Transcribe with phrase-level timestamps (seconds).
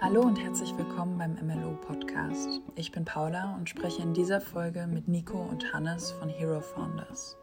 [0.00, 2.60] Hallo und herzlich willkommen beim MLO Podcast.
[2.74, 7.36] Ich bin Paula und spreche in dieser Folge mit Nico und Hannes von Hero Founders.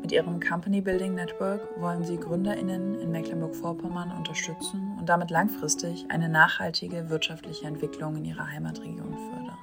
[0.00, 6.28] Mit ihrem Company Building Network wollen sie GründerInnen in Mecklenburg-Vorpommern unterstützen und damit langfristig eine
[6.28, 9.58] nachhaltige wirtschaftliche Entwicklung in ihrer Heimatregion fördern.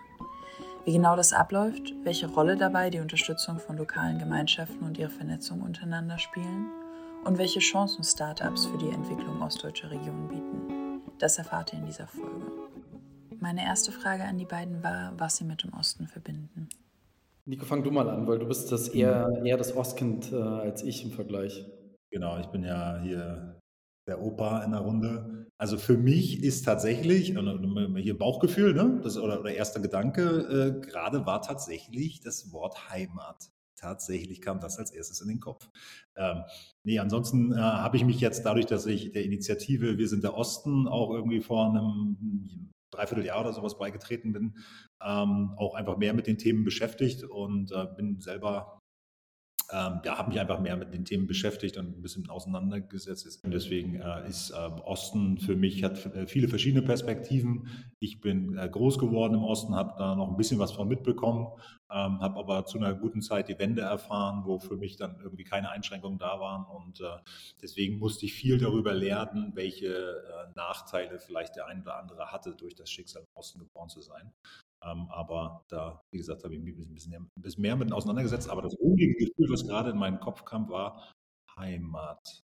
[0.85, 5.61] Wie genau das abläuft, welche Rolle dabei die Unterstützung von lokalen Gemeinschaften und ihre Vernetzung
[5.61, 6.71] untereinander spielen
[7.23, 10.80] und welche Chancen Startups für die Entwicklung ostdeutscher Regionen bieten,
[11.21, 12.45] das erfahrt ihr in dieser Folge.
[13.39, 16.69] Meine erste Frage an die beiden war, was sie mit dem Osten verbinden.
[17.45, 20.83] Nico, fang du mal an, weil du bist das eher, eher das Ostkind äh, als
[20.83, 21.65] ich im Vergleich.
[22.11, 23.59] Genau, ich bin ja hier
[24.07, 25.47] der Opa in der Runde.
[25.57, 27.35] Also für mich ist tatsächlich,
[27.97, 28.99] hier Bauchgefühl, ne?
[29.03, 33.49] das, oder, oder erster Gedanke, äh, gerade war tatsächlich das Wort Heimat.
[33.81, 35.67] Tatsächlich kam das als erstes in den Kopf.
[36.15, 36.43] Ähm,
[36.83, 40.37] nee, ansonsten äh, habe ich mich jetzt dadurch, dass ich der Initiative Wir sind der
[40.37, 44.57] Osten auch irgendwie vor einem Dreivierteljahr oder sowas beigetreten bin,
[45.03, 48.80] ähm, auch einfach mehr mit den Themen beschäftigt und äh, bin selber
[49.71, 53.43] ähm, ja, habe mich einfach mehr mit den Themen beschäftigt und ein bisschen auseinandergesetzt.
[53.43, 57.67] Und deswegen äh, ist äh, Osten für mich, hat äh, viele verschiedene Perspektiven.
[57.99, 61.47] Ich bin äh, groß geworden im Osten, habe da noch ein bisschen was von mitbekommen,
[61.89, 65.45] ähm, habe aber zu einer guten Zeit die Wende erfahren, wo für mich dann irgendwie
[65.45, 66.65] keine Einschränkungen da waren.
[66.65, 67.05] Und äh,
[67.61, 72.55] deswegen musste ich viel darüber lernen, welche äh, Nachteile vielleicht der ein oder andere hatte,
[72.55, 74.33] durch das Schicksal im Osten geboren zu sein.
[74.83, 78.49] Ähm, aber da, wie gesagt, habe ich mich ein bisschen, ein bisschen mehr mit auseinandergesetzt.
[78.49, 81.13] Aber das ruhige Gefühl, was gerade in meinen Kopf kam, war
[81.57, 82.43] Heimat.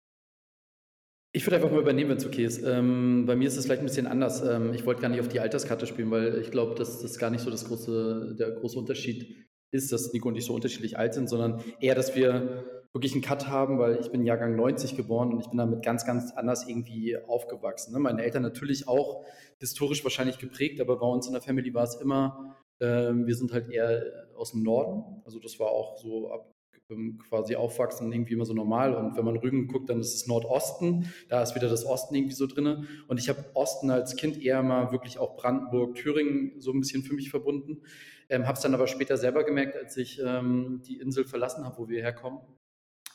[1.32, 2.62] Ich würde einfach mal übernehmen, wenn es okay ist.
[2.62, 4.42] Ähm, bei mir ist es vielleicht ein bisschen anders.
[4.42, 7.30] Ähm, ich wollte gar nicht auf die Alterskarte spielen, weil ich glaube, dass das gar
[7.30, 11.14] nicht so das große, der große Unterschied ist, dass Nico und ich so unterschiedlich alt
[11.14, 15.32] sind, sondern eher, dass wir wirklich einen Cut haben, weil ich bin Jahrgang 90 geboren
[15.32, 17.92] und ich bin damit ganz, ganz anders irgendwie aufgewachsen.
[17.92, 18.00] Ne?
[18.00, 19.22] Meine Eltern natürlich auch
[19.58, 23.52] historisch wahrscheinlich geprägt, aber bei uns in der Family war es immer, äh, wir sind
[23.52, 24.02] halt eher
[24.34, 25.22] aus dem Norden.
[25.26, 26.50] Also das war auch so ab
[26.88, 28.94] ähm, quasi aufwachsen irgendwie immer so normal.
[28.94, 31.12] Und wenn man Rügen guckt, dann ist es Nordosten.
[31.28, 32.86] Da ist wieder das Osten irgendwie so drin.
[33.08, 37.02] Und ich habe Osten als Kind eher mal wirklich auch Brandenburg, Thüringen so ein bisschen
[37.02, 37.82] für mich verbunden.
[38.28, 41.76] Ähm, habe es dann aber später selber gemerkt, als ich ähm, die Insel verlassen habe,
[41.78, 42.40] wo wir herkommen.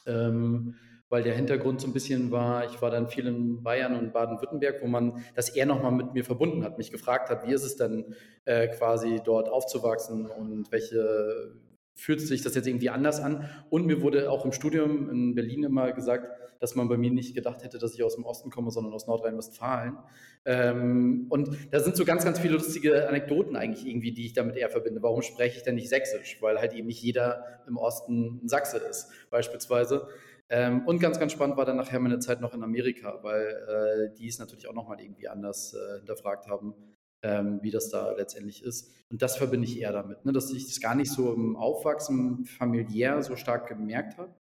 [0.05, 0.75] Ähm,
[1.11, 4.81] weil der Hintergrund so ein bisschen war, ich war dann viel in Bayern und Baden-Württemberg,
[4.81, 7.75] wo man das eher nochmal mit mir verbunden hat, mich gefragt hat, wie ist es
[7.75, 11.53] denn äh, quasi dort aufzuwachsen und welche,
[11.93, 13.49] fühlt sich das jetzt irgendwie anders an?
[13.69, 16.27] Und mir wurde auch im Studium in Berlin immer gesagt,
[16.61, 19.07] dass man bei mir nicht gedacht hätte, dass ich aus dem Osten komme, sondern aus
[19.07, 19.97] Nordrhein-Westfalen.
[20.45, 24.55] Ähm, und da sind so ganz, ganz viele lustige Anekdoten eigentlich irgendwie, die ich damit
[24.55, 25.01] eher verbinde.
[25.01, 26.37] Warum spreche ich denn nicht Sächsisch?
[26.39, 30.07] Weil halt eben nicht jeder im Osten ein Sachse ist, beispielsweise.
[30.49, 34.17] Ähm, und ganz, ganz spannend war dann nachher meine Zeit noch in Amerika, weil äh,
[34.17, 36.75] die es natürlich auch nochmal irgendwie anders äh, hinterfragt haben,
[37.23, 38.91] ähm, wie das da letztendlich ist.
[39.09, 42.45] Und das verbinde ich eher damit, ne, dass ich das gar nicht so im Aufwachsen
[42.45, 44.33] familiär so stark gemerkt habe.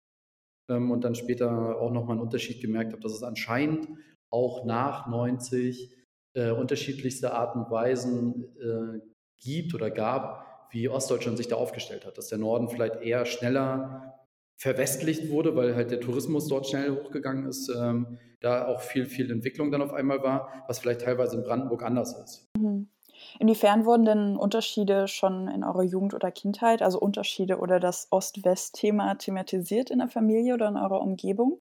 [0.70, 3.88] Ähm, und dann später auch nochmal einen Unterschied gemerkt habe, dass es anscheinend
[4.30, 5.96] auch nach 90
[6.34, 9.00] äh, unterschiedlichste Arten und Weisen äh,
[9.40, 12.18] gibt oder gab, wie Ostdeutschland sich da aufgestellt hat.
[12.18, 14.17] Dass der Norden vielleicht eher schneller
[14.58, 19.30] verwestlicht wurde, weil halt der Tourismus dort schnell hochgegangen ist, ähm, da auch viel, viel
[19.30, 22.48] Entwicklung dann auf einmal war, was vielleicht teilweise in Brandenburg anders ist.
[22.58, 22.88] Mhm.
[23.40, 29.16] Inwiefern wurden denn Unterschiede schon in eurer Jugend oder Kindheit, also Unterschiede oder das Ost-West-Thema
[29.16, 31.60] thematisiert in der Familie oder in eurer Umgebung?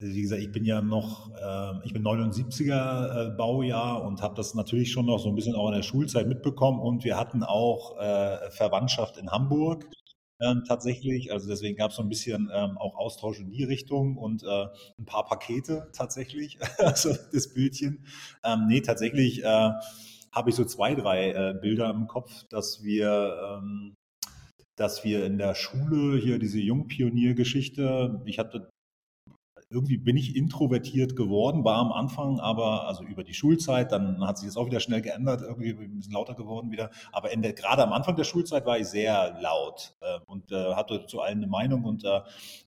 [0.00, 4.34] Also wie gesagt, ich bin ja noch, äh, ich bin 79er äh, Baujahr und habe
[4.34, 7.42] das natürlich schon noch so ein bisschen auch in der Schulzeit mitbekommen und wir hatten
[7.42, 9.86] auch äh, Verwandtschaft in Hamburg
[10.40, 11.32] ähm, tatsächlich.
[11.32, 14.66] Also deswegen gab es so ein bisschen ähm, auch Austausch in die Richtung und äh,
[14.98, 18.04] ein paar Pakete tatsächlich, also das Bildchen.
[18.44, 19.70] Ähm, nee, tatsächlich äh,
[20.32, 23.94] habe ich so zwei, drei äh, Bilder im Kopf, dass wir ähm,
[24.76, 28.70] dass wir in der Schule hier diese Jungpioniergeschichte, ich hatte
[29.70, 34.36] irgendwie bin ich introvertiert geworden, war am Anfang, aber also über die Schulzeit, dann hat
[34.36, 36.90] sich das auch wieder schnell geändert, irgendwie ein bisschen lauter geworden wieder.
[37.12, 41.06] Aber der, gerade am Anfang der Schulzeit war ich sehr laut äh, und äh, hatte
[41.06, 42.20] zu allen eine Meinung und äh,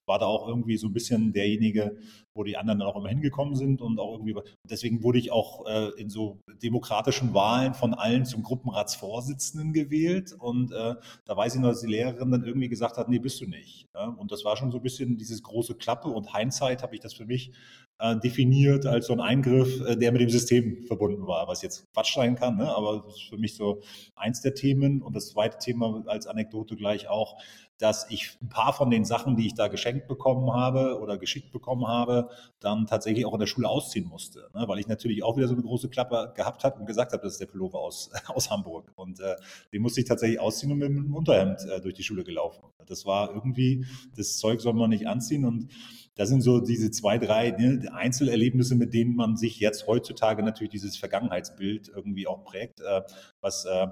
[0.06, 1.98] war da auch irgendwie so ein bisschen derjenige,
[2.34, 4.34] wo die anderen dann auch immer hingekommen sind und auch irgendwie.
[4.64, 10.34] Deswegen wurde ich auch äh, in so demokratischen Wahlen von allen zum Gruppenratsvorsitzenden gewählt.
[10.38, 13.40] Und äh, da weiß ich noch, dass die Lehrerin dann irgendwie gesagt hat, nee, bist
[13.40, 13.88] du nicht.
[13.94, 14.08] Ja?
[14.08, 16.08] Und das war schon so ein bisschen dieses große Klappe.
[16.08, 17.52] Und Hindsight habe ich das für mich
[17.98, 21.90] äh, definiert als so ein Eingriff, äh, der mit dem System verbunden war, was jetzt
[21.92, 22.74] Quatsch sein kann, ne?
[22.74, 23.82] aber das ist für mich so
[24.16, 25.02] eins der Themen.
[25.02, 27.36] Und das zweite Thema als Anekdote gleich auch,
[27.78, 31.50] dass ich ein paar von den Sachen, die ich da geschenkt bekommen habe oder geschickt
[31.52, 32.28] bekommen habe,
[32.60, 34.48] dann tatsächlich auch in der Schule ausziehen musste.
[34.54, 34.64] Ne?
[34.66, 37.32] Weil ich natürlich auch wieder so eine große Klappe gehabt habe und gesagt habe, das
[37.32, 38.92] ist der Pullover aus, aus Hamburg.
[38.94, 39.36] Und äh,
[39.72, 42.62] den musste ich tatsächlich ausziehen und mit einem Unterhemd äh, durch die Schule gelaufen.
[42.86, 43.86] Das war irgendwie,
[44.16, 45.68] das Zeug soll man nicht anziehen und
[46.16, 50.70] das sind so diese zwei, drei ne, Einzelerlebnisse, mit denen man sich jetzt heutzutage natürlich
[50.70, 53.02] dieses Vergangenheitsbild irgendwie auch prägt, äh,
[53.40, 53.88] was äh,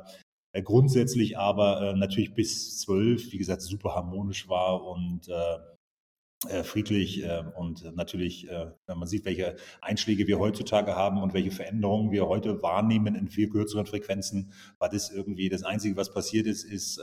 [0.62, 7.24] grundsätzlich aber äh, natürlich bis zwölf, wie gesagt, super harmonisch war und äh, äh friedlich
[7.24, 12.28] äh, und natürlich, wenn man sieht, welche Einschläge wir heutzutage haben und welche Veränderungen wir
[12.28, 17.00] heute wahrnehmen in viel kürzeren Frequenzen, war das irgendwie das Einzige, was passiert ist, ist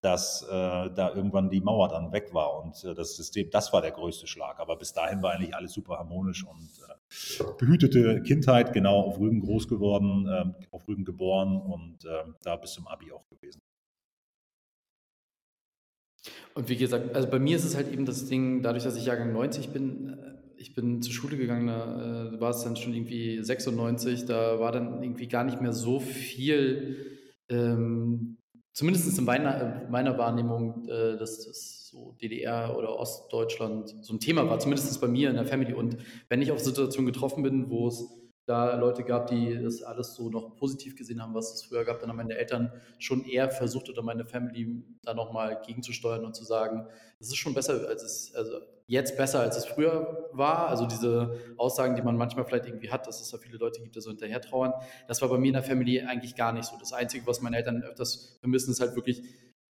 [0.00, 3.82] dass äh, da irgendwann die Mauer dann weg war und äh, das System, das war
[3.82, 4.58] der größte Schlag.
[4.58, 9.40] Aber bis dahin war eigentlich alles super harmonisch und äh, behütete Kindheit, genau auf Rügen
[9.40, 13.60] groß geworden, ähm, auf Rügen geboren und ähm, da bis zum Abi auch gewesen.
[16.54, 19.06] Und wie gesagt, also bei mir ist es halt eben das Ding, dadurch, dass ich
[19.06, 22.94] Jahrgang 90 bin, äh, ich bin zur Schule gegangen, da äh, war es dann schon
[22.94, 27.18] irgendwie 96, da war dann irgendwie gar nicht mehr so viel
[27.48, 28.38] ähm,
[28.80, 34.48] zumindest in meiner, meiner Wahrnehmung, äh, dass das so DDR oder Ostdeutschland so ein Thema
[34.48, 35.74] war, zumindest bei mir in der Family.
[35.74, 35.98] Und
[36.30, 38.08] wenn ich auf Situationen getroffen bin, wo es
[38.50, 42.00] da Leute gab, die das alles so noch positiv gesehen haben, was es früher gab,
[42.00, 46.44] dann haben meine Eltern schon eher versucht oder meine Family da nochmal gegenzusteuern und zu
[46.44, 46.86] sagen,
[47.20, 48.58] es ist schon besser, als es, also
[48.88, 50.68] jetzt besser, als es früher war.
[50.68, 53.94] Also diese Aussagen, die man manchmal vielleicht irgendwie hat, dass es da viele Leute gibt,
[53.94, 54.72] die so hinterher trauern.
[55.06, 56.76] Das war bei mir in der Familie eigentlich gar nicht so.
[56.76, 59.22] Das Einzige, was meine Eltern öfters vermissen, ist halt wirklich,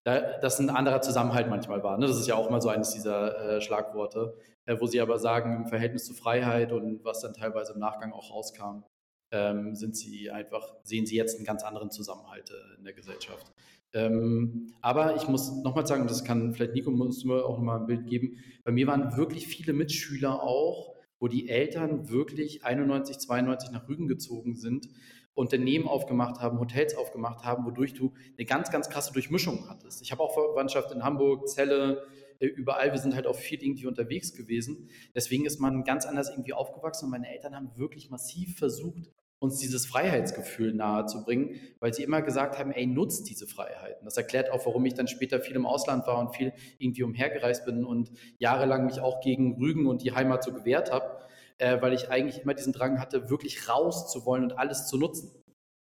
[0.06, 1.98] dass ein anderer Zusammenhalt manchmal war.
[1.98, 2.06] Ne?
[2.06, 5.56] Das ist ja auch mal so eines dieser äh, Schlagworte, äh, wo sie aber sagen,
[5.56, 8.84] im Verhältnis zu Freiheit und was dann teilweise im Nachgang auch rauskam,
[9.32, 13.52] ähm, sind sie einfach, sehen sie jetzt einen ganz anderen Zusammenhalt äh, in der Gesellschaft.
[13.92, 17.86] Ähm, aber ich muss nochmal sagen, das kann vielleicht Nico muss mir auch nochmal ein
[17.86, 18.36] Bild geben.
[18.62, 24.06] Bei mir waren wirklich viele Mitschüler auch, wo die Eltern wirklich 91, 92 nach Rügen
[24.06, 24.88] gezogen sind,
[25.36, 30.02] Unternehmen aufgemacht haben, Hotels aufgemacht haben, wodurch du eine ganz, ganz krasse Durchmischung hattest.
[30.02, 32.06] Ich habe auch Verwandtschaft in Hamburg, Celle,
[32.40, 32.90] äh, überall.
[32.92, 34.88] Wir sind halt auch viel irgendwie unterwegs gewesen.
[35.14, 39.58] Deswegen ist man ganz anders irgendwie aufgewachsen und meine Eltern haben wirklich massiv versucht, uns
[39.58, 44.06] dieses Freiheitsgefühl nahezubringen, weil sie immer gesagt haben, ey, nutzt diese Freiheiten.
[44.06, 47.66] Das erklärt auch, warum ich dann später viel im Ausland war und viel irgendwie umhergereist
[47.66, 51.20] bin und jahrelang mich auch gegen Rügen und die Heimat so gewehrt habe,
[51.58, 54.98] äh, weil ich eigentlich immer diesen Drang hatte, wirklich raus zu wollen und alles zu
[54.98, 55.30] nutzen,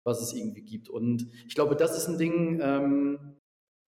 [0.06, 0.90] was es irgendwie gibt.
[0.90, 3.38] Und ich glaube, das ist ein Ding, ähm,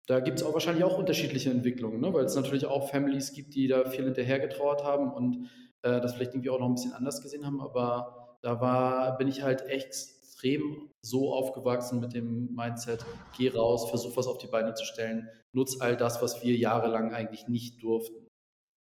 [0.07, 2.13] da gibt es auch wahrscheinlich auch unterschiedliche Entwicklungen, ne?
[2.15, 5.51] weil es natürlich auch Families gibt, die da viel hinterhergetrauert haben und
[5.83, 9.29] äh, das vielleicht irgendwie auch noch ein bisschen anders gesehen haben, aber da war, bin
[9.29, 13.05] ich halt extrem so aufgewachsen mit dem Mindset,
[13.37, 17.13] geh raus, versuch was auf die Beine zu stellen, nutz all das, was wir jahrelang
[17.13, 18.28] eigentlich nicht durften.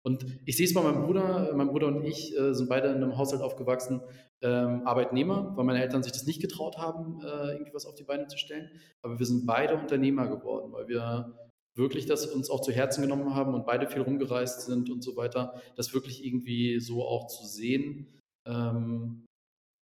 [0.06, 2.96] Und ich sehe es bei meinem Bruder, mein Bruder und ich äh, sind beide in
[2.96, 4.02] einem Haushalt aufgewachsen,
[4.42, 8.04] ähm, Arbeitnehmer, weil meine Eltern sich das nicht getraut haben, äh, irgendwie was auf die
[8.04, 8.70] Beine zu stellen.
[9.02, 11.34] Aber wir sind beide Unternehmer geworden, weil wir
[11.76, 15.16] wirklich das uns auch zu Herzen genommen haben und beide viel rumgereist sind und so
[15.16, 18.20] weiter, das wirklich irgendwie so auch zu sehen.
[18.46, 19.26] Ähm,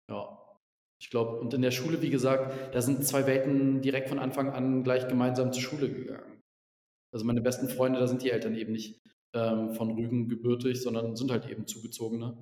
[0.10, 0.38] ja,
[1.00, 4.50] ich glaube, und in der Schule, wie gesagt, da sind zwei Welten direkt von Anfang
[4.50, 6.42] an gleich gemeinsam zur Schule gegangen.
[7.14, 9.00] Also meine besten Freunde, da sind die Eltern eben nicht
[9.34, 12.38] ähm, von Rügen gebürtig, sondern sind halt eben zugezogene.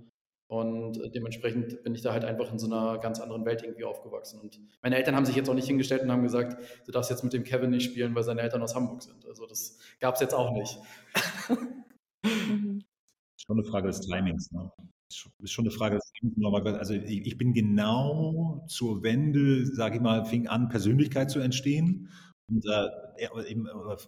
[0.47, 3.83] Und äh, dementsprechend bin ich da halt einfach in so einer ganz anderen Welt irgendwie
[3.83, 4.39] aufgewachsen.
[4.39, 7.23] Und meine Eltern haben sich jetzt auch nicht hingestellt und haben gesagt, du darfst jetzt
[7.23, 9.25] mit dem Kevin nicht spielen, weil seine Eltern aus Hamburg sind.
[9.25, 10.77] Also das gab es jetzt auch nicht.
[13.37, 14.51] Schon eine Frage des Timings.
[14.51, 14.71] Ne?
[15.39, 15.99] ist schon eine Frage,
[16.77, 22.09] also ich bin genau zur Wende, sage ich mal, fing an, Persönlichkeit zu entstehen.
[22.47, 22.89] Und, äh,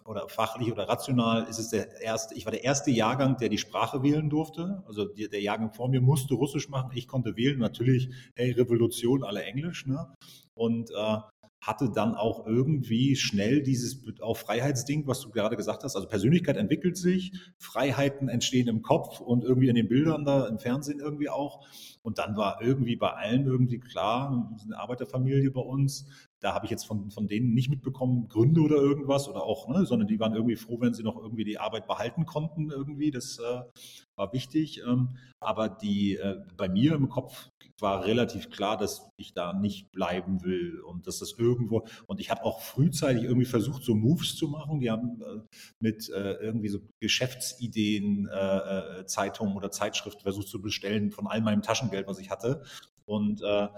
[0.04, 3.58] oder fachlich oder rational ist es der erste, ich war der erste Jahrgang, der die
[3.58, 4.82] Sprache wählen durfte.
[4.86, 7.58] Also der Jahrgang vor mir musste Russisch machen, ich konnte wählen.
[7.58, 9.86] Natürlich, hey, Revolution, alle Englisch.
[9.86, 10.08] Ne?
[10.54, 11.18] Und äh,
[11.60, 15.96] hatte dann auch irgendwie schnell dieses auch Freiheitsding, was du gerade gesagt hast.
[15.96, 20.58] Also Persönlichkeit entwickelt sich, Freiheiten entstehen im Kopf und irgendwie in den Bildern da im
[20.58, 21.66] Fernsehen irgendwie auch.
[22.02, 26.06] Und dann war irgendwie bei allen irgendwie klar, eine Arbeiterfamilie bei uns,
[26.40, 29.86] da habe ich jetzt von, von denen nicht mitbekommen, Gründe oder irgendwas oder auch, ne,
[29.86, 33.10] sondern die waren irgendwie froh, wenn sie noch irgendwie die Arbeit behalten konnten irgendwie.
[33.10, 33.62] Das äh,
[34.16, 34.82] war wichtig.
[34.86, 37.50] Ähm, aber die äh, bei mir im Kopf
[37.80, 42.30] war relativ klar, dass ich da nicht bleiben will und dass das irgendwo und ich
[42.30, 44.80] habe auch frühzeitig irgendwie versucht, so Moves zu machen.
[44.80, 45.40] Die haben äh,
[45.78, 51.40] mit äh, irgendwie so Geschäftsideen, äh, äh, Zeitungen oder Zeitschriften versucht zu bestellen von all
[51.40, 52.64] meinem Taschengeld, was ich hatte.
[53.04, 53.68] Und äh,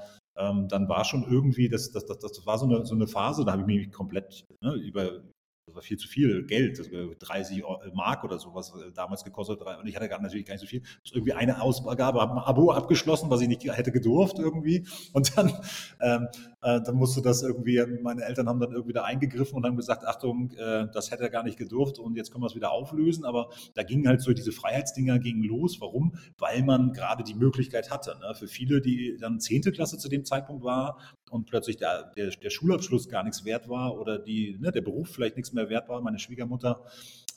[0.40, 3.44] ähm, dann war schon irgendwie, das, das, das, das war so eine, so eine Phase,
[3.44, 5.22] da habe ich mich komplett ne, über,
[5.70, 6.80] das war viel zu viel Geld,
[7.20, 7.62] 30
[7.94, 9.60] Mark oder sowas äh, damals gekostet.
[9.60, 10.82] Und ich hatte natürlich gar nicht so viel.
[11.12, 14.86] Irgendwie eine Ausgabe, habe ein Abo abgeschlossen, was ich nicht hätte gedurft irgendwie.
[15.12, 15.52] Und dann,
[16.00, 16.28] ähm,
[16.62, 20.04] äh, dann musste das irgendwie, meine Eltern haben dann irgendwie da eingegriffen und haben gesagt,
[20.04, 23.24] Achtung, äh, das hätte er gar nicht gedurft und jetzt können wir es wieder auflösen.
[23.24, 25.80] Aber da gingen halt so diese Freiheitsdinger gingen los.
[25.80, 26.14] Warum?
[26.38, 28.16] Weil man gerade die Möglichkeit hatte.
[28.20, 28.34] Ne?
[28.34, 30.98] Für viele, die dann zehnte Klasse zu dem Zeitpunkt war,
[31.30, 35.10] und plötzlich der, der, der, Schulabschluss gar nichts wert war oder die, ne, der Beruf
[35.10, 36.00] vielleicht nichts mehr wert war.
[36.00, 36.84] Meine Schwiegermutter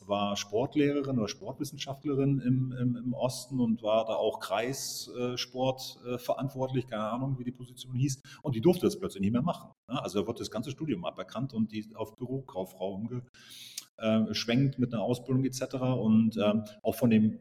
[0.07, 6.87] war Sportlehrerin oder Sportwissenschaftlerin im, im, im Osten und war da auch Kreissport äh, verantwortlich,
[6.87, 8.21] keine Ahnung, wie die Position hieß.
[8.41, 9.69] Und die durfte das plötzlich nicht mehr machen.
[9.87, 15.45] Also da wurde das ganze Studium aberkannt und die auf Bürokauffrau umgeschwenkt mit einer Ausbildung
[15.45, 15.75] etc.
[15.75, 17.39] Und ähm, auch von dem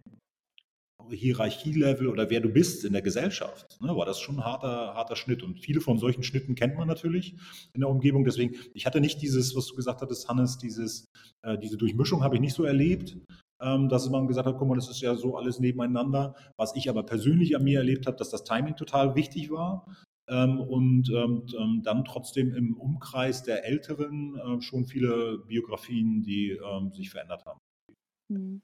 [1.11, 5.17] Hierarchielevel oder wer du bist in der Gesellschaft, ne, war das schon ein harter, harter
[5.17, 5.43] Schnitt.
[5.43, 7.37] Und viele von solchen Schnitten kennt man natürlich
[7.73, 8.25] in der Umgebung.
[8.25, 11.09] Deswegen, ich hatte nicht dieses, was du gesagt hattest, Hannes, dieses,
[11.43, 13.17] äh, diese Durchmischung habe ich nicht so erlebt,
[13.61, 16.35] ähm, dass man gesagt hat, guck mal, das ist ja so alles nebeneinander.
[16.57, 19.87] Was ich aber persönlich an mir erlebt habe, dass das Timing total wichtig war.
[20.29, 26.51] Ähm, und ähm, ähm dann trotzdem im Umkreis der Älteren äh, schon viele Biografien, die
[26.51, 27.61] ähm, sich verändert haben.
[28.29, 28.63] Mhm.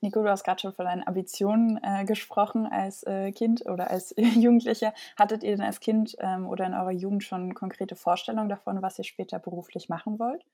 [0.00, 4.14] Nico, du hast gerade schon von deinen Ambitionen äh, gesprochen als äh, Kind oder als
[4.34, 4.92] Jugendlicher.
[5.16, 8.98] Hattet ihr denn als Kind ähm, oder in eurer Jugend schon konkrete Vorstellungen davon, was
[8.98, 10.44] ihr später beruflich machen wollt?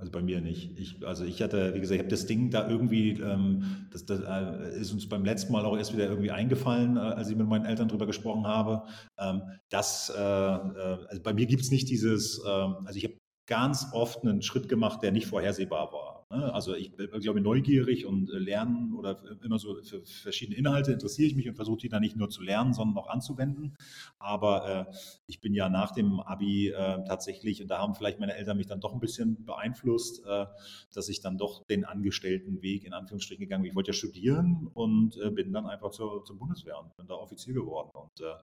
[0.00, 0.78] Also bei mir nicht.
[0.78, 4.20] Ich, also ich hatte, wie gesagt, ich habe das Ding da irgendwie, ähm, das, das
[4.20, 7.46] äh, ist uns beim letzten Mal auch erst wieder irgendwie eingefallen, äh, als ich mit
[7.46, 8.84] meinen Eltern drüber gesprochen habe.
[9.18, 13.18] Ähm, dass, äh, äh also bei mir gibt es nicht dieses, ähm, also ich habe
[13.46, 16.09] ganz oft einen Schritt gemacht, der nicht vorhersehbar war.
[16.30, 16.54] Ne?
[16.54, 21.26] Also ich bin, glaube neugierig und äh, lernen oder immer so für verschiedene Inhalte interessiere
[21.26, 23.76] ich mich und versuche die dann nicht nur zu lernen, sondern auch anzuwenden.
[24.18, 24.94] Aber äh,
[25.26, 28.68] ich bin ja nach dem Abi äh, tatsächlich, und da haben vielleicht meine Eltern mich
[28.68, 30.46] dann doch ein bisschen beeinflusst, äh,
[30.94, 33.70] dass ich dann doch den angestellten Weg in Anführungsstrichen gegangen bin.
[33.70, 37.14] Ich wollte ja studieren und äh, bin dann einfach zur, zur, Bundeswehr und bin da
[37.14, 37.90] Offizier geworden.
[37.92, 38.34] Und äh,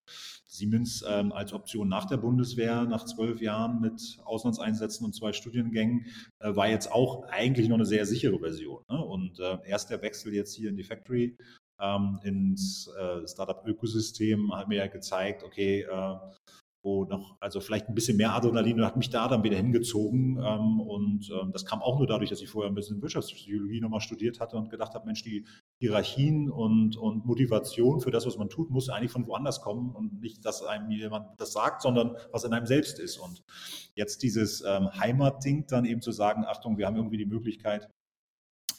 [0.45, 6.05] Siemens ähm, als Option nach der Bundeswehr, nach zwölf Jahren mit Auslandseinsätzen und zwei Studiengängen,
[6.39, 8.83] war jetzt auch eigentlich noch eine sehr sichere Version.
[8.89, 9.03] Ne?
[9.03, 11.37] Und äh, erst der Wechsel jetzt hier in die Factory,
[11.79, 16.15] ähm, ins äh, Startup-Ökosystem hat mir ja gezeigt, okay, äh,
[16.87, 20.37] wo noch, also vielleicht ein bisschen mehr Adrenalin und hat mich da dann wieder hingezogen.
[20.41, 23.99] Ähm, und ähm, das kam auch nur dadurch, dass ich vorher ein bisschen Wirtschaftspsychologie nochmal
[23.99, 25.45] studiert hatte und gedacht habe, Mensch, die
[25.79, 30.21] Hierarchien und, und Motivation für das, was man tut, muss eigentlich von woanders kommen und
[30.21, 33.17] nicht, dass einem jemand das sagt, sondern was in einem selbst ist.
[33.17, 33.43] Und
[33.93, 37.89] jetzt dieses ähm, Heimatding dann eben zu sagen, Achtung, wir haben irgendwie die Möglichkeit,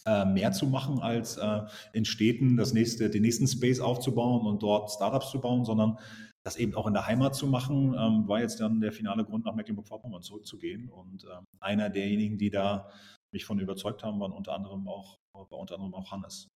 [0.07, 1.61] äh, mehr zu machen, als äh,
[1.93, 5.99] in Städten das nächste, den nächsten Space aufzubauen und dort Startups zu bauen, sondern
[6.43, 9.45] das eben auch in der Heimat zu machen, ähm, war jetzt dann der finale Grund,
[9.45, 10.89] nach Mecklenburg-Vorpommern zurückzugehen.
[10.89, 12.91] Und ähm, einer derjenigen, die da
[13.33, 16.49] mich von überzeugt haben, waren unter anderem auch, war unter anderem auch Hannes.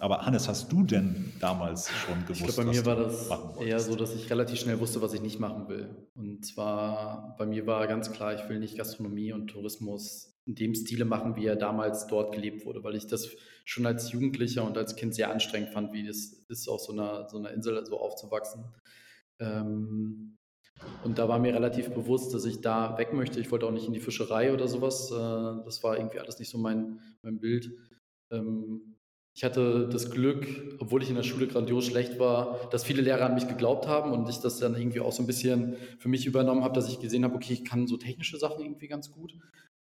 [0.00, 2.40] Aber Hannes, hast du denn damals schon gewusst?
[2.40, 3.28] Ich glaube, bei mir war das
[3.60, 6.08] eher so, dass ich relativ schnell wusste, was ich nicht machen will.
[6.14, 10.74] Und zwar, bei mir war ganz klar, ich will nicht Gastronomie und Tourismus in dem
[10.74, 13.28] Stile machen, wie er damals dort gelebt wurde, weil ich das
[13.64, 17.28] schon als Jugendlicher und als Kind sehr anstrengend fand, wie es ist, auf so einer,
[17.28, 18.64] so einer Insel so aufzuwachsen.
[19.40, 20.36] Ähm,
[21.04, 23.40] und da war mir relativ bewusst, dass ich da weg möchte.
[23.40, 25.10] Ich wollte auch nicht in die Fischerei oder sowas.
[25.10, 27.70] Äh, das war irgendwie alles nicht so mein, mein Bild.
[28.30, 28.96] Ähm,
[29.34, 30.46] ich hatte das Glück,
[30.80, 34.12] obwohl ich in der Schule grandios schlecht war, dass viele Lehrer an mich geglaubt haben
[34.12, 36.98] und ich das dann irgendwie auch so ein bisschen für mich übernommen habe, dass ich
[36.98, 39.34] gesehen habe, okay, ich kann so technische Sachen irgendwie ganz gut.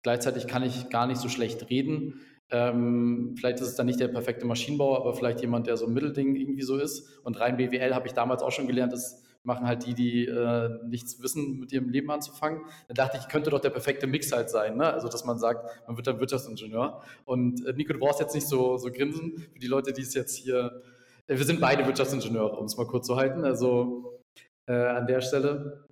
[0.02, 2.20] Gleichzeitig kann ich gar nicht so schlecht reden.
[2.50, 5.92] Ähm, vielleicht ist es dann nicht der perfekte Maschinenbauer, aber vielleicht jemand, der so ein
[5.92, 7.06] Mittelding irgendwie so ist.
[7.22, 10.78] Und rein BWL habe ich damals auch schon gelernt, das machen halt die, die äh,
[10.86, 12.62] nichts wissen, mit ihrem Leben anzufangen.
[12.88, 14.76] Da dachte ich, könnte doch der perfekte Mix halt sein.
[14.76, 14.92] Ne?
[14.92, 17.02] Also, dass man sagt, man wird dann Wirtschaftsingenieur.
[17.24, 20.14] Und äh, Nico, du brauchst jetzt nicht so, so grinsen für die Leute, die es
[20.14, 20.82] jetzt hier.
[21.26, 23.44] Äh, wir sind beide Wirtschaftsingenieure, um es mal kurz zu halten.
[23.44, 24.20] Also
[24.66, 25.86] äh, an der Stelle.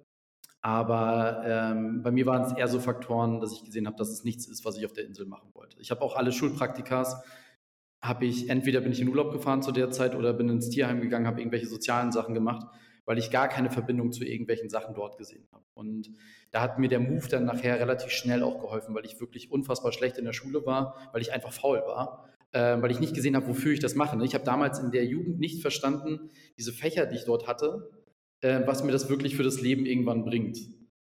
[0.63, 4.23] Aber ähm, bei mir waren es eher so Faktoren, dass ich gesehen habe, dass es
[4.25, 5.77] nichts ist, was ich auf der Insel machen wollte.
[5.81, 7.17] Ich habe auch alle Schulpraktikas
[8.03, 11.01] habe ich, entweder bin ich in Urlaub gefahren zu der Zeit oder bin ins Tierheim
[11.01, 12.67] gegangen, habe irgendwelche sozialen Sachen gemacht,
[13.05, 15.65] weil ich gar keine Verbindung zu irgendwelchen Sachen dort gesehen habe.
[15.75, 16.11] Und
[16.51, 19.93] da hat mir der Move dann nachher relativ schnell auch geholfen, weil ich wirklich unfassbar
[19.93, 23.37] schlecht in der Schule war, weil ich einfach faul war, äh, weil ich nicht gesehen
[23.37, 24.23] habe, wofür ich das mache.
[24.25, 27.91] Ich habe damals in der Jugend nicht verstanden, diese Fächer, die ich dort hatte,
[28.41, 30.59] äh, was mir das wirklich für das Leben irgendwann bringt.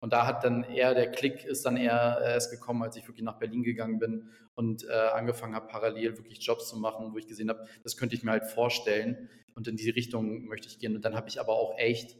[0.04, 3.24] Und da hat dann eher der Klick ist dann eher erst gekommen, als ich wirklich
[3.24, 7.26] nach Berlin gegangen bin und äh, angefangen habe, parallel wirklich Jobs zu machen, wo ich
[7.26, 10.94] gesehen habe, das könnte ich mir halt vorstellen und in die Richtung möchte ich gehen.
[10.94, 12.18] Und dann habe ich aber auch echt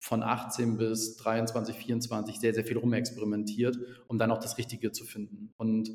[0.00, 5.04] von 18 bis 23, 24 sehr, sehr viel rumexperimentiert, um dann auch das Richtige zu
[5.04, 5.54] finden.
[5.56, 5.88] Und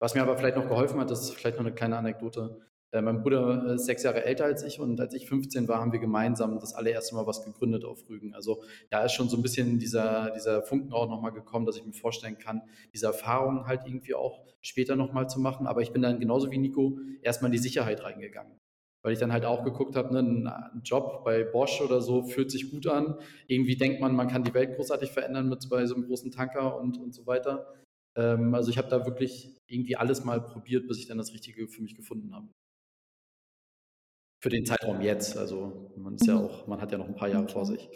[0.00, 2.62] was mir aber vielleicht noch geholfen hat, das ist vielleicht noch eine kleine Anekdote.
[2.92, 5.92] Äh, mein Bruder ist sechs Jahre älter als ich und als ich 15 war, haben
[5.92, 8.34] wir gemeinsam das allererste Mal was gegründet auf Rügen.
[8.34, 11.86] Also da ist schon so ein bisschen dieser, dieser Funken auch nochmal gekommen, dass ich
[11.86, 15.66] mir vorstellen kann, diese Erfahrung halt irgendwie auch später nochmal zu machen.
[15.66, 18.58] Aber ich bin dann genauso wie Nico erstmal in die Sicherheit reingegangen.
[19.02, 22.50] Weil ich dann halt auch geguckt habe, ne, ein Job bei Bosch oder so fühlt
[22.50, 23.16] sich gut an.
[23.46, 26.98] Irgendwie denkt man, man kann die Welt großartig verändern mit so einem großen Tanker und,
[26.98, 27.72] und so weiter.
[28.18, 31.66] Ähm, also ich habe da wirklich irgendwie alles mal probiert, bis ich dann das Richtige
[31.68, 32.48] für mich gefunden habe
[34.40, 35.36] für den Zeitraum jetzt.
[35.36, 36.46] Also man ist ja mhm.
[36.46, 37.88] auch, man hat ja noch ein paar Jahre vor sich.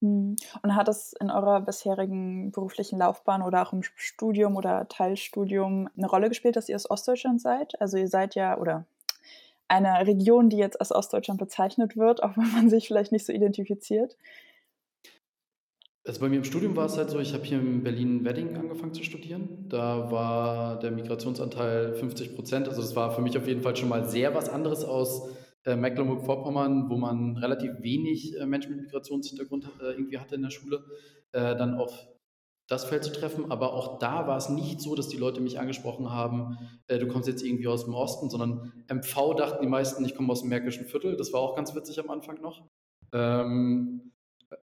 [0.00, 0.36] Mhm.
[0.62, 6.06] Und hat es in eurer bisherigen beruflichen Laufbahn oder auch im Studium oder Teilstudium eine
[6.08, 7.80] Rolle gespielt, dass ihr aus Ostdeutschland seid?
[7.80, 8.84] Also ihr seid ja, oder
[9.68, 13.32] eine Region, die jetzt als Ostdeutschland bezeichnet wird, auch wenn man sich vielleicht nicht so
[13.32, 14.16] identifiziert.
[16.04, 18.92] Also bei mir im Studium war es halt so, ich habe hier in Berlin-Wedding angefangen
[18.92, 19.68] zu studieren.
[19.68, 22.68] Da war der Migrationsanteil 50 Prozent.
[22.68, 25.28] Also das war für mich auf jeden Fall schon mal sehr was anderes aus
[25.64, 30.50] äh, Mecklenburg-Vorpommern, wo man relativ wenig äh, Menschen mit Migrationshintergrund äh, irgendwie hatte in der
[30.50, 30.84] Schule,
[31.30, 32.08] äh, dann auf
[32.66, 33.52] das Feld zu treffen.
[33.52, 37.06] Aber auch da war es nicht so, dass die Leute mich angesprochen haben, äh, du
[37.06, 40.48] kommst jetzt irgendwie aus dem Osten, sondern MV dachten die meisten, ich komme aus dem
[40.48, 41.16] Märkischen Viertel.
[41.16, 42.68] Das war auch ganz witzig am Anfang noch.
[43.12, 44.12] Ähm,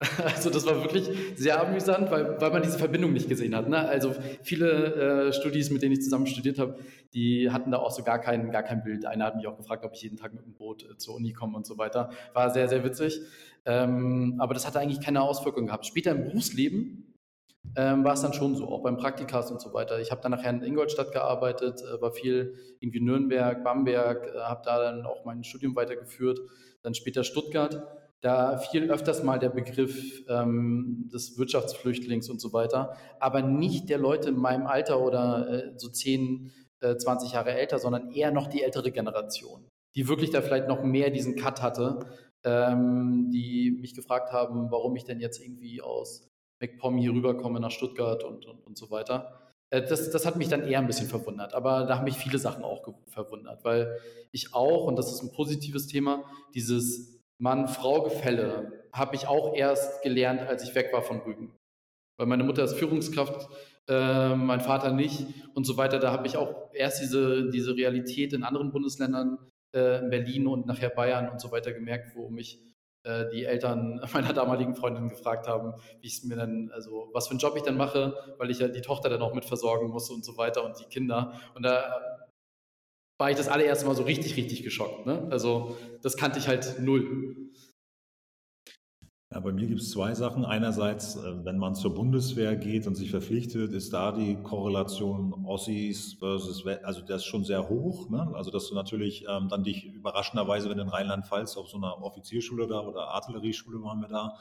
[0.24, 3.68] also das war wirklich sehr amüsant, weil, weil man diese Verbindung nicht gesehen hat.
[3.68, 3.78] Ne?
[3.78, 6.78] Also viele äh, Studis, mit denen ich zusammen studiert habe,
[7.14, 9.06] die hatten da auch so gar kein, gar kein Bild.
[9.06, 11.32] Einer hat mich auch gefragt, ob ich jeden Tag mit dem Boot äh, zur Uni
[11.32, 12.10] komme und so weiter.
[12.34, 13.20] War sehr, sehr witzig.
[13.64, 15.86] Ähm, aber das hatte eigentlich keine Auswirkung gehabt.
[15.86, 17.14] Später im Berufsleben
[17.76, 20.00] ähm, war es dann schon so, auch beim Praktikas und so weiter.
[20.00, 24.62] Ich habe dann nachher in Ingolstadt gearbeitet, äh, war viel irgendwie Nürnberg, Bamberg, äh, habe
[24.64, 26.38] da dann auch mein Studium weitergeführt,
[26.82, 27.86] dann später Stuttgart
[28.20, 33.98] da fiel öfters mal der Begriff ähm, des Wirtschaftsflüchtlings und so weiter, aber nicht der
[33.98, 38.46] Leute in meinem Alter oder äh, so 10, äh, 20 Jahre älter, sondern eher noch
[38.46, 42.00] die ältere Generation, die wirklich da vielleicht noch mehr diesen Cut hatte,
[42.44, 46.28] ähm, die mich gefragt haben, warum ich denn jetzt irgendwie aus
[46.60, 49.46] MacPom hier rüberkomme nach Stuttgart und, und, und so weiter.
[49.70, 52.38] Äh, das, das, hat mich dann eher ein bisschen verwundert, aber da haben mich viele
[52.38, 53.98] Sachen auch verwundert, weil
[54.32, 60.40] ich auch, und das ist ein positives Thema, dieses Mann-Frau-Gefälle habe ich auch erst gelernt,
[60.40, 61.54] als ich weg war von Rügen.
[62.18, 63.48] Weil meine Mutter ist Führungskraft,
[63.88, 65.98] äh, mein Vater nicht und so weiter.
[65.98, 69.38] Da habe ich auch erst diese, diese Realität in anderen Bundesländern,
[69.74, 72.58] äh, in Berlin und nachher Bayern und so weiter gemerkt, wo mich
[73.04, 77.32] äh, die Eltern meiner damaligen Freundin gefragt haben, wie es mir dann, also was für
[77.32, 80.10] einen Job ich dann mache, weil ich ja die Tochter dann auch mit versorgen muss
[80.10, 81.34] und so weiter und die Kinder.
[81.54, 82.15] Und da
[83.18, 85.06] war ich das allererste Mal so richtig, richtig geschockt.
[85.06, 85.26] Ne?
[85.30, 87.36] Also das kannte ich halt null.
[89.32, 90.44] Ja, bei mir gibt es zwei Sachen.
[90.44, 96.14] Einerseits, äh, wenn man zur Bundeswehr geht und sich verpflichtet, ist da die Korrelation Ossis
[96.14, 98.08] versus, also das ist schon sehr hoch.
[98.08, 98.32] Ne?
[98.34, 102.02] Also dass du natürlich ähm, dann dich überraschenderweise, wenn du in Rheinland-Pfalz auf so einer
[102.02, 104.38] Offizierschule da oder Artillerieschule waren wir da,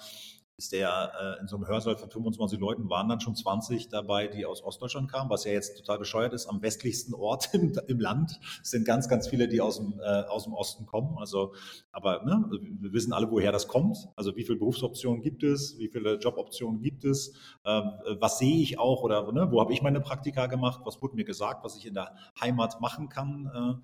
[0.58, 4.28] ist der äh, in so einem Hörsaal von 25 Leuten waren dann schon 20 dabei,
[4.28, 6.48] die aus Ostdeutschland kamen, was ja jetzt total bescheuert ist.
[6.48, 10.46] Am westlichsten Ort im, im Land sind ganz, ganz viele, die aus dem, äh, aus
[10.46, 11.18] dem Osten kommen.
[11.18, 11.54] Also,
[11.92, 12.46] aber ne,
[12.80, 13.98] wir wissen alle, woher das kommt.
[14.16, 17.34] Also wie viele Berufsoptionen gibt es, wie viele Joboptionen gibt es,
[17.66, 17.82] äh,
[18.20, 21.26] was sehe ich auch oder ne, wo habe ich meine Praktika gemacht, was wurde mir
[21.26, 23.84] gesagt, was ich in der Heimat machen kann.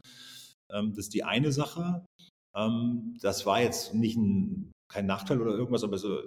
[0.72, 2.06] Äh, ähm, das ist die eine Sache.
[2.56, 6.20] Ähm, das war jetzt nicht ein kein Nachteil oder irgendwas, aber so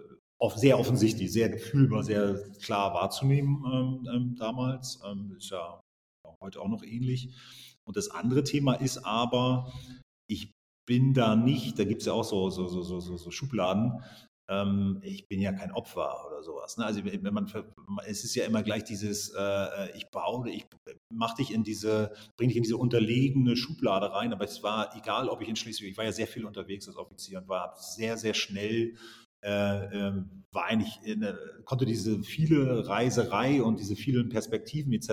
[0.57, 5.01] sehr offensichtlich, sehr fühlbar, sehr klar wahrzunehmen ähm, ähm, damals.
[5.05, 5.81] Ähm, ist ja
[6.41, 7.31] heute auch noch ähnlich.
[7.87, 9.73] Und das andere Thema ist aber,
[10.29, 10.53] ich
[10.87, 14.03] bin da nicht, da gibt es ja auch so, so, so, so, so Schubladen,
[14.49, 16.77] ähm, ich bin ja kein Opfer oder sowas.
[16.77, 16.85] Ne?
[16.85, 17.51] Also wenn man,
[18.07, 20.67] es ist ja immer gleich dieses, äh, ich baue, ich
[21.11, 25.29] mache dich in diese, bringe dich in diese unterlegene Schublade rein, aber es war egal,
[25.29, 28.19] ob ich in Schleswig, ich war ja sehr viel unterwegs als Offizier und war sehr,
[28.19, 28.97] sehr schnell
[29.45, 35.09] äh, ähm, war eigentlich, eine, konnte diese viele Reiserei und diese vielen Perspektiven etc.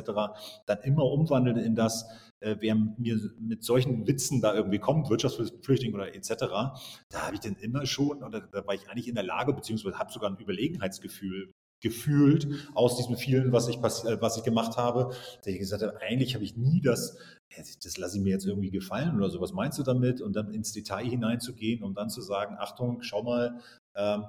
[0.65, 2.05] dann immer umwandeln in das,
[2.39, 6.35] äh, wer mir mit solchen Witzen da irgendwie kommt, Wirtschaftsflüchtling oder etc.,
[7.09, 9.97] da habe ich dann immer schon, oder da war ich eigentlich in der Lage, beziehungsweise
[9.97, 15.13] habe sogar ein Überlegenheitsgefühl gefühlt aus diesem vielen, was ich, äh, was ich gemacht habe,
[15.45, 17.17] ich gesagt habe, eigentlich habe ich nie das,
[17.83, 20.21] das lasse ich mir jetzt irgendwie gefallen oder so, was meinst du damit?
[20.21, 23.59] Und dann ins Detail hineinzugehen, um dann zu sagen, Achtung, schau mal,
[23.95, 24.25] ähm,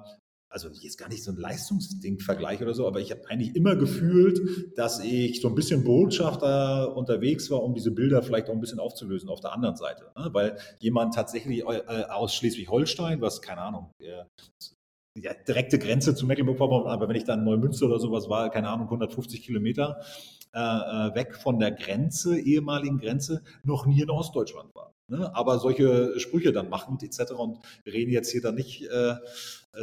[0.53, 4.77] also jetzt gar nicht so ein Leistungsding-Vergleich oder so, aber ich habe eigentlich immer gefühlt,
[4.77, 8.79] dass ich so ein bisschen Botschafter unterwegs war, um diese Bilder vielleicht auch ein bisschen
[8.79, 10.11] aufzulösen auf der anderen Seite.
[10.15, 10.29] Ne?
[10.31, 14.27] Weil jemand tatsächlich äh, aus Schleswig-Holstein, was, keine Ahnung, ja,
[15.15, 19.41] direkte Grenze zu Mecklenburg-Vorpommern, aber wenn ich dann Neumünster oder sowas war, keine Ahnung, 150
[19.41, 20.01] Kilometer
[20.53, 24.92] äh, äh, weg von der Grenze, ehemaligen Grenze, noch nie in Ostdeutschland war.
[25.07, 25.35] Ne?
[25.35, 27.31] Aber solche Sprüche dann machend etc.
[27.33, 29.15] Und wir reden jetzt hier dann nicht, äh,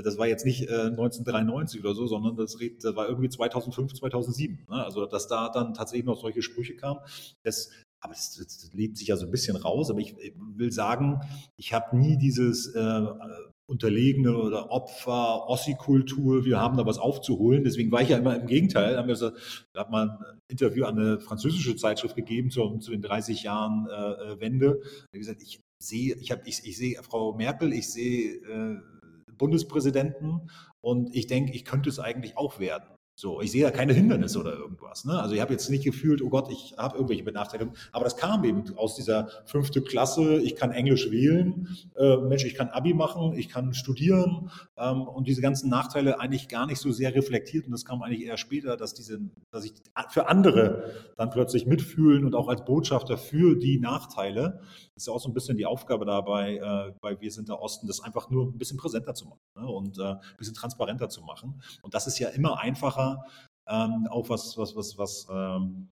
[0.02, 4.66] das war jetzt nicht äh, 1993 oder so, sondern das, das, war irgendwie 2005, 2007.
[4.68, 4.84] Ne?
[4.84, 7.00] Also dass da dann tatsächlich noch solche Sprüche kamen,
[7.42, 7.70] das
[8.02, 9.90] aber das, das, lebt sich ja so ein bisschen raus.
[9.90, 11.20] Aber ich, ich will sagen,
[11.56, 13.02] ich habe nie dieses äh,
[13.70, 17.62] Unterlegene oder Opfer, Ossi-Kultur, wir haben da was aufzuholen.
[17.62, 18.94] Deswegen war ich ja immer im Gegenteil.
[18.94, 19.30] Da so,
[19.72, 23.86] da hat man ein Interview an eine französische Zeitschrift gegeben zu, zu den 30 Jahren
[23.86, 24.80] äh, Wende.
[24.82, 28.80] Da habe gesagt, ich sehe, ich, hab, ich, ich sehe Frau Merkel, ich sehe äh,
[29.38, 32.88] Bundespräsidenten und ich denke, ich könnte es eigentlich auch werden.
[33.20, 35.04] So, ich sehe da keine Hindernisse oder irgendwas.
[35.04, 35.20] Ne?
[35.20, 38.44] Also ich habe jetzt nicht gefühlt, oh Gott, ich habe irgendwelche Benachteiligungen, aber das kam
[38.44, 43.34] eben aus dieser fünfte Klasse, ich kann Englisch wählen, äh, Mensch, ich kann Abi machen,
[43.34, 44.50] ich kann studieren.
[44.78, 47.66] Ähm, und diese ganzen Nachteile eigentlich gar nicht so sehr reflektiert.
[47.66, 49.74] Und das kam eigentlich eher später, dass diese, dass ich
[50.08, 54.60] für andere dann plötzlich mitfühlen und auch als Botschafter für die Nachteile,
[54.94, 57.60] das ist ja auch so ein bisschen die Aufgabe dabei, äh, bei Wir sind der
[57.60, 59.66] Osten, das einfach nur ein bisschen präsenter zu machen ne?
[59.66, 61.60] und äh, ein bisschen transparenter zu machen.
[61.82, 63.09] Und das ist ja immer einfacher,
[63.68, 65.90] ähm, auch was, was, was, was ähm,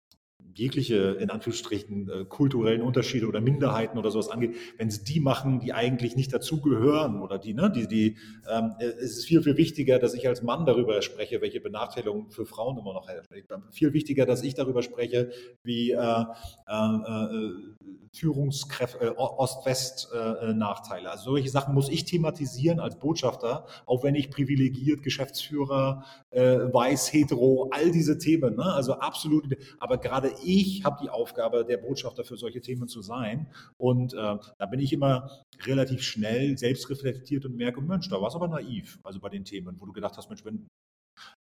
[0.57, 5.61] jegliche, in Anführungsstrichen, äh, kulturellen Unterschiede oder Minderheiten oder sowas angeht, wenn sie die machen,
[5.61, 8.16] die eigentlich nicht dazugehören oder die, ne, die, die,
[8.51, 12.47] ähm, es ist viel, viel wichtiger, dass ich als Mann darüber spreche, welche Benachteiligungen für
[12.47, 13.27] Frauen immer noch herrschen.
[13.71, 15.31] Viel wichtiger, dass ich darüber spreche,
[15.62, 17.51] wie äh, äh, äh
[18.16, 21.11] Führungskräfte, äh, Ost-West-Nachteile.
[21.11, 27.12] also solche Sachen muss ich thematisieren als Botschafter, auch wenn ich privilegiert, Geschäftsführer, äh, weiß,
[27.12, 28.64] hetero, all diese Themen, ne?
[28.64, 29.45] also absolut,
[29.79, 33.52] aber gerade ich habe die Aufgabe, der Botschafter für solche Themen zu sein.
[33.76, 38.35] Und äh, da bin ich immer relativ schnell selbstreflektiert und merke, Mensch, da war es
[38.35, 40.68] aber naiv, also bei den Themen, wo du gedacht hast, Mensch, wenn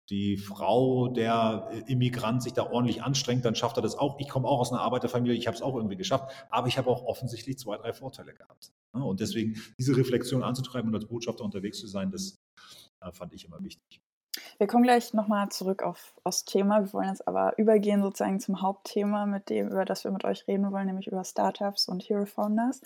[0.09, 4.19] die Frau, der Immigrant sich da ordentlich anstrengt, dann schafft er das auch.
[4.19, 6.89] Ich komme auch aus einer Arbeiterfamilie, ich habe es auch irgendwie geschafft, aber ich habe
[6.89, 8.71] auch offensichtlich zwei, drei Vorteile gehabt.
[8.93, 12.37] Und deswegen diese Reflexion anzutreiben und als Botschafter unterwegs zu sein, das
[13.01, 13.99] äh, fand ich immer wichtig.
[14.57, 16.13] Wir kommen gleich nochmal zurück auf
[16.45, 16.81] Thema.
[16.81, 20.47] Wir wollen jetzt aber übergehen sozusagen zum Hauptthema, mit dem, über das wir mit euch
[20.47, 22.81] reden wollen, nämlich über Startups und Hero Founders.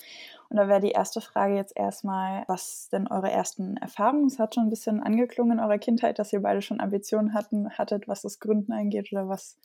[0.50, 4.28] Und da wäre die erste Frage jetzt erstmal, was denn eure ersten Erfahrungen?
[4.28, 7.70] Es hat schon ein bisschen angeklungen in eurer Kindheit, dass ihr beide schon Ambitionen hatten,
[7.78, 9.58] hattet, was das Gründen angeht oder was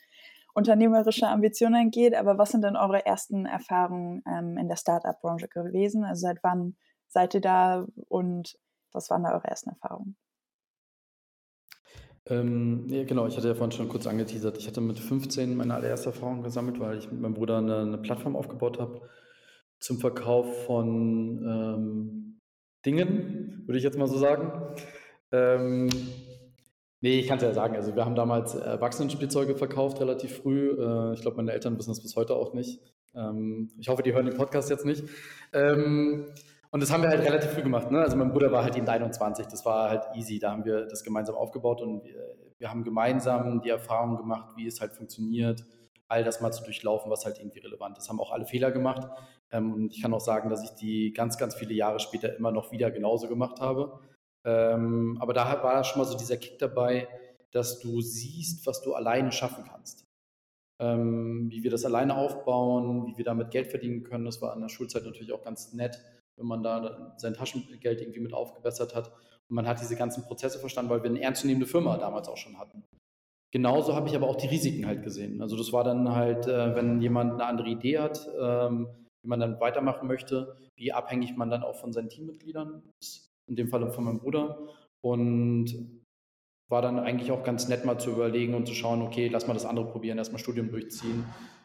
[0.53, 2.15] unternehmerische Ambitionen angeht.
[2.15, 6.05] Aber was sind denn eure ersten Erfahrungen ähm, in der Startup-Branche gewesen?
[6.05, 6.77] Also seit wann
[7.09, 8.59] seid ihr da und
[8.93, 10.17] was waren da eure ersten Erfahrungen?
[12.27, 14.57] Ähm, ja, genau, ich hatte ja vorhin schon kurz angeteasert.
[14.59, 17.99] Ich hatte mit 15 meine allererste Erfahrung gesammelt, weil ich mit meinem Bruder eine, eine
[17.99, 19.03] Plattform aufgebaut habe
[19.79, 22.41] zum Verkauf von ähm,
[22.87, 24.53] Dingen, würde ich jetzt mal so sagen.
[25.31, 25.91] Ähm,
[27.03, 27.77] nee, ich kann es ja sagen.
[27.77, 30.71] Also, wir haben damals Erwachsenenspielzeuge verkauft, relativ früh.
[30.71, 32.81] Äh, ich glaube, meine Eltern wissen das bis heute auch nicht.
[33.15, 35.05] Ähm, ich hoffe, die hören den Podcast jetzt nicht.
[36.75, 37.93] Und das haben wir halt relativ früh gemacht.
[37.93, 38.01] Ne?
[38.01, 40.41] Also mein Bruder war halt eben 21, das war halt easy.
[40.41, 44.67] Da haben wir das gemeinsam aufgebaut und wir, wir haben gemeinsam die Erfahrung gemacht, wie
[44.67, 45.65] es halt funktioniert,
[46.09, 48.09] all das mal zu durchlaufen, was halt irgendwie relevant ist.
[48.09, 49.07] Haben auch alle Fehler gemacht.
[49.53, 52.51] Ähm, und ich kann auch sagen, dass ich die ganz, ganz viele Jahre später immer
[52.51, 54.01] noch wieder genauso gemacht habe.
[54.45, 57.07] Ähm, aber da war schon mal so dieser Kick dabei,
[57.53, 60.09] dass du siehst, was du alleine schaffen kannst.
[60.81, 64.25] Ähm, wie wir das alleine aufbauen, wie wir damit Geld verdienen können.
[64.25, 66.03] Das war an der Schulzeit natürlich auch ganz nett
[66.37, 69.09] wenn man da sein Taschengeld irgendwie mit aufgebessert hat.
[69.49, 72.59] Und man hat diese ganzen Prozesse verstanden, weil wir eine ernstzunehmende Firma damals auch schon
[72.59, 72.85] hatten.
[73.53, 75.41] Genauso habe ich aber auch die Risiken halt gesehen.
[75.41, 78.89] Also das war dann halt, äh, wenn jemand eine andere Idee hat, ähm,
[79.23, 83.55] wie man dann weitermachen möchte, wie abhängig man dann auch von seinen Teammitgliedern ist, in
[83.55, 84.69] dem Fall von meinem Bruder.
[85.01, 86.03] Und
[86.69, 89.55] war dann eigentlich auch ganz nett mal zu überlegen und zu schauen, okay, lass mal
[89.55, 91.25] das andere probieren, erstmal Studium durchziehen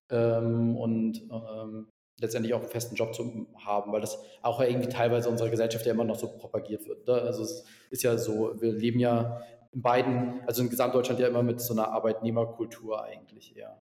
[0.10, 1.88] ähm, und ähm,
[2.22, 5.94] letztendlich auch einen festen Job zu haben, weil das auch irgendwie teilweise unserer Gesellschaft ja
[5.94, 7.08] immer noch so propagiert wird.
[7.08, 7.14] Ne?
[7.14, 11.44] Also es ist ja so, wir leben ja in beiden, also in Gesamtdeutschland ja immer
[11.44, 13.80] mit so einer Arbeitnehmerkultur eigentlich eher.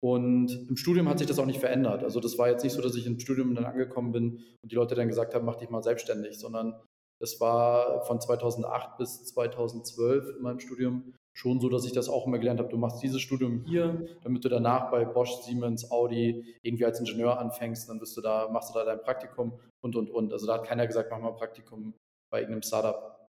[0.00, 2.04] Und im Studium hat sich das auch nicht verändert.
[2.04, 4.76] Also das war jetzt nicht so, dass ich im Studium dann angekommen bin und die
[4.76, 6.80] Leute dann gesagt haben, mach dich mal selbstständig, sondern
[7.20, 12.26] das war von 2008 bis 2012 in meinem Studium schon so, dass ich das auch
[12.26, 12.68] immer gelernt habe.
[12.68, 17.38] Du machst dieses Studium hier, damit du danach bei Bosch, Siemens, Audi irgendwie als Ingenieur
[17.38, 20.32] anfängst, dann bist du da, machst du da dein Praktikum und und und.
[20.32, 21.94] Also da hat keiner gesagt, mach mal ein Praktikum
[22.32, 23.28] bei irgendeinem Startup.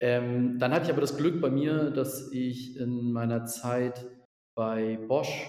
[0.00, 4.06] Ähm, dann hatte ich aber das Glück bei mir, dass ich in meiner Zeit
[4.56, 5.46] bei Bosch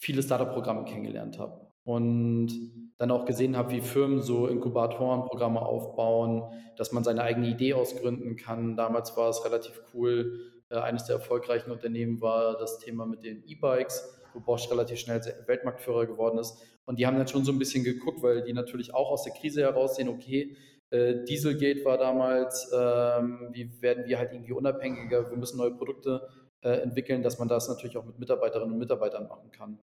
[0.00, 6.44] viele Startup-Programme kennengelernt habe und dann auch gesehen habe, wie Firmen so Inkubatorenprogramme aufbauen,
[6.76, 8.76] dass man seine eigene Idee ausgründen kann.
[8.76, 10.40] Damals war es relativ cool.
[10.70, 15.20] Äh, eines der erfolgreichen Unternehmen war das Thema mit den E-Bikes, wo Bosch relativ schnell
[15.46, 16.58] Weltmarktführer geworden ist.
[16.86, 19.34] Und die haben dann schon so ein bisschen geguckt, weil die natürlich auch aus der
[19.34, 20.56] Krise heraussehen, okay,
[20.90, 26.28] äh, Dieselgate war damals, ähm, wie werden wir halt irgendwie unabhängiger, wir müssen neue Produkte
[26.62, 29.80] äh, entwickeln, dass man das natürlich auch mit Mitarbeiterinnen und Mitarbeitern machen kann.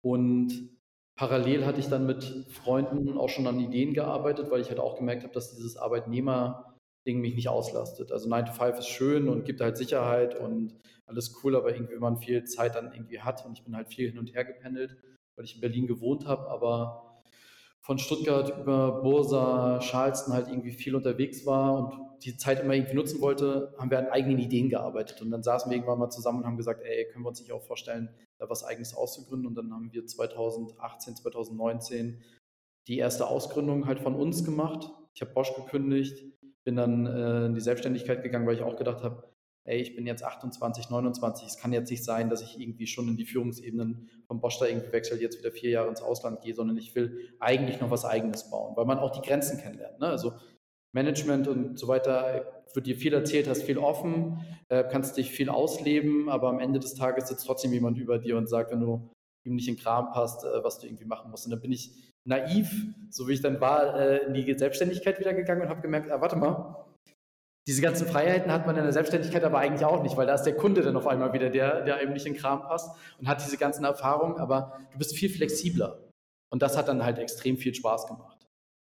[0.00, 0.75] Und
[1.16, 4.96] parallel hatte ich dann mit Freunden auch schon an Ideen gearbeitet, weil ich halt auch
[4.96, 8.12] gemerkt habe, dass dieses Arbeitnehmer-Ding mich nicht auslastet.
[8.12, 10.74] Also 9 to 5 ist schön und gibt halt Sicherheit und
[11.06, 13.88] alles cool, aber irgendwie, wenn man viel Zeit dann irgendwie hat und ich bin halt
[13.88, 14.96] viel hin und her gependelt,
[15.36, 17.22] weil ich in Berlin gewohnt habe, aber
[17.80, 22.96] von Stuttgart über Bursa, Charleston halt irgendwie viel unterwegs war und die Zeit immer irgendwie
[22.96, 25.22] nutzen wollte, haben wir an eigenen Ideen gearbeitet.
[25.22, 27.52] Und dann saßen wir irgendwann mal zusammen und haben gesagt, ey, können wir uns nicht
[27.52, 29.46] auch vorstellen, da was Eigenes auszugründen?
[29.46, 32.22] Und dann haben wir 2018, 2019
[32.86, 34.90] die erste Ausgründung halt von uns gemacht.
[35.14, 36.24] Ich habe Bosch gekündigt,
[36.64, 39.24] bin dann äh, in die Selbstständigkeit gegangen, weil ich auch gedacht habe,
[39.64, 43.08] ey, ich bin jetzt 28, 29, es kann jetzt nicht sein, dass ich irgendwie schon
[43.08, 46.54] in die Führungsebenen von Bosch da irgendwie wechsle, jetzt wieder vier Jahre ins Ausland gehe,
[46.54, 49.98] sondern ich will eigentlich noch was Eigenes bauen, weil man auch die Grenzen kennenlernt.
[49.98, 50.06] Ne?
[50.06, 50.34] Also
[50.92, 55.48] Management und so weiter wird dir viel erzählt, hast viel offen, äh, kannst dich viel
[55.48, 59.10] ausleben, aber am Ende des Tages sitzt trotzdem jemand über dir und sagt, wenn du
[59.44, 61.46] ihm nicht in den Kram passt, äh, was du irgendwie machen musst.
[61.46, 61.90] Und dann bin ich
[62.28, 62.70] naiv,
[63.10, 66.20] so wie ich dann war, äh, in die Selbstständigkeit wieder gegangen und habe gemerkt, ah,
[66.20, 66.84] warte mal,
[67.68, 70.44] diese ganzen Freiheiten hat man in der Selbstständigkeit aber eigentlich auch nicht, weil da ist
[70.44, 73.26] der Kunde dann auf einmal wieder, der, der eben nicht in den Kram passt und
[73.26, 75.98] hat diese ganzen Erfahrungen, aber du bist viel flexibler.
[76.52, 78.35] Und das hat dann halt extrem viel Spaß gemacht.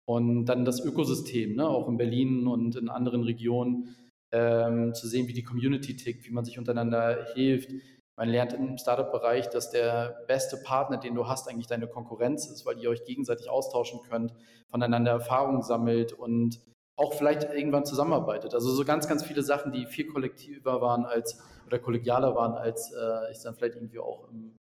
[0.09, 3.95] Und dann das Ökosystem, ne, auch in Berlin und in anderen Regionen,
[4.31, 7.69] ähm, zu sehen, wie die Community tickt, wie man sich untereinander hilft.
[8.17, 12.65] Man lernt im Startup-Bereich, dass der beste Partner, den du hast, eigentlich deine Konkurrenz ist,
[12.65, 14.33] weil ihr euch gegenseitig austauschen könnt,
[14.71, 16.59] voneinander Erfahrungen sammelt und
[16.97, 18.55] auch vielleicht irgendwann zusammenarbeitet.
[18.55, 22.91] Also so ganz, ganz viele Sachen, die viel kollektiver waren als oder kollegialer waren, als
[22.93, 24.57] äh, ich dann vielleicht irgendwie auch im,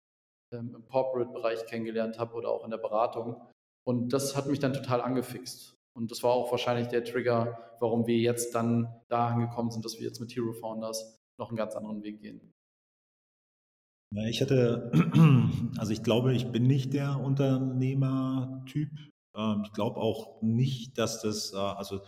[0.52, 3.38] im Corporate-Bereich kennengelernt habe oder auch in der Beratung.
[3.88, 5.78] Und das hat mich dann total angefixt.
[5.95, 9.97] Und das war auch wahrscheinlich der Trigger, warum wir jetzt dann da angekommen sind, dass
[9.97, 12.52] wir jetzt mit Hero Founders noch einen ganz anderen Weg gehen.
[14.28, 14.91] Ich hatte,
[15.78, 18.89] also ich glaube, ich bin nicht der Unternehmertyp.
[19.38, 22.02] Ähm, ich glaube auch nicht, dass das, äh, also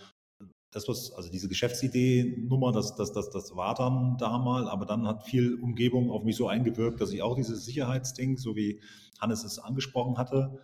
[0.74, 5.08] das was, also diese Geschäftsidee-Nummer, das, das, das, das war dann da mal, aber dann
[5.08, 8.82] hat viel Umgebung auf mich so eingewirkt, dass ich auch dieses Sicherheitsding, so wie
[9.20, 10.62] Hannes es angesprochen hatte,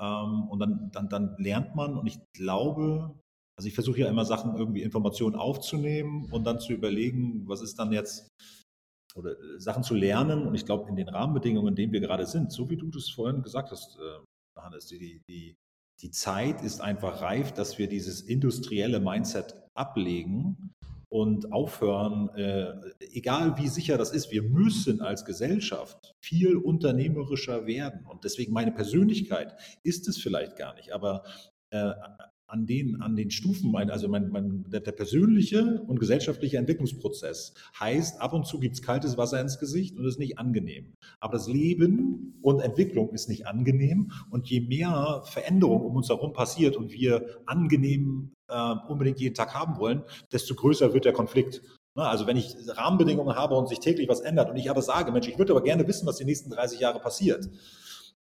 [0.00, 3.14] ähm, und dann, dann, dann lernt man und ich glaube,
[3.56, 7.78] also ich versuche ja immer Sachen irgendwie Informationen aufzunehmen und dann zu überlegen, was ist
[7.78, 8.28] dann jetzt,
[9.14, 10.46] oder äh, Sachen zu lernen.
[10.46, 13.10] Und ich glaube, in den Rahmenbedingungen, in denen wir gerade sind, so wie du das
[13.10, 15.56] vorhin gesagt hast, äh, Hannes, die, die,
[16.00, 20.72] die Zeit ist einfach reif, dass wir dieses industrielle Mindset ablegen
[21.10, 22.72] und aufhören, äh,
[23.12, 28.06] egal wie sicher das ist, wir müssen als Gesellschaft viel unternehmerischer werden.
[28.06, 31.24] Und deswegen meine Persönlichkeit ist es vielleicht gar nicht, aber
[31.70, 31.90] äh,
[32.50, 38.20] an den, an den Stufen, also mein, mein, der, der, persönliche und gesellschaftliche Entwicklungsprozess heißt,
[38.20, 40.94] ab und zu gibt es kaltes Wasser ins Gesicht und ist nicht angenehm.
[41.20, 46.32] Aber das Leben und Entwicklung ist nicht angenehm und je mehr Veränderung um uns herum
[46.32, 51.62] passiert und wir angenehm äh, unbedingt jeden Tag haben wollen, desto größer wird der Konflikt.
[51.94, 55.28] Also wenn ich Rahmenbedingungen habe und sich täglich was ändert und ich aber sage, Mensch,
[55.28, 57.48] ich würde aber gerne wissen, was die nächsten 30 Jahre passiert,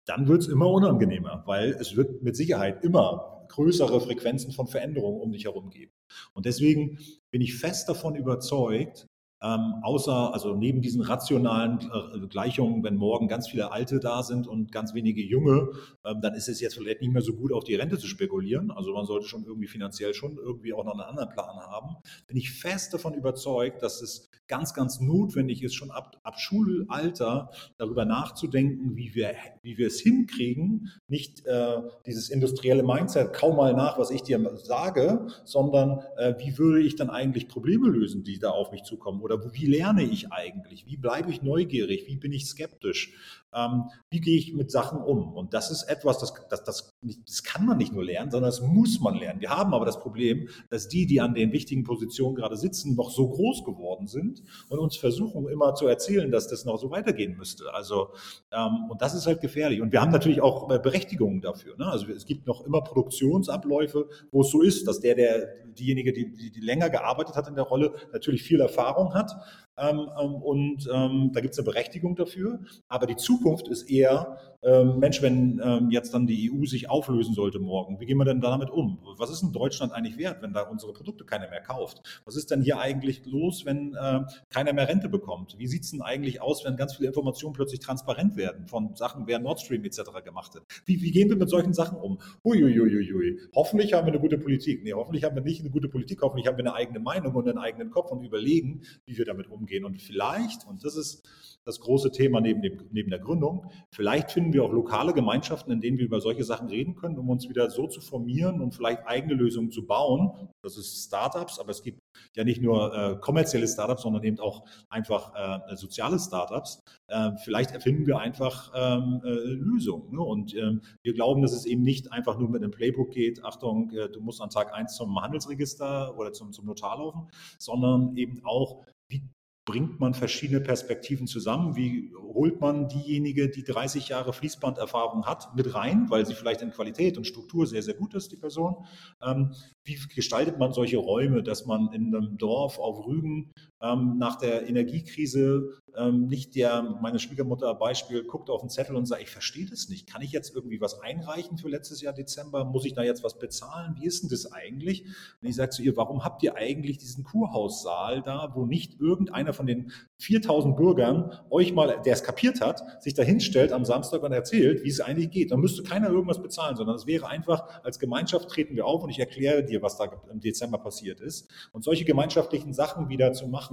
[0.05, 5.21] dann wird es immer unangenehmer, weil es wird mit Sicherheit immer größere Frequenzen von Veränderungen
[5.21, 5.91] um dich herum geben.
[6.33, 6.99] Und deswegen
[7.31, 9.07] bin ich fest davon überzeugt,
[9.41, 14.47] Ähm, außer, also neben diesen rationalen äh, Gleichungen, wenn morgen ganz viele Alte da sind
[14.47, 15.69] und ganz wenige Junge,
[16.05, 18.69] ähm, dann ist es jetzt vielleicht nicht mehr so gut, auf die Rente zu spekulieren.
[18.71, 21.95] Also man sollte schon irgendwie finanziell schon irgendwie auch noch einen anderen Plan haben.
[22.27, 27.51] Bin ich fest davon überzeugt, dass es ganz, ganz notwendig ist, schon ab, ab Schulalter
[27.77, 33.73] darüber nachzudenken, wie wir, wie wir es hinkriegen, nicht äh, dieses industrielle Mindset, kaum mal
[33.73, 38.39] nach, was ich dir sage, sondern äh, wie würde ich dann eigentlich Probleme lösen, die
[38.39, 40.85] da auf mich zukommen oder wie lerne ich eigentlich?
[40.87, 42.05] Wie bleibe ich neugierig?
[42.07, 43.13] Wie bin ich skeptisch?
[43.53, 45.33] Ähm, wie gehe ich mit Sachen um?
[45.33, 48.61] Und das ist etwas, das, das, das, das kann man nicht nur lernen, sondern das
[48.61, 49.41] muss man lernen.
[49.41, 53.09] Wir haben aber das Problem, dass die, die an den wichtigen Positionen gerade sitzen, noch
[53.09, 57.37] so groß geworden sind und uns versuchen immer zu erzählen, dass das noch so weitergehen
[57.37, 57.73] müsste.
[57.73, 58.09] Also,
[58.51, 59.81] ähm, und das ist halt gefährlich.
[59.81, 61.77] Und wir haben natürlich auch äh, Berechtigungen dafür.
[61.77, 61.87] Ne?
[61.87, 66.31] Also es gibt noch immer Produktionsabläufe, wo es so ist, dass der, der diejenige, die,
[66.33, 69.31] die, die länger gearbeitet hat in der Rolle, natürlich viel Erfahrung hat,
[69.79, 72.59] und ähm, da gibt es eine Berechtigung dafür.
[72.87, 77.33] Aber die Zukunft ist eher, ähm, Mensch, wenn ähm, jetzt dann die EU sich auflösen
[77.33, 78.99] sollte morgen, wie gehen wir denn damit um?
[79.17, 82.21] Was ist in Deutschland eigentlich wert, wenn da unsere Produkte keiner mehr kauft?
[82.25, 85.55] Was ist denn hier eigentlich los, wenn äh, keiner mehr Rente bekommt?
[85.57, 89.27] Wie sieht es denn eigentlich aus, wenn ganz viele Informationen plötzlich transparent werden von Sachen,
[89.27, 90.01] wer Nord Stream etc.
[90.25, 90.63] gemacht hat?
[90.85, 92.19] Wie, wie gehen wir mit solchen Sachen um?
[92.43, 93.39] Huiuiuiui.
[93.55, 94.83] Hoffentlich haben wir eine gute Politik.
[94.83, 96.21] Nee, hoffentlich haben wir nicht eine gute Politik.
[96.21, 99.47] Hoffentlich haben wir eine eigene Meinung und einen eigenen Kopf und überlegen, wie wir damit
[99.49, 99.85] umgehen umgehen.
[99.85, 101.27] Und vielleicht, und das ist
[101.65, 105.81] das große Thema neben, dem, neben der Gründung, vielleicht finden wir auch lokale Gemeinschaften, in
[105.81, 109.05] denen wir über solche Sachen reden können, um uns wieder so zu formieren und vielleicht
[109.05, 110.49] eigene Lösungen zu bauen.
[110.61, 112.01] Das ist Startups, aber es gibt
[112.35, 116.83] ja nicht nur äh, kommerzielle Startups, sondern eben auch einfach äh, soziale Startups.
[117.07, 120.13] Äh, vielleicht erfinden wir einfach ähm, äh, Lösungen.
[120.13, 120.21] Ne?
[120.21, 123.91] Und ähm, wir glauben, dass es eben nicht einfach nur mit einem Playbook geht, Achtung,
[123.91, 128.41] äh, du musst an Tag 1 zum Handelsregister oder zum, zum Notar laufen, sondern eben
[128.43, 129.23] auch, wie
[129.69, 131.75] bringt man verschiedene Perspektiven zusammen?
[131.75, 136.71] Wie holt man diejenige, die 30 Jahre Fließbanderfahrung hat, mit rein, weil sie vielleicht in
[136.71, 138.77] Qualität und Struktur sehr, sehr gut ist, die Person?
[139.21, 139.53] Ähm,
[139.83, 144.67] wie gestaltet man solche Räume, dass man in einem Dorf auf Rügen ähm, nach der
[144.67, 149.65] Energiekrise ähm, nicht der, meine Schwiegermutter Beispiel, guckt auf den Zettel und sagt, ich verstehe
[149.65, 150.07] das nicht.
[150.07, 152.65] Kann ich jetzt irgendwie was einreichen für letztes Jahr Dezember?
[152.65, 153.95] Muss ich da jetzt was bezahlen?
[153.99, 155.05] Wie ist denn das eigentlich?
[155.41, 159.53] Und ich sage zu ihr, warum habt ihr eigentlich diesen Kurhaussaal da, wo nicht irgendeiner
[159.53, 164.23] von den 4000 Bürgern euch mal, der es kapiert hat, sich da hinstellt am Samstag
[164.23, 165.51] und erzählt, wie es eigentlich geht.
[165.51, 169.09] Dann müsste keiner irgendwas bezahlen, sondern es wäre einfach, als Gemeinschaft treten wir auf und
[169.09, 171.49] ich erkläre dir, was da im Dezember passiert ist.
[171.71, 173.68] Und solche gemeinschaftlichen Sachen wieder zu machen,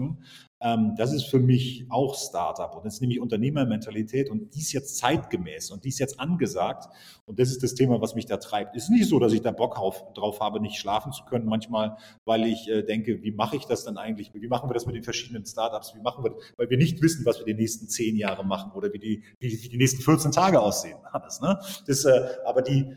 [0.60, 2.74] ähm, das ist für mich auch Startup.
[2.74, 6.88] Und das ist nämlich Unternehmermentalität und die ist jetzt zeitgemäß und die ist jetzt angesagt.
[7.26, 8.74] Und das ist das Thema, was mich da treibt.
[8.74, 11.96] Ist nicht so, dass ich da Bock auf, drauf habe, nicht schlafen zu können manchmal,
[12.24, 14.32] weil ich äh, denke, wie mache ich das dann eigentlich?
[14.32, 15.94] Wie machen wir das mit den verschiedenen Startups?
[15.94, 16.42] Wie machen wir das?
[16.56, 19.52] Weil wir nicht wissen, was wir die nächsten zehn Jahre machen oder wie die, wie,
[19.62, 20.98] wie die nächsten 14 Tage aussehen.
[21.12, 21.58] Alles, ne?
[21.86, 22.96] das, äh, aber die,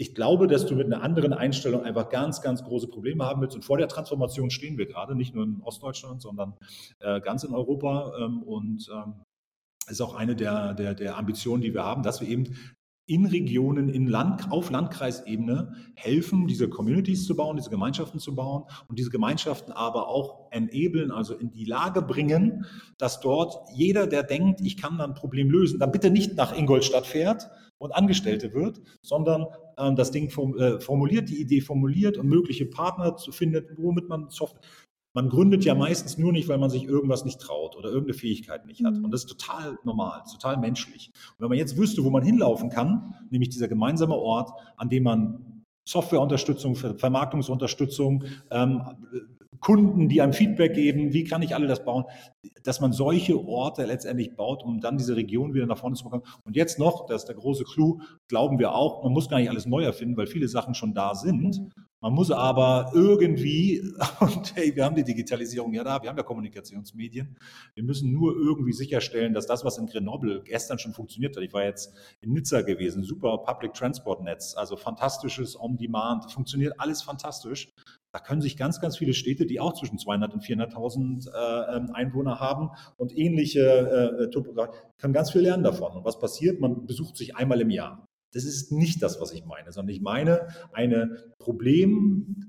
[0.00, 3.56] ich glaube, dass du mit einer anderen Einstellung einfach ganz, ganz große Probleme haben willst.
[3.56, 6.54] Und vor der Transformation stehen wir gerade, nicht nur in Ostdeutschland, sondern
[7.00, 8.12] äh, ganz in Europa.
[8.20, 9.14] Ähm, und ähm,
[9.88, 12.54] ist auch eine der, der, der Ambitionen, die wir haben, dass wir eben
[13.06, 18.64] in Regionen, in Land, auf Landkreisebene helfen, diese Communities zu bauen, diese Gemeinschaften zu bauen
[18.86, 22.66] und diese Gemeinschaften aber auch enablen, also in die Lage bringen,
[22.98, 26.56] dass dort jeder, der denkt, ich kann dann ein Problem lösen, dann bitte nicht nach
[26.56, 29.46] Ingolstadt fährt und Angestellte wird, sondern
[29.78, 34.08] äh, das Ding form, äh, formuliert, die Idee formuliert und mögliche Partner zu finden, womit
[34.08, 34.60] man Software
[35.14, 38.66] man gründet ja meistens nur nicht, weil man sich irgendwas nicht traut oder irgendeine Fähigkeit
[38.66, 38.94] nicht hat.
[38.94, 39.06] Mhm.
[39.06, 41.10] Und das ist total normal, total menschlich.
[41.32, 45.02] Und wenn man jetzt wüsste, wo man hinlaufen kann, nämlich dieser gemeinsame Ort, an dem
[45.02, 48.82] man Softwareunterstützung, Vermarktungsunterstützung, ähm,
[49.60, 52.04] Kunden, die einem Feedback geben, wie kann ich alle das bauen,
[52.62, 56.24] dass man solche Orte letztendlich baut, um dann diese Region wieder nach vorne zu bekommen.
[56.44, 59.50] Und jetzt noch, das ist der große Clou, glauben wir auch, man muss gar nicht
[59.50, 61.60] alles neu erfinden, weil viele Sachen schon da sind.
[62.00, 63.82] Man muss aber irgendwie,
[64.20, 67.36] und hey, wir haben die Digitalisierung ja da, wir haben ja Kommunikationsmedien,
[67.74, 71.52] wir müssen nur irgendwie sicherstellen, dass das, was in Grenoble gestern schon funktioniert hat, ich
[71.52, 77.72] war jetzt in Nizza gewesen, super Public Transport Netz, also fantastisches On-Demand, funktioniert alles fantastisch.
[78.12, 81.90] Da können sich ganz, ganz viele Städte, die auch zwischen 200 und 400.000 äh, ähm,
[81.92, 85.92] Einwohner haben und ähnliche äh, Topografie, können ganz viel lernen davon.
[85.92, 86.60] Und was passiert?
[86.60, 88.06] Man besucht sich einmal im Jahr.
[88.32, 92.47] Das ist nicht das, was ich meine, sondern ich meine eine Problem,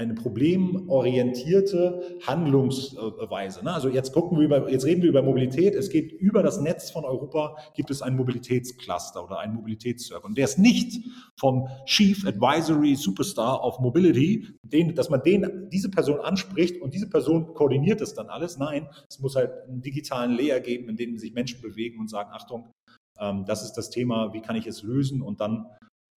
[0.00, 3.62] eine problemorientierte Handlungsweise.
[3.62, 3.72] Ne?
[3.72, 5.74] Also jetzt gucken wir über, jetzt reden wir über Mobilität.
[5.74, 10.24] Es geht über das Netz von Europa gibt es einen Mobilitätscluster oder einen Mobilitätsserver.
[10.24, 11.04] Und der ist nicht
[11.38, 17.10] vom Chief Advisory Superstar of Mobility, den, dass man den, diese Person anspricht und diese
[17.10, 18.56] Person koordiniert das dann alles.
[18.56, 22.30] Nein, es muss halt einen digitalen Layer geben, in dem sich Menschen bewegen und sagen,
[22.32, 22.72] Achtung,
[23.18, 25.20] ähm, das ist das Thema, wie kann ich es lösen?
[25.20, 25.66] Und dann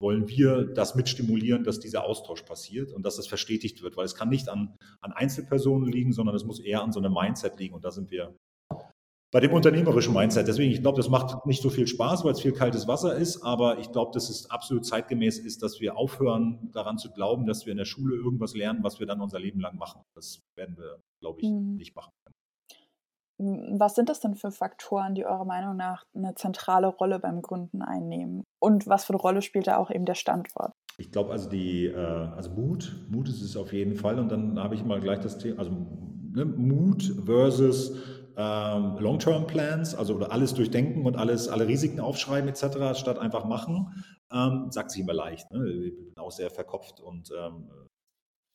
[0.04, 4.14] wollen wir das mitstimulieren, dass dieser Austausch passiert und dass das verstetigt wird, weil es
[4.14, 7.74] kann nicht an, an Einzelpersonen liegen, sondern es muss eher an so einem Mindset liegen
[7.74, 8.36] und da sind wir
[9.32, 10.46] bei dem unternehmerischen Mindset.
[10.46, 13.42] Deswegen, ich glaube, das macht nicht so viel Spaß, weil es viel kaltes Wasser ist,
[13.42, 17.64] aber ich glaube, dass es absolut zeitgemäß ist, dass wir aufhören, daran zu glauben, dass
[17.64, 20.02] wir in der Schule irgendwas lernen, was wir dann unser Leben lang machen.
[20.14, 21.76] Das werden wir, glaube ich, mhm.
[21.76, 22.34] nicht machen können.
[23.78, 27.82] Was sind das denn für Faktoren, die eurer Meinung nach eine zentrale Rolle beim Gründen
[27.82, 28.44] einnehmen?
[28.58, 30.72] Und was für eine Rolle spielt da auch eben der Standort?
[30.96, 34.18] Ich glaube, also die, äh, also Mut, Mut ist es auf jeden Fall.
[34.18, 35.70] Und dann habe ich mal gleich das Thema, also
[36.32, 37.96] ne, Mut versus
[38.36, 44.04] ähm, Long-Term-Plans, also oder alles durchdenken und alles, alle Risiken aufschreiben etc., statt einfach machen,
[44.32, 45.50] ähm, sagt sich immer leicht.
[45.52, 45.66] Ne?
[45.68, 47.68] Ich bin auch sehr verkopft und ähm,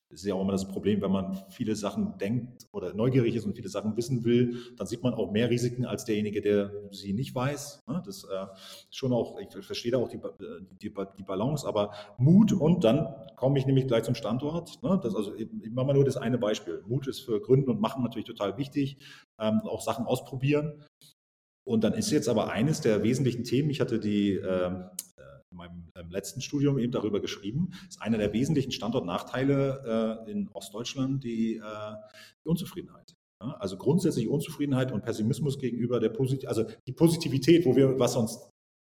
[0.09, 3.55] ist ja auch immer das Problem, wenn man viele Sachen denkt oder neugierig ist und
[3.55, 7.35] viele Sachen wissen will, dann sieht man auch mehr Risiken als derjenige, der sie nicht
[7.35, 7.83] weiß.
[7.87, 8.01] Ne?
[8.05, 8.45] Das äh,
[8.89, 10.19] schon auch, ich verstehe da auch die,
[10.81, 14.81] die, die, Balance, aber Mut und dann komme ich nämlich gleich zum Standort.
[14.81, 14.99] Ne?
[15.01, 16.83] Das, also ich, ich mache mal nur das eine Beispiel.
[16.87, 18.97] Mut ist für Gründen und Machen natürlich total wichtig,
[19.39, 20.83] ähm, auch Sachen ausprobieren.
[21.63, 24.71] Und dann ist jetzt aber eines der wesentlichen Themen, ich hatte die äh,
[25.51, 30.49] in meinem ähm, letzten Studium eben darüber geschrieben, ist einer der wesentlichen Standortnachteile äh, in
[30.49, 31.61] Ostdeutschland die, äh,
[32.43, 33.15] die Unzufriedenheit.
[33.41, 38.15] Ja, also grundsätzlich Unzufriedenheit und Pessimismus gegenüber der Posit also die Positivität, wo wir, was
[38.15, 38.49] uns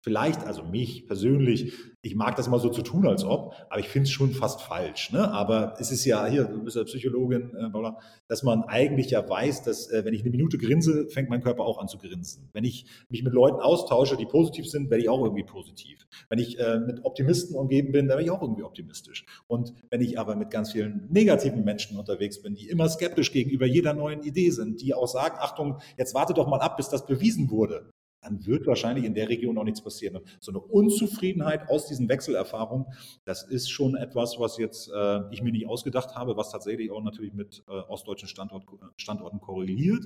[0.08, 3.90] vielleicht, also mich persönlich, ich mag das mal so zu tun, als ob, aber ich
[3.90, 5.12] finde es schon fast falsch.
[5.12, 5.30] Ne?
[5.30, 7.92] Aber es ist ja, hier, du bist ja Psychologin, äh,
[8.26, 11.64] dass man eigentlich ja weiß, dass äh, wenn ich eine Minute grinse, fängt mein Körper
[11.64, 12.48] auch an zu grinsen.
[12.54, 16.06] Wenn ich mich mit Leuten austausche, die positiv sind, werde ich auch irgendwie positiv.
[16.30, 19.26] Wenn ich äh, mit Optimisten umgeben bin, dann werde ich auch irgendwie optimistisch.
[19.46, 23.66] Und wenn ich aber mit ganz vielen negativen Menschen unterwegs bin, die immer skeptisch gegenüber
[23.66, 27.04] jeder neuen Idee sind, die auch sagen, Achtung, jetzt warte doch mal ab, bis das
[27.04, 27.90] bewiesen wurde,
[28.20, 30.20] dann wird wahrscheinlich in der Region auch nichts passieren.
[30.40, 32.86] So eine Unzufriedenheit aus diesen Wechselerfahrungen,
[33.24, 37.02] das ist schon etwas, was jetzt äh, ich mir nicht ausgedacht habe, was tatsächlich auch
[37.02, 38.64] natürlich mit äh, ostdeutschen Standort,
[38.96, 40.04] Standorten korreliert.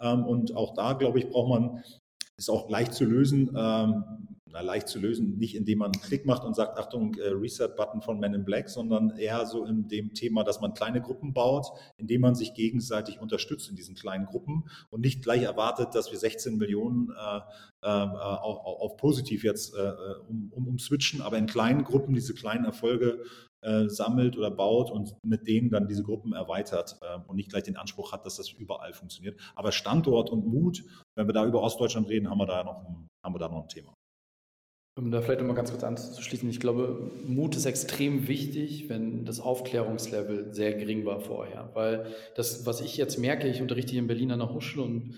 [0.00, 1.84] Ähm, und auch da, glaube ich, braucht man,
[2.36, 4.04] ist auch leicht zu lösen, ähm,
[4.54, 8.00] na, leicht zu lösen, nicht indem man einen Klick macht und sagt, Achtung, äh, Reset-Button
[8.02, 11.66] von Men in Black, sondern eher so in dem Thema, dass man kleine Gruppen baut,
[11.98, 16.18] indem man sich gegenseitig unterstützt in diesen kleinen Gruppen und nicht gleich erwartet, dass wir
[16.18, 17.40] 16 Millionen äh,
[17.82, 19.92] äh, auf, auf, positiv jetzt äh,
[20.28, 23.24] um, um, umswitchen, aber in kleinen Gruppen diese kleinen Erfolge
[23.62, 27.64] äh, sammelt oder baut und mit denen dann diese Gruppen erweitert äh, und nicht gleich
[27.64, 29.40] den Anspruch hat, dass das überall funktioniert.
[29.56, 30.84] Aber Standort und Mut,
[31.16, 33.62] wenn wir da über Ostdeutschland reden, haben wir da noch ein, haben wir da noch
[33.62, 33.93] ein Thema.
[34.96, 39.40] Um da vielleicht nochmal ganz kurz anzuschließen, ich glaube, Mut ist extrem wichtig, wenn das
[39.40, 41.70] Aufklärungslevel sehr gering war vorher.
[41.74, 45.14] Weil das, was ich jetzt merke, ich unterrichte hier in Berlin an der Hochschule und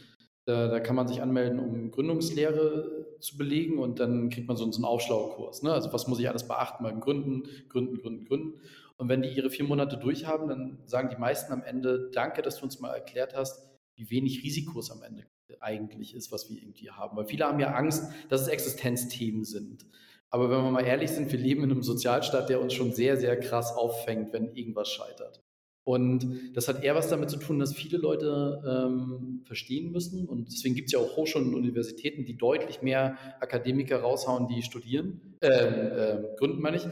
[0.47, 4.70] da, da kann man sich anmelden, um Gründungslehre zu belegen und dann kriegt man so,
[4.70, 5.62] so einen Aufschlaukurs.
[5.62, 5.72] Ne?
[5.72, 8.61] Also was muss ich alles beachten beim Gründen, Gründen, Gründen, Gründen.
[8.97, 12.61] Und wenn die ihre vier Monate durchhaben, dann sagen die meisten am Ende, danke, dass
[12.61, 15.27] du uns mal erklärt hast, wie wenig Risikos am Ende
[15.61, 17.16] eigentlich ist, was wir irgendwie haben.
[17.16, 19.86] Weil viele haben ja Angst, dass es Existenzthemen sind.
[20.30, 23.16] Aber wenn wir mal ehrlich sind, wir leben in einem Sozialstaat, der uns schon sehr,
[23.16, 25.40] sehr krass auffängt, wenn irgendwas scheitert.
[25.84, 30.28] Und das hat eher was damit zu tun, dass viele Leute ähm, verstehen müssen.
[30.28, 34.62] Und deswegen gibt es ja auch Hochschulen und Universitäten, die deutlich mehr Akademiker raushauen, die
[34.62, 36.88] studieren, äh, äh, gründen meine ich,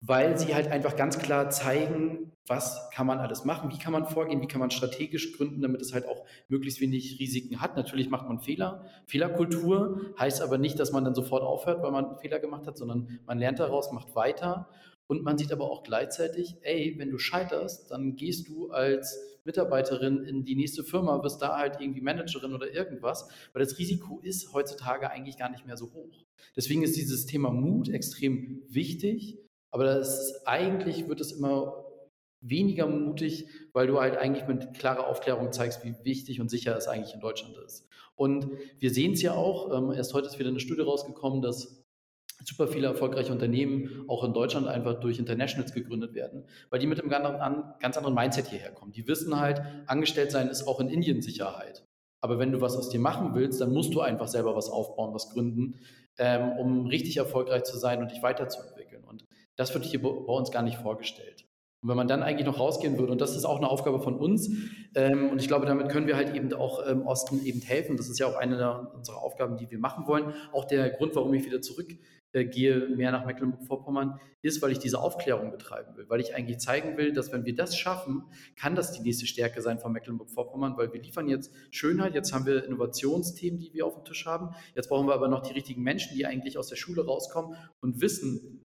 [0.00, 4.06] weil sie halt einfach ganz klar zeigen, was kann man alles machen, wie kann man
[4.06, 7.76] vorgehen, wie kann man strategisch gründen, damit es halt auch möglichst wenig Risiken hat.
[7.76, 8.84] Natürlich macht man Fehler.
[9.06, 13.20] Fehlerkultur heißt aber nicht, dass man dann sofort aufhört, weil man Fehler gemacht hat, sondern
[13.26, 14.68] man lernt daraus, macht weiter.
[15.06, 20.24] Und man sieht aber auch gleichzeitig, ey, wenn du scheiterst, dann gehst du als Mitarbeiterin
[20.24, 24.52] in die nächste Firma, wirst da halt irgendwie Managerin oder irgendwas, weil das Risiko ist
[24.54, 26.24] heutzutage eigentlich gar nicht mehr so hoch.
[26.56, 29.38] Deswegen ist dieses Thema Mut extrem wichtig,
[29.70, 31.83] aber das eigentlich wird es immer
[32.44, 36.86] weniger mutig, weil du halt eigentlich mit klarer Aufklärung zeigst, wie wichtig und sicher es
[36.86, 37.88] eigentlich in Deutschland ist.
[38.16, 41.84] Und wir sehen es ja auch, ähm, erst heute ist wieder eine Studie rausgekommen, dass
[42.44, 47.00] super viele erfolgreiche Unternehmen auch in Deutschland einfach durch Internationals gegründet werden, weil die mit
[47.00, 48.92] einem ganz anderen Mindset hierher kommen.
[48.92, 51.86] Die wissen halt, angestellt sein ist auch in Indien Sicherheit.
[52.20, 55.14] Aber wenn du was aus dir machen willst, dann musst du einfach selber was aufbauen,
[55.14, 55.80] was gründen,
[56.18, 59.04] ähm, um richtig erfolgreich zu sein und dich weiterzuentwickeln.
[59.04, 59.26] Und
[59.56, 61.43] das wird hier bei uns gar nicht vorgestellt.
[61.84, 64.16] Und wenn man dann eigentlich noch rausgehen würde, und das ist auch eine Aufgabe von
[64.16, 64.48] uns,
[64.94, 67.98] ähm, und ich glaube, damit können wir halt eben auch im ähm, Osten eben helfen.
[67.98, 70.32] Das ist ja auch eine der, unserer Aufgaben, die wir machen wollen.
[70.52, 75.50] Auch der Grund, warum ich wieder zurückgehe, mehr nach Mecklenburg-Vorpommern, ist, weil ich diese Aufklärung
[75.50, 78.24] betreiben will, weil ich eigentlich zeigen will, dass wenn wir das schaffen,
[78.56, 82.46] kann das die nächste Stärke sein von Mecklenburg-Vorpommern, weil wir liefern jetzt Schönheit, jetzt haben
[82.46, 85.82] wir Innovationsthemen, die wir auf dem Tisch haben, jetzt brauchen wir aber noch die richtigen
[85.82, 88.63] Menschen, die eigentlich aus der Schule rauskommen und wissen,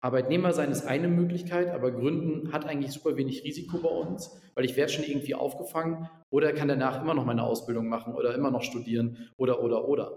[0.00, 4.64] Arbeitnehmer sein ist eine Möglichkeit, aber Gründen hat eigentlich super wenig Risiko bei uns, weil
[4.64, 8.50] ich werde schon irgendwie aufgefangen oder kann danach immer noch meine Ausbildung machen oder immer
[8.50, 10.16] noch studieren oder, oder, oder.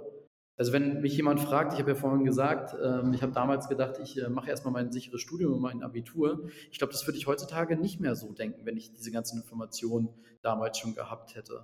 [0.59, 3.97] Also wenn mich jemand fragt, ich habe ja vorhin gesagt, ähm, ich habe damals gedacht,
[4.03, 6.49] ich äh, mache erstmal mein sicheres Studium und mein Abitur.
[6.69, 10.09] Ich glaube, das würde ich heutzutage nicht mehr so denken, wenn ich diese ganzen Informationen
[10.41, 11.63] damals schon gehabt hätte.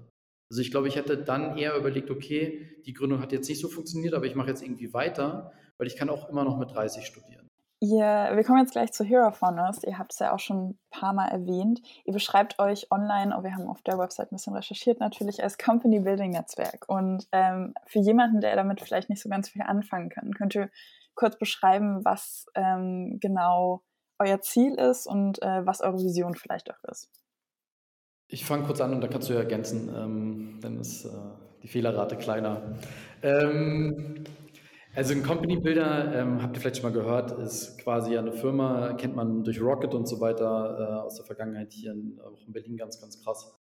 [0.50, 3.68] Also ich glaube, ich hätte dann eher überlegt, okay, die Gründung hat jetzt nicht so
[3.68, 7.06] funktioniert, aber ich mache jetzt irgendwie weiter, weil ich kann auch immer noch mit 30
[7.06, 7.45] studieren.
[7.82, 9.84] Ihr, wir kommen jetzt gleich zu Hero Founders.
[9.84, 11.82] Ihr habt es ja auch schon ein paar Mal erwähnt.
[12.06, 15.58] Ihr beschreibt euch online, und wir haben auf der Website ein bisschen recherchiert, natürlich als
[15.58, 16.86] Company Building Netzwerk.
[16.88, 20.70] Und ähm, für jemanden, der damit vielleicht nicht so ganz viel anfangen kann, könnt ihr
[21.16, 23.82] kurz beschreiben, was ähm, genau
[24.20, 27.10] euer Ziel ist und äh, was eure Vision vielleicht auch ist.
[28.28, 31.10] Ich fange kurz an und dann kannst du ja ergänzen, ähm, dann ist äh,
[31.62, 32.62] die Fehlerrate kleiner.
[33.22, 34.24] Ähm,
[34.96, 38.94] also ein Company Builder, ähm, habt ihr vielleicht schon mal gehört, ist quasi eine Firma,
[38.94, 42.54] kennt man durch Rocket und so weiter äh, aus der Vergangenheit hier in, auch in
[42.54, 43.54] Berlin ganz, ganz krass,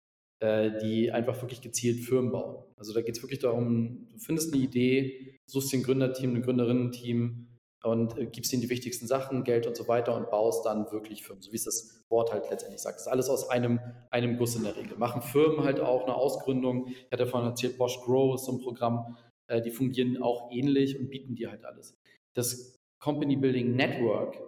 [0.41, 2.64] äh, die einfach wirklich gezielt Firmen bauen.
[2.76, 6.43] Also da geht es wirklich darum, du findest eine Idee, suchst dir ein Gründerteam, ein
[6.43, 7.49] Gründerinnen-Team
[7.85, 11.24] und äh, gibst ihnen die wichtigsten Sachen, Geld und so weiter und baust dann wirklich
[11.24, 12.97] Firmen, so wie es das Wort halt letztendlich sagt.
[12.97, 13.80] Das ist alles aus einem,
[14.11, 14.99] einem Guss in der Regel.
[14.99, 16.89] Machen Firmen halt auch eine Ausgründung.
[16.89, 19.16] Ich hatte vorhin erzählt, Bosch Grow ist so ein Programm,
[19.51, 21.99] die fungieren auch ähnlich und bieten dir halt alles.
[22.34, 24.38] Das Company Building Network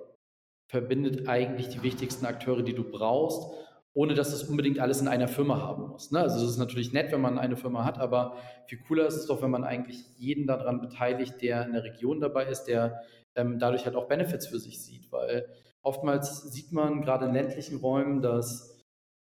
[0.68, 3.42] verbindet eigentlich die wichtigsten Akteure, die du brauchst,
[3.92, 6.10] ohne dass das unbedingt alles in einer Firma haben muss.
[6.10, 6.20] Ne?
[6.20, 8.36] Also es ist natürlich nett, wenn man eine Firma hat, aber
[8.66, 12.20] viel cooler ist es doch, wenn man eigentlich jeden daran beteiligt, der in der Region
[12.20, 13.02] dabei ist, der
[13.36, 15.48] ähm, dadurch halt auch Benefits für sich sieht, weil
[15.82, 18.84] oftmals sieht man gerade in ländlichen Räumen, dass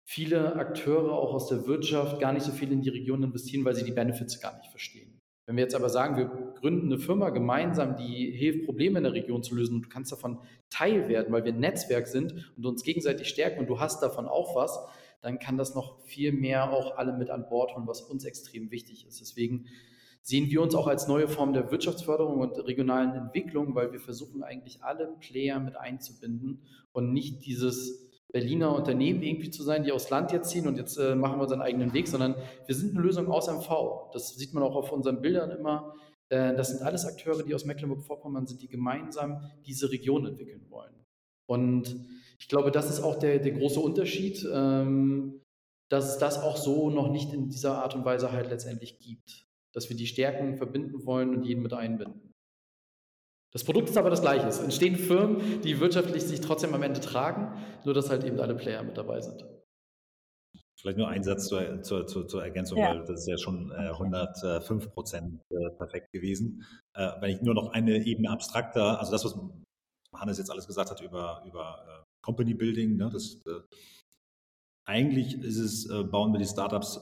[0.05, 3.75] viele Akteure auch aus der Wirtschaft gar nicht so viel in die Region investieren, weil
[3.75, 5.10] sie die Benefits gar nicht verstehen.
[5.45, 9.13] Wenn wir jetzt aber sagen, wir gründen eine Firma gemeinsam, die hilft, Probleme in der
[9.13, 10.39] Region zu lösen und du kannst davon
[10.69, 14.27] Teil werden, weil wir ein Netzwerk sind und uns gegenseitig stärken und du hast davon
[14.27, 14.79] auch was,
[15.21, 18.71] dann kann das noch viel mehr auch alle mit an Bord holen, was uns extrem
[18.71, 19.21] wichtig ist.
[19.21, 19.65] Deswegen
[20.21, 24.43] sehen wir uns auch als neue Form der Wirtschaftsförderung und regionalen Entwicklung, weil wir versuchen
[24.43, 26.61] eigentlich alle Player mit einzubinden
[26.91, 30.97] und nicht dieses Berliner Unternehmen irgendwie zu sein, die aufs Land jetzt ziehen und jetzt
[30.97, 34.11] äh, machen wir unseren eigenen Weg, sondern wir sind eine Lösung aus MV.
[34.13, 35.93] Das sieht man auch auf unseren Bildern immer.
[36.29, 40.93] Äh, das sind alles Akteure, die aus Mecklenburg-Vorpommern sind, die gemeinsam diese Region entwickeln wollen.
[41.45, 42.05] Und
[42.39, 45.41] ich glaube, das ist auch der, der große Unterschied, ähm,
[45.89, 49.45] dass es das auch so noch nicht in dieser Art und Weise halt letztendlich gibt.
[49.73, 52.30] Dass wir die Stärken verbinden wollen und jeden mit einbinden.
[53.51, 54.47] Das Produkt ist aber das gleiche.
[54.47, 58.55] Es entstehen Firmen, die wirtschaftlich sich trotzdem am Ende tragen, nur dass halt eben alle
[58.55, 59.45] Player mit dabei sind.
[60.79, 62.89] Vielleicht nur ein Satz zur, zur, zur, zur Ergänzung, ja.
[62.89, 66.65] weil das ist ja schon äh, 105 Prozent äh, perfekt gewesen.
[66.93, 69.37] Äh, wenn ich nur noch eine Ebene abstrakter, also das, was
[70.15, 73.61] Hannes jetzt alles gesagt hat über, über äh, Company Building, ne, das, äh,
[74.85, 76.99] eigentlich ist es, äh, bauen wir die Startups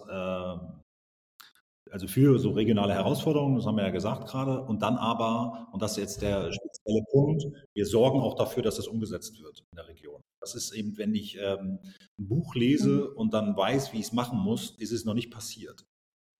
[1.91, 5.81] also für so regionale Herausforderungen, das haben wir ja gesagt gerade, und dann aber, und
[5.81, 9.75] das ist jetzt der spezielle Punkt, wir sorgen auch dafür, dass das umgesetzt wird in
[9.75, 10.21] der Region.
[10.39, 11.79] Das ist eben, wenn ich ähm,
[12.17, 13.17] ein Buch lese mhm.
[13.17, 15.85] und dann weiß, wie ich es machen muss, ist es noch nicht passiert.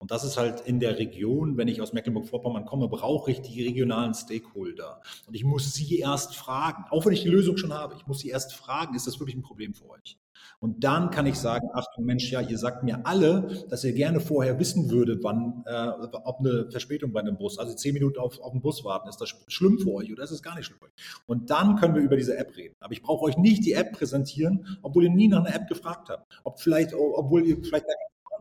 [0.01, 3.63] Und das ist halt in der Region, wenn ich aus Mecklenburg-Vorpommern komme, brauche ich die
[3.63, 5.01] regionalen Stakeholder.
[5.27, 8.19] Und ich muss sie erst fragen, auch wenn ich die Lösung schon habe, ich muss
[8.19, 10.17] sie erst fragen, ist das wirklich ein Problem für euch?
[10.59, 14.19] Und dann kann ich sagen, Achtung Mensch, ja, ihr sagt mir alle, dass ihr gerne
[14.19, 15.89] vorher wissen würdet, wann, äh,
[16.23, 19.21] ob eine Verspätung bei einem Bus, also zehn Minuten auf, auf den Bus warten, ist
[19.21, 21.21] das schlimm für euch oder ist es gar nicht schlimm für euch?
[21.27, 22.75] Und dann können wir über diese App reden.
[22.79, 26.09] Aber ich brauche euch nicht die App präsentieren, obwohl ihr nie nach einer App gefragt
[26.09, 26.31] habt.
[26.43, 27.85] Ob vielleicht, obwohl ihr vielleicht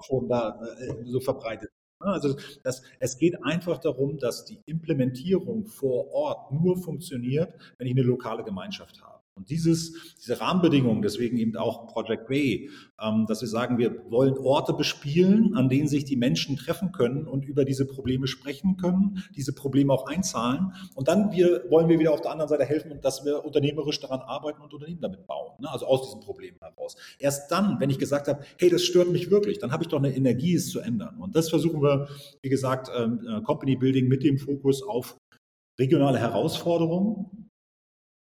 [0.02, 1.70] schon da äh, so verbreitet
[2.00, 7.92] also das, es geht einfach darum, dass die Implementierung vor Ort nur funktioniert, wenn ich
[7.92, 9.17] eine lokale Gemeinschaft habe.
[9.38, 12.70] Und dieses, diese Rahmenbedingungen, deswegen eben auch Project Bay,
[13.00, 17.26] ähm, dass wir sagen, wir wollen Orte bespielen, an denen sich die Menschen treffen können
[17.26, 20.72] und über diese Probleme sprechen können, diese Probleme auch einzahlen.
[20.96, 24.20] Und dann wir, wollen wir wieder auf der anderen Seite helfen, dass wir unternehmerisch daran
[24.20, 25.52] arbeiten und Unternehmen damit bauen.
[25.60, 25.70] Ne?
[25.70, 26.96] Also aus diesen Problemen heraus.
[27.20, 29.98] Erst dann, wenn ich gesagt habe, hey, das stört mich wirklich, dann habe ich doch
[29.98, 31.18] eine Energie, es zu ändern.
[31.18, 32.08] Und das versuchen wir,
[32.42, 35.16] wie gesagt, ähm, äh, Company Building mit dem Fokus auf
[35.78, 37.47] regionale Herausforderungen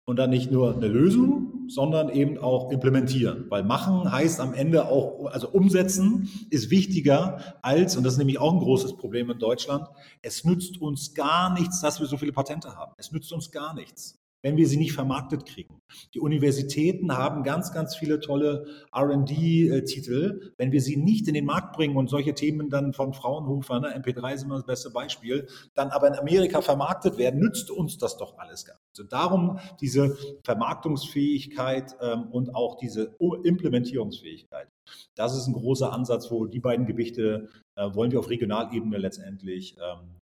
[0.06, 3.46] und dann nicht nur eine Lösung, sondern eben auch implementieren.
[3.48, 8.38] Weil machen heißt am Ende auch, also umsetzen ist wichtiger als, und das ist nämlich
[8.38, 9.88] auch ein großes Problem in Deutschland,
[10.20, 12.92] es nützt uns gar nichts, dass wir so viele Patente haben.
[12.98, 15.80] Es nützt uns gar nichts wenn wir sie nicht vermarktet kriegen.
[16.12, 20.52] Die Universitäten haben ganz, ganz viele tolle RD-Titel.
[20.58, 23.98] Wenn wir sie nicht in den Markt bringen und solche Themen dann von Fraunhofer, ne,
[23.98, 28.18] MP3 ist immer das beste Beispiel, dann aber in Amerika vermarktet werden, nützt uns das
[28.18, 28.84] doch alles gar nicht.
[28.98, 30.14] Also darum diese
[30.44, 34.68] Vermarktungsfähigkeit ähm, und auch diese Implementierungsfähigkeit.
[35.14, 39.78] Das ist ein großer Ansatz, wo die beiden Gewichte äh, wollen wir auf Regionalebene letztendlich
[39.78, 40.20] ähm,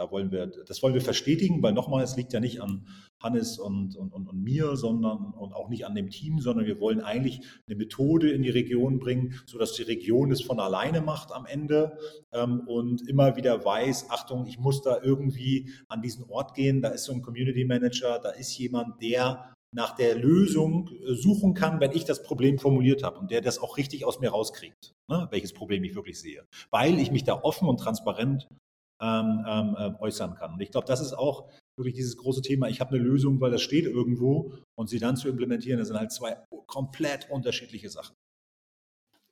[0.00, 2.86] da wollen wir, das wollen wir verstetigen, weil nochmal, es liegt ja nicht an
[3.20, 6.80] Hannes und, und, und, und, mir, sondern und auch nicht an dem Team, sondern wir
[6.80, 11.32] wollen eigentlich eine Methode in die Region bringen, sodass die Region es von alleine macht
[11.32, 11.98] am Ende
[12.32, 16.88] ähm, und immer wieder weiß, Achtung, ich muss da irgendwie an diesen Ort gehen, da
[16.88, 21.80] ist so ein Community Manager, da ist jemand, der nach der Lösung äh, suchen kann,
[21.80, 25.28] wenn ich das Problem formuliert habe und der das auch richtig aus mir rauskriegt, ne,
[25.30, 26.44] welches Problem ich wirklich sehe.
[26.70, 28.48] Weil ich mich da offen und transparent
[29.00, 30.54] ähm, ähm, äh, äußern kann.
[30.54, 31.48] Und ich glaube, das ist auch
[31.80, 32.68] wirklich dieses große Thema.
[32.68, 35.98] Ich habe eine Lösung, weil das steht irgendwo und sie dann zu implementieren, das sind
[35.98, 38.14] halt zwei komplett unterschiedliche Sachen.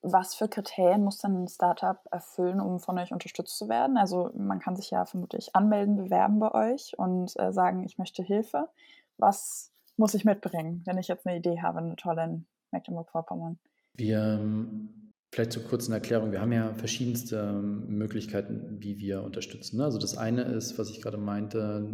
[0.01, 3.97] Was für Kriterien muss dann ein Startup erfüllen, um von euch unterstützt zu werden?
[3.97, 8.23] Also man kann sich ja vermutlich anmelden, bewerben bei euch und äh, sagen, ich möchte
[8.23, 8.69] Hilfe.
[9.17, 13.59] Was muss ich mitbringen, wenn ich jetzt eine Idee habe, eine tolle in Mecklenburg-Vorpommern?
[13.95, 15.08] Wir ähm,
[15.39, 16.33] Vielleicht zur kurzen Erklärung.
[16.33, 19.77] Wir haben ja verschiedenste ähm, Möglichkeiten, wie wir unterstützen.
[19.77, 19.85] Ne?
[19.85, 21.89] Also das eine ist, was ich gerade meinte,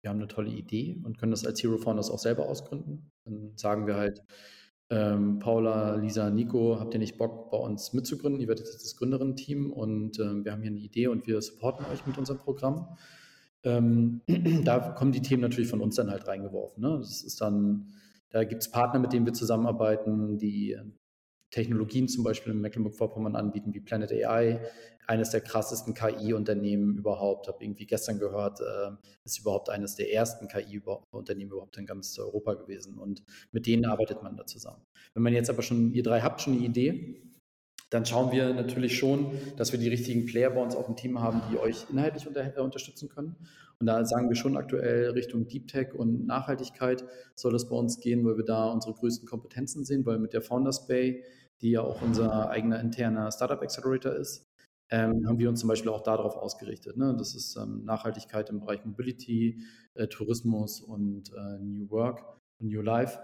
[0.00, 3.10] wir haben eine tolle Idee und können das als Hero Founders auch selber ausgründen.
[3.24, 4.22] Dann sagen wir halt,
[4.90, 8.40] ähm, Paula, Lisa, Nico, habt ihr nicht Bock, bei uns mitzugründen?
[8.40, 11.84] Ihr werdet jetzt das Gründerinnen-Team und ähm, wir haben hier eine Idee und wir supporten
[11.86, 12.96] euch mit unserem Programm.
[13.64, 14.20] Ähm,
[14.64, 16.80] da kommen die Themen natürlich von uns dann halt reingeworfen.
[16.80, 16.96] Ne?
[16.98, 17.92] Das ist dann,
[18.30, 20.78] da gibt es Partner, mit denen wir zusammenarbeiten, die
[21.50, 24.60] Technologien zum Beispiel in Mecklenburg-Vorpommern anbieten, wie Planet AI,
[25.06, 27.48] eines der krassesten KI-Unternehmen überhaupt.
[27.48, 28.90] Habe irgendwie gestern gehört, äh,
[29.24, 32.98] ist überhaupt eines der ersten KI-Unternehmen überhaupt in ganz Europa gewesen.
[32.98, 34.82] Und mit denen arbeitet man da zusammen.
[35.14, 37.22] Wenn man jetzt aber schon, ihr drei habt schon eine Idee,
[37.90, 41.20] dann schauen wir natürlich schon, dass wir die richtigen Player bei uns auf dem Team
[41.20, 43.34] haben, die euch inhaltlich unter, äh, unterstützen können.
[43.80, 48.00] Und da sagen wir schon aktuell Richtung Deep Tech und Nachhaltigkeit soll das bei uns
[48.00, 51.24] gehen, weil wir da unsere größten Kompetenzen sehen, weil mit der Founders Bay
[51.60, 54.46] die ja auch unser eigener interner Startup Accelerator ist,
[54.90, 56.96] ähm, haben wir uns zum Beispiel auch darauf ausgerichtet.
[56.96, 57.14] Ne?
[57.18, 59.62] Das ist ähm, Nachhaltigkeit im Bereich Mobility,
[59.94, 62.24] äh, Tourismus und äh, New Work
[62.58, 63.18] und New Life.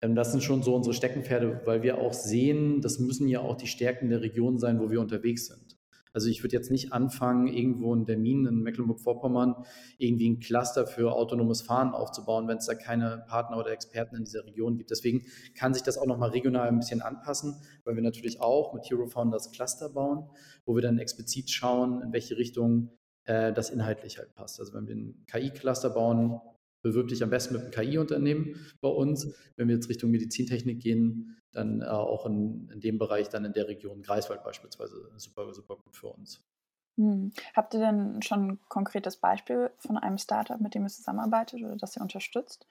[0.00, 3.56] Ähm, das sind schon so unsere Steckenpferde, weil wir auch sehen, das müssen ja auch
[3.56, 5.71] die Stärken der Region sein, wo wir unterwegs sind.
[6.12, 9.64] Also ich würde jetzt nicht anfangen, irgendwo in der Minen in Mecklenburg-Vorpommern
[9.98, 14.24] irgendwie ein Cluster für autonomes Fahren aufzubauen, wenn es da keine Partner oder Experten in
[14.24, 14.90] dieser Region gibt.
[14.90, 18.84] Deswegen kann sich das auch nochmal regional ein bisschen anpassen, weil wir natürlich auch mit
[18.90, 20.28] Hero Founders Cluster bauen,
[20.66, 22.90] wo wir dann explizit schauen, in welche Richtung
[23.24, 24.60] äh, das inhaltlich halt passt.
[24.60, 26.40] Also wenn wir einen KI-Cluster bauen,
[26.82, 29.34] bewirb dich am besten mit einem KI-Unternehmen bei uns.
[29.56, 33.52] Wenn wir jetzt Richtung Medizintechnik gehen, dann äh, auch in, in, dem Bereich, dann in
[33.52, 36.42] der Region Greifswald beispielsweise super, super gut für uns.
[36.96, 37.32] Hm.
[37.54, 41.76] Habt ihr denn schon ein konkretes Beispiel von einem Startup, mit dem ihr zusammenarbeitet oder
[41.76, 42.66] das ihr unterstützt?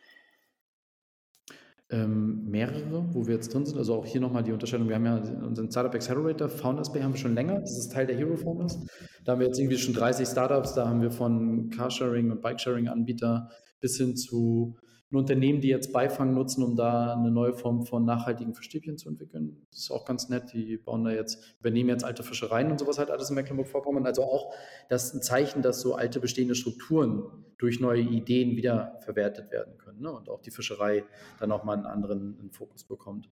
[1.89, 3.77] Ähm, mehrere, wo wir jetzt drin sind.
[3.77, 4.88] Also auch hier nochmal die Unterscheidung.
[4.88, 7.59] Wir haben ja unseren Startup Accelerator, Founders Bay haben wir schon länger.
[7.59, 8.79] Das ist Teil der Hero Founders.
[9.25, 10.73] Da haben wir jetzt irgendwie schon 30 Startups.
[10.73, 13.49] Da haben wir von Carsharing und Bikesharing-Anbieter
[13.82, 14.77] bis hin zu
[15.18, 19.66] Unternehmen, die jetzt Beifang nutzen, um da eine neue Form von nachhaltigen Fischstäbchen zu entwickeln.
[19.70, 20.53] Das ist auch ganz nett.
[20.53, 24.05] Die bauen da jetzt, übernehmen jetzt alte Fischereien und sowas halt alles in Mecklenburg-Vorpommern.
[24.05, 24.53] Also auch
[24.89, 27.24] das ist ein Zeichen, dass so alte bestehende Strukturen
[27.57, 30.12] durch neue Ideen wiederverwertet werden können ne?
[30.12, 31.03] und auch die Fischerei
[31.39, 33.30] dann auch mal einen anderen Fokus bekommt.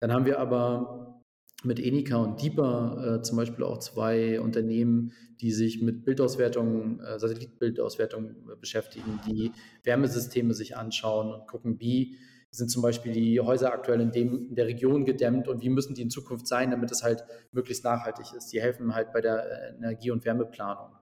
[0.00, 1.17] Dann haben wir aber
[1.64, 7.18] mit Enika und Deeper äh, zum Beispiel auch zwei Unternehmen, die sich mit Bildauswertung, äh,
[7.18, 9.52] Satellitbildauswertung äh, beschäftigen, die
[9.84, 12.16] Wärmesysteme sich anschauen und gucken, wie
[12.50, 15.94] sind zum Beispiel die Häuser aktuell in, dem, in der Region gedämmt und wie müssen
[15.94, 18.52] die in Zukunft sein, damit es halt möglichst nachhaltig ist.
[18.52, 20.92] Die helfen halt bei der äh, Energie- und Wärmeplanung.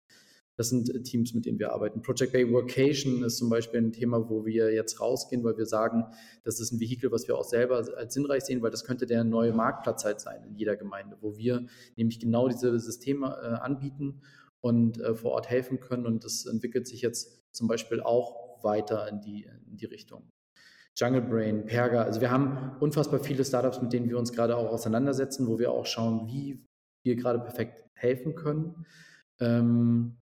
[0.57, 2.03] Das sind äh, Teams, mit denen wir arbeiten.
[2.03, 6.05] Project Bay Workation ist zum Beispiel ein Thema, wo wir jetzt rausgehen, weil wir sagen,
[6.45, 9.25] das ist ein Vehikel, was wir auch selber als sinnreich sehen, weil das könnte der
[9.25, 14.23] neue Marktplatz halt sein in jeder Gemeinde, wo wir nämlich genau diese Systeme äh, anbieten
[14.61, 16.07] und äh, vor Ort helfen können.
[16.07, 20.31] Und das entwickelt sich jetzt zum Beispiel auch weiter in die, in die Richtung.
[20.97, 22.03] Jungle Brain, Perga.
[22.03, 25.71] Also wir haben unfassbar viele Startups, mit denen wir uns gerade auch auseinandersetzen, wo wir
[25.71, 26.65] auch schauen, wie
[27.03, 28.87] wir gerade perfekt helfen können.
[29.39, 30.17] Ähm,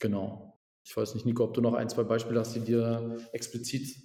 [0.00, 0.58] Genau.
[0.84, 3.96] Ich weiß nicht, Nico, ob du noch ein, zwei Beispiele hast, die dir explizit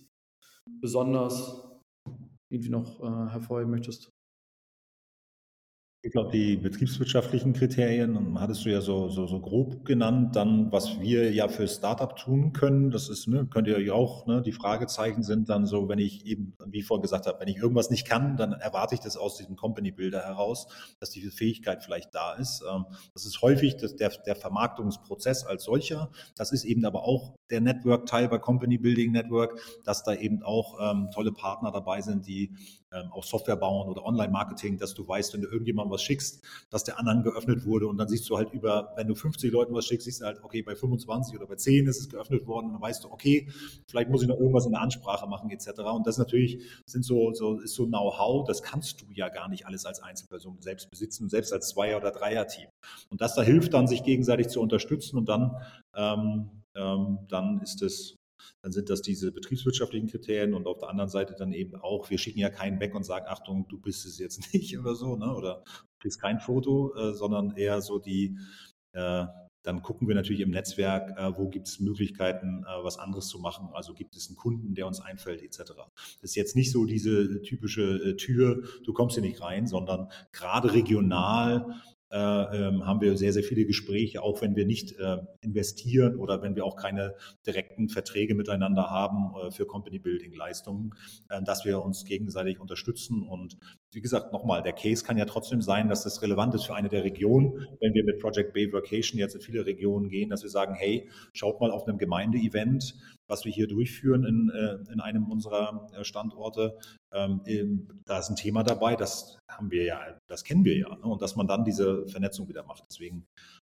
[0.81, 1.63] besonders
[2.49, 4.14] irgendwie noch äh, hervorheben möchtest?
[6.05, 10.35] Ich glaube, die betriebswirtschaftlichen Kriterien hattest du ja so, so, so grob genannt.
[10.35, 14.27] Dann, was wir ja für Startup tun können, das ist, ne, könnt ihr ja auch,
[14.27, 17.47] ne, die Fragezeichen sind dann so, wenn ich eben, wie ich vorhin gesagt habe, wenn
[17.47, 20.67] ich irgendwas nicht kann, dann erwarte ich das aus diesem Company-Builder heraus,
[20.99, 22.63] dass diese Fähigkeit vielleicht da ist.
[22.71, 22.85] Ähm,
[23.15, 26.11] das ist häufig das, der, der Vermarktungsprozess als solcher.
[26.35, 30.77] Das ist eben aber auch der Network-Teil bei Company Building Network, dass da eben auch
[30.79, 32.53] ähm, tolle Partner dabei sind, die
[32.91, 36.83] ähm, auch Software bauen oder Online-Marketing, dass du weißt, wenn du irgendjemandem was schickst, dass
[36.83, 39.85] der Anhang geöffnet wurde und dann siehst du halt über, wenn du 50 Leuten was
[39.85, 42.73] schickst, siehst du halt, okay, bei 25 oder bei 10 ist es geöffnet worden und
[42.73, 43.49] dann weißt du, okay,
[43.87, 45.79] vielleicht muss ich noch irgendwas in der Ansprache machen etc.
[45.93, 49.65] Und das natürlich sind so, so ist so Know-how, das kannst du ja gar nicht
[49.65, 52.67] alles als Einzelperson selbst besitzen, selbst als Zweier- oder Dreier-Team.
[53.09, 55.57] Und das da hilft dann, sich gegenseitig zu unterstützen und dann,
[55.95, 58.15] ähm, ähm, dann ist es
[58.65, 62.17] dann sind das diese betriebswirtschaftlichen Kriterien und auf der anderen Seite dann eben auch, wir
[62.17, 65.35] schicken ja keinen weg und sagen, Achtung, du bist es jetzt nicht oder so, ne?
[65.35, 68.39] oder du kriegst kein Foto, äh, sondern eher so die,
[68.93, 69.25] äh,
[69.61, 73.37] dann gucken wir natürlich im Netzwerk, äh, wo gibt es Möglichkeiten, äh, was anderes zu
[73.37, 73.69] machen.
[73.71, 75.73] Also gibt es einen Kunden, der uns einfällt, etc.
[76.21, 80.09] Das ist jetzt nicht so diese typische äh, Tür, du kommst hier nicht rein, sondern
[80.31, 81.75] gerade regional
[82.15, 86.41] äh, ähm, haben wir sehr, sehr viele Gespräche, auch wenn wir nicht äh, investieren oder
[86.41, 87.13] wenn wir auch keine
[87.45, 90.93] direkten Verträge miteinander haben äh, für Company Building Leistungen,
[91.43, 93.23] dass wir uns gegenseitig unterstützen.
[93.23, 93.57] Und
[93.91, 96.87] wie gesagt, nochmal, der Case kann ja trotzdem sein, dass das relevant ist für eine
[96.87, 100.49] der Regionen, wenn wir mit Project Bay Vacation jetzt in viele Regionen gehen, dass wir
[100.49, 102.95] sagen, hey, schaut mal auf einem Gemeindeevent,
[103.27, 104.51] was wir hier durchführen in,
[104.91, 106.77] in einem unserer Standorte,
[107.11, 110.89] ähm, da ist ein Thema dabei, das haben wir ja, das kennen wir ja.
[110.89, 111.03] Ne?
[111.03, 112.83] Und dass man dann diese Vernetzung wieder macht.
[112.89, 113.25] Deswegen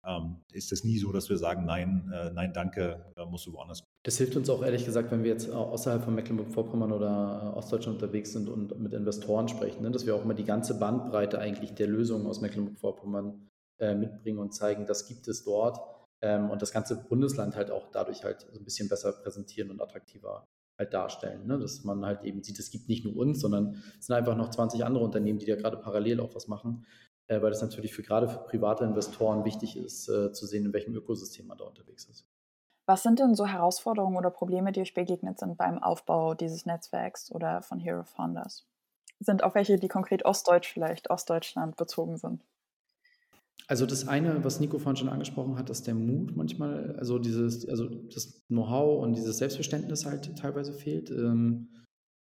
[0.06, 3.52] ähm, ist es nie so, dass wir sagen, nein, äh, nein, danke, da musst du
[3.52, 3.82] woanders.
[4.04, 8.32] Das hilft uns auch ehrlich gesagt, wenn wir jetzt außerhalb von Mecklenburg-Vorpommern oder Ostdeutschland unterwegs
[8.32, 9.90] sind und mit Investoren sprechen, ne?
[9.90, 13.48] dass wir auch immer die ganze Bandbreite eigentlich der Lösungen aus Mecklenburg-Vorpommern
[13.80, 15.78] äh, mitbringen und zeigen, das gibt es dort
[16.22, 19.80] ähm, und das ganze Bundesland halt auch dadurch halt so ein bisschen besser präsentieren und
[19.80, 20.46] attraktiver
[20.78, 21.46] halt darstellen.
[21.46, 21.58] Ne?
[21.58, 24.50] Dass man halt eben sieht, es gibt nicht nur uns, sondern es sind einfach noch
[24.50, 26.84] 20 andere Unternehmen, die da gerade parallel auch was machen,
[27.26, 30.72] äh, weil das natürlich für gerade für private Investoren wichtig ist, äh, zu sehen, in
[30.72, 32.26] welchem Ökosystem man da unterwegs ist.
[32.86, 37.32] Was sind denn so Herausforderungen oder Probleme, die euch begegnet sind beim Aufbau dieses Netzwerks
[37.32, 38.66] oder von Hero Founders?
[39.20, 42.44] Sind auch welche, die konkret Ostdeutsch vielleicht, Ostdeutschland bezogen sind?
[43.66, 47.66] Also das eine, was Nico vorhin schon angesprochen hat, ist der Mut manchmal, also dieses,
[47.66, 51.10] also das Know-how und dieses Selbstverständnis halt teilweise fehlt.
[51.10, 51.68] Ähm,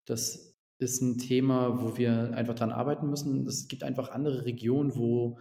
[0.07, 3.47] das ist ein Thema, wo wir einfach dran arbeiten müssen.
[3.47, 5.39] Es gibt einfach andere Regionen, wo,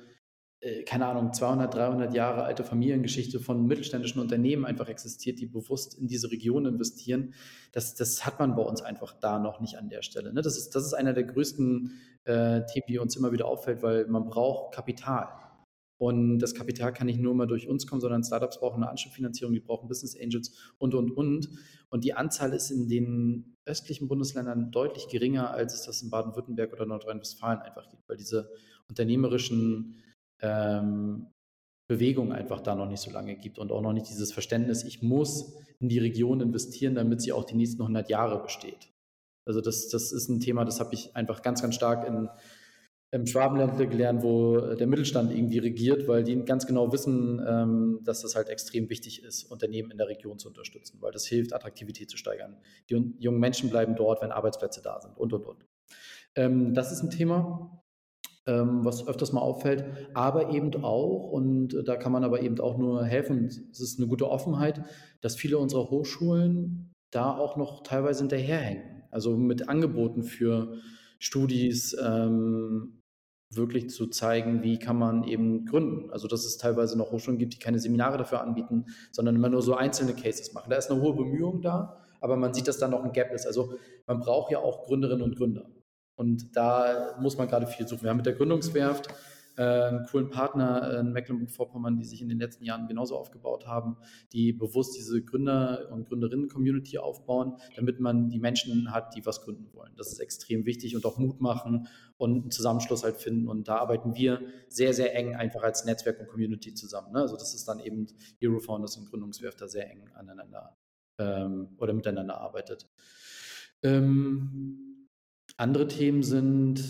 [0.59, 5.97] äh, keine Ahnung, 200, 300 Jahre alte Familiengeschichte von mittelständischen Unternehmen einfach existiert, die bewusst
[5.97, 7.33] in diese Region investieren.
[7.71, 10.33] Das, das hat man bei uns einfach da noch nicht an der Stelle.
[10.33, 10.41] Ne?
[10.43, 11.93] Das, ist, das ist einer der größten
[12.25, 15.29] äh, Themen, die uns immer wieder auffällt, weil man braucht Kapital.
[15.99, 19.53] Und das Kapital kann nicht nur mal durch uns kommen, sondern Startups brauchen eine Anschubfinanzierung,
[19.53, 21.49] die brauchen Business Angels und, und, und.
[21.89, 26.71] Und die Anzahl ist in den östlichen Bundesländern deutlich geringer, als es das in Baden-Württemberg
[26.71, 28.49] oder Nordrhein-Westfalen einfach gibt, weil diese
[28.87, 29.95] unternehmerischen
[30.41, 31.27] ähm,
[31.89, 35.01] Bewegungen einfach da noch nicht so lange gibt und auch noch nicht dieses Verständnis, ich
[35.01, 38.93] muss in die Region investieren, damit sie auch die nächsten 100 Jahre besteht.
[39.45, 42.29] Also das, das ist ein Thema, das habe ich einfach ganz, ganz stark in
[43.11, 47.99] im Schwabenland gelernt, wo äh, der Mittelstand irgendwie regiert, weil die ganz genau wissen, ähm,
[48.03, 51.53] dass das halt extrem wichtig ist, Unternehmen in der Region zu unterstützen, weil das hilft,
[51.53, 52.57] Attraktivität zu steigern.
[52.89, 55.65] Die jungen Menschen bleiben dort, wenn Arbeitsplätze da sind und, und, und.
[56.35, 57.81] Ähm, das ist ein Thema,
[58.45, 62.77] ähm, was öfters mal auffällt, aber eben auch, und da kann man aber eben auch
[62.77, 64.83] nur helfen, es ist eine gute Offenheit,
[65.21, 69.03] dass viele unserer Hochschulen da auch noch teilweise hinterherhängen.
[69.09, 70.77] Also mit Angeboten für
[71.17, 72.98] Studis, ähm,
[73.51, 76.11] wirklich zu zeigen, wie kann man eben gründen.
[76.11, 79.61] Also dass es teilweise noch Hochschulen gibt, die keine Seminare dafür anbieten, sondern immer nur
[79.61, 80.69] so einzelne Cases machen.
[80.69, 83.47] Da ist eine hohe Bemühung da, aber man sieht, dass da noch ein Gap ist.
[83.47, 83.73] Also
[84.05, 85.65] man braucht ja auch Gründerinnen und Gründer.
[86.15, 88.03] Und da muss man gerade viel suchen.
[88.03, 89.07] Wir haben mit der Gründungswerft
[89.63, 93.97] einen coolen Partner in Mecklenburg-Vorpommern, die sich in den letzten Jahren genauso aufgebaut haben,
[94.31, 99.73] die bewusst diese Gründer- und Gründerinnen-Community aufbauen, damit man die Menschen hat, die was gründen
[99.73, 99.91] wollen.
[99.97, 101.87] Das ist extrem wichtig und auch Mut machen
[102.17, 103.47] und einen Zusammenschluss halt finden.
[103.47, 107.11] Und da arbeiten wir sehr, sehr eng einfach als Netzwerk und Community zusammen.
[107.11, 107.19] Ne?
[107.19, 108.07] Also das ist dann eben
[108.39, 110.77] Hero Founders und Gründungswerft da sehr eng aneinander
[111.17, 112.89] ähm, oder miteinander arbeitet.
[113.83, 115.07] Ähm,
[115.57, 116.81] andere Themen sind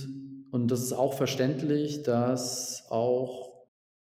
[0.52, 3.50] und das ist auch verständlich, dass auch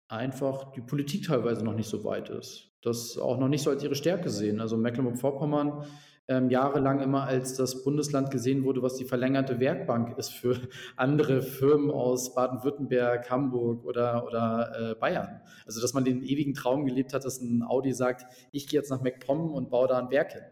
[0.07, 2.71] einfach die Politik teilweise noch nicht so weit ist.
[2.81, 4.61] Das auch noch nicht so als ihre Stärke sehen.
[4.61, 5.85] Also Mecklenburg-Vorpommern
[6.29, 10.59] ähm, jahrelang immer als das Bundesland gesehen wurde, was die verlängerte Werkbank ist für
[10.95, 15.41] andere Firmen aus Baden-Württemberg, Hamburg oder, oder äh, Bayern.
[15.65, 18.89] Also dass man den ewigen Traum gelebt hat, dass ein Audi sagt, ich gehe jetzt
[18.89, 20.43] nach MacPom und baue da ein Werk hin.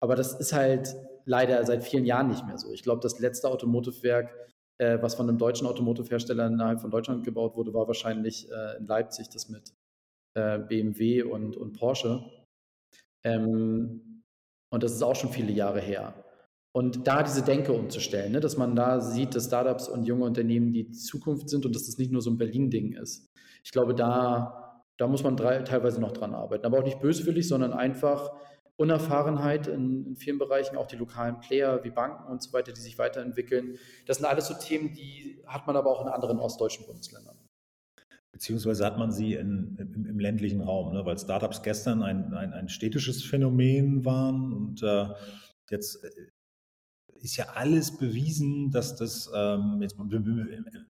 [0.00, 2.72] Aber das ist halt leider seit vielen Jahren nicht mehr so.
[2.72, 4.34] Ich glaube, das letzte Automotive-Werk,
[4.80, 8.86] äh, was von einem deutschen Automotive-Hersteller innerhalb von Deutschland gebaut wurde, war wahrscheinlich äh, in
[8.86, 9.74] Leipzig, das mit
[10.34, 12.24] äh, BMW und, und Porsche.
[13.22, 14.22] Ähm,
[14.72, 16.14] und das ist auch schon viele Jahre her.
[16.72, 20.72] Und da diese Denke umzustellen, ne, dass man da sieht, dass Startups und junge Unternehmen
[20.72, 23.28] die Zukunft sind und dass das nicht nur so ein Berlin-Ding ist.
[23.62, 26.64] Ich glaube, da, da muss man drei, teilweise noch dran arbeiten.
[26.64, 28.30] Aber auch nicht böswillig, sondern einfach
[28.80, 32.80] Unerfahrenheit in, in, vielen Bereichen, auch die lokalen Player wie Banken und so weiter, die
[32.80, 33.76] sich weiterentwickeln.
[34.06, 37.36] Das sind alles so Themen, die hat man aber auch in anderen ostdeutschen Bundesländern.
[38.32, 41.04] Beziehungsweise hat man sie in, im, im, ländlichen Raum, ne?
[41.04, 45.08] weil Startups gestern ein, ein, ein städtisches Phänomen waren und äh,
[45.68, 46.08] jetzt äh,
[47.22, 49.96] ist ja alles bewiesen, dass das, ähm, jetzt,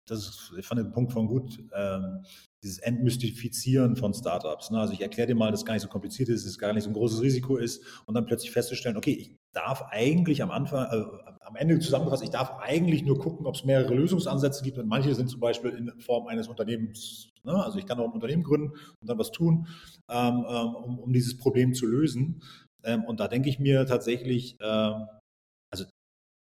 [0.06, 2.24] das ist, ich fand den Punkt von gut, ähm,
[2.64, 4.72] dieses Entmystifizieren von Startups.
[4.72, 4.80] Ne?
[4.80, 6.74] Also ich erkläre dir mal, dass es gar nicht so kompliziert ist, dass es gar
[6.74, 10.52] nicht so ein großes Risiko ist und dann plötzlich festzustellen, okay, ich darf eigentlich am
[10.52, 11.06] Anfang, äh,
[11.42, 15.14] am Ende zusammengefasst, ich darf eigentlich nur gucken, ob es mehrere Lösungsansätze gibt und manche
[15.14, 17.30] sind zum Beispiel in Form eines Unternehmens.
[17.44, 17.54] Ne?
[17.54, 19.68] Also ich kann auch ein Unternehmen gründen und dann was tun,
[20.10, 22.42] ähm, ähm um, um, dieses Problem zu lösen.
[22.84, 24.92] Ähm, und da denke ich mir tatsächlich, äh,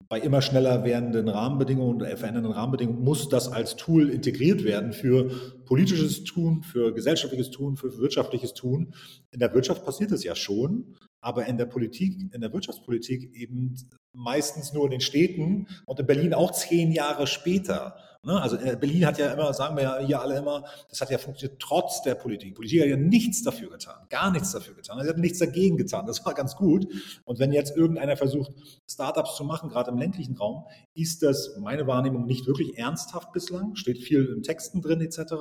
[0.09, 5.29] bei immer schneller werdenden Rahmenbedingungen und verändernden Rahmenbedingungen muss das als Tool integriert werden für
[5.65, 8.93] politisches Tun, für gesellschaftliches Tun, für wirtschaftliches Tun.
[9.31, 13.75] In der Wirtschaft passiert es ja schon, aber in der Politik, in der Wirtschaftspolitik eben
[14.13, 17.97] meistens nur in den Städten und in Berlin auch zehn Jahre später.
[18.27, 18.41] Ne?
[18.41, 21.17] Also äh, Berlin hat ja immer, sagen wir ja hier alle immer, das hat ja
[21.17, 22.55] funktioniert trotz der Politik.
[22.55, 24.99] Politik hat ja nichts dafür getan, gar nichts dafür getan.
[25.01, 26.05] Sie hat nichts dagegen getan.
[26.05, 26.87] Das war ganz gut.
[27.23, 28.51] Und wenn jetzt irgendeiner versucht,
[28.85, 33.75] Startups zu machen, gerade im ländlichen Raum, ist das meine Wahrnehmung nicht wirklich ernsthaft bislang.
[33.75, 35.33] Steht viel in Texten drin etc.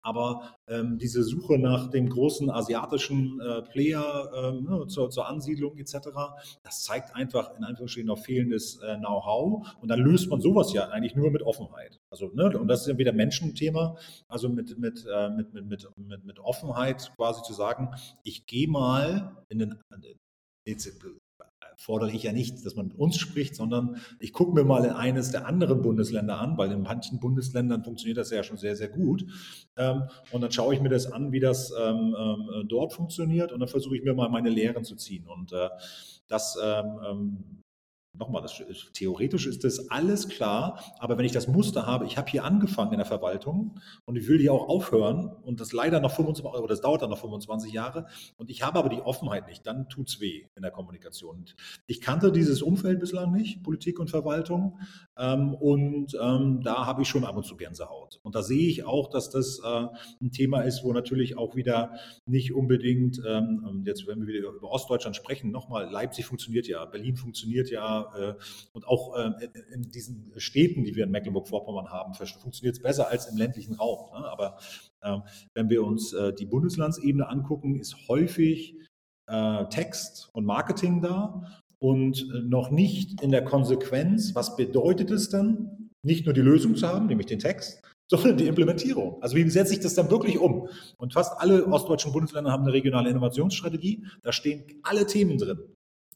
[0.00, 5.76] Aber ähm, diese Suche nach dem großen asiatischen äh, Player ähm, ne, zur, zur, Ansiedlung
[5.76, 5.98] etc.,
[6.62, 9.66] das zeigt einfach in Anführungsstrichen noch fehlendes äh, Know-how.
[9.80, 11.98] Und dann löst man sowas ja eigentlich nur mit Offenheit.
[12.10, 13.96] Also, ne, und das ist ja wieder Menschenthema,
[14.28, 17.90] also mit, mit, äh, mit, mit, mit, mit, mit Offenheit quasi zu sagen,
[18.22, 19.78] ich gehe mal in den,
[20.64, 20.92] jetzt äh,
[21.80, 24.90] fordere ich ja nicht, dass man mit uns spricht, sondern ich gucke mir mal in
[24.90, 28.90] eines der anderen Bundesländer an, weil in manchen Bundesländern funktioniert das ja schon sehr, sehr
[28.90, 29.24] gut.
[29.78, 33.60] Ähm, und dann schaue ich mir das an, wie das ähm, ähm, dort funktioniert und
[33.60, 35.26] dann versuche ich mir mal meine Lehren zu ziehen.
[35.26, 35.70] Und äh,
[36.28, 36.56] das
[38.12, 38.60] Nochmal, das,
[38.92, 42.92] theoretisch ist das alles klar, aber wenn ich das Muster habe, ich habe hier angefangen
[42.92, 46.66] in der Verwaltung und ich will hier auch aufhören und das leider noch 25, oder
[46.66, 48.06] das dauert dann noch 25 Jahre
[48.36, 51.44] und ich habe aber die Offenheit nicht, dann tut es weh in der Kommunikation.
[51.86, 54.78] Ich kannte dieses Umfeld bislang nicht, Politik und Verwaltung,
[55.16, 58.20] ähm, und ähm, da habe ich schon ab und zu Gänsehaut.
[58.22, 59.86] Und da sehe ich auch, dass das äh,
[60.20, 61.92] ein Thema ist, wo natürlich auch wieder
[62.26, 67.16] nicht unbedingt, ähm, jetzt wenn wir wieder über Ostdeutschland sprechen, nochmal, Leipzig funktioniert ja, Berlin
[67.16, 68.34] funktioniert ja, äh,
[68.72, 69.30] und auch äh,
[69.72, 74.10] in diesen Städten, die wir in Mecklenburg-Vorpommern haben, funktioniert es besser als im ländlichen Raum.
[74.12, 74.26] Ne?
[74.28, 74.58] Aber
[75.02, 75.22] ähm,
[75.54, 78.76] wenn wir uns äh, die Bundeslandsebene angucken, ist häufig
[79.70, 81.44] Text und Marketing da
[81.78, 86.88] und noch nicht in der Konsequenz, was bedeutet es dann, nicht nur die Lösung zu
[86.88, 89.22] haben, nämlich den Text, sondern die Implementierung.
[89.22, 90.68] Also wie setze ich das dann wirklich um?
[90.96, 94.04] Und fast alle ostdeutschen Bundesländer haben eine regionale Innovationsstrategie.
[94.22, 95.60] Da stehen alle Themen drin.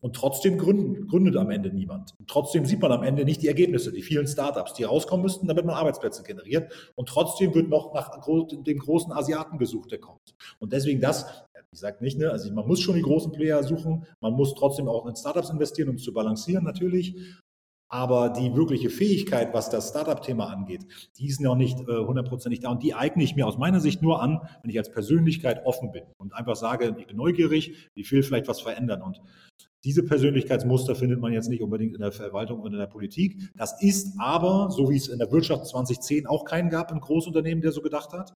[0.04, 2.12] Und trotzdem gründet, gründet am Ende niemand.
[2.18, 5.48] Und trotzdem sieht man am Ende nicht die Ergebnisse, die vielen Startups, die rauskommen müssten,
[5.48, 6.70] damit man Arbeitsplätze generiert.
[6.94, 10.34] Und trotzdem wird noch nach dem großen Asiaten gesucht, der kommt.
[10.58, 11.24] Und deswegen das,
[11.72, 14.88] ich sage nicht, ne, also man muss schon die großen Player suchen, man muss trotzdem
[14.88, 17.16] auch in Startups investieren, um es zu balancieren natürlich.
[17.88, 20.84] Aber die wirkliche Fähigkeit, was das Startup-Thema angeht,
[21.16, 22.70] die ist noch nicht äh, hundertprozentig da.
[22.70, 25.92] Und die eigne ich mir aus meiner Sicht nur an, wenn ich als Persönlichkeit offen
[25.92, 29.00] bin und einfach sage, ich bin neugierig, ich will vielleicht was verändern.
[29.00, 29.22] Und
[29.84, 33.38] diese Persönlichkeitsmuster findet man jetzt nicht unbedingt in der Verwaltung und in der Politik.
[33.54, 37.62] Das ist aber, so wie es in der Wirtschaft 2010 auch keinen gab, ein Großunternehmen,
[37.62, 38.32] der so gedacht hat.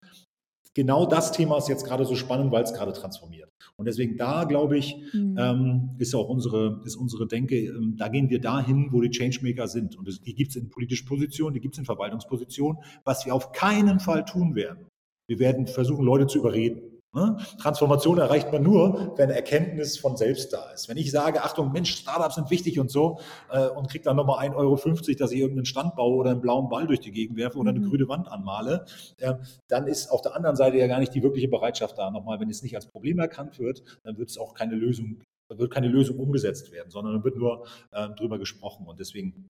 [0.75, 3.51] Genau das Thema ist jetzt gerade so spannend, weil es gerade transformiert.
[3.77, 5.37] Und deswegen da, glaube ich, mhm.
[5.39, 9.67] ähm, ist auch unsere, ist unsere Denke, ähm, da gehen wir dahin, wo die Changemaker
[9.67, 9.97] sind.
[9.97, 13.53] Und die gibt es in politischen Positionen, die gibt es in Verwaltungspositionen, was wir auf
[13.53, 14.87] keinen Fall tun werden.
[15.29, 16.98] Wir werden versuchen, Leute zu überreden.
[17.15, 17.39] Ne?
[17.59, 20.91] Transformation erreicht man nur, wenn Erkenntnis von selbst da ist.
[20.91, 23.19] Wenn ich sage, Achtung, Mensch, Startups sind wichtig und so
[23.51, 24.77] äh, und kriege dann nochmal 1,50 Euro,
[25.19, 27.81] dass ich irgendeinen Stand baue oder einen blauen Ball durch die Gegend werfe oder eine
[27.81, 27.89] mhm.
[27.89, 28.85] grüne Wand anmale,
[29.19, 29.35] äh,
[29.69, 32.11] dann ist auf der anderen Seite ja gar nicht die wirkliche Bereitschaft da.
[32.11, 35.73] Nochmal, wenn es nicht als Problem erkannt wird, dann wird es auch keine Lösung wird
[35.73, 38.87] keine Lösung umgesetzt werden, sondern da wird nur äh, drüber gesprochen.
[38.87, 39.49] Und deswegen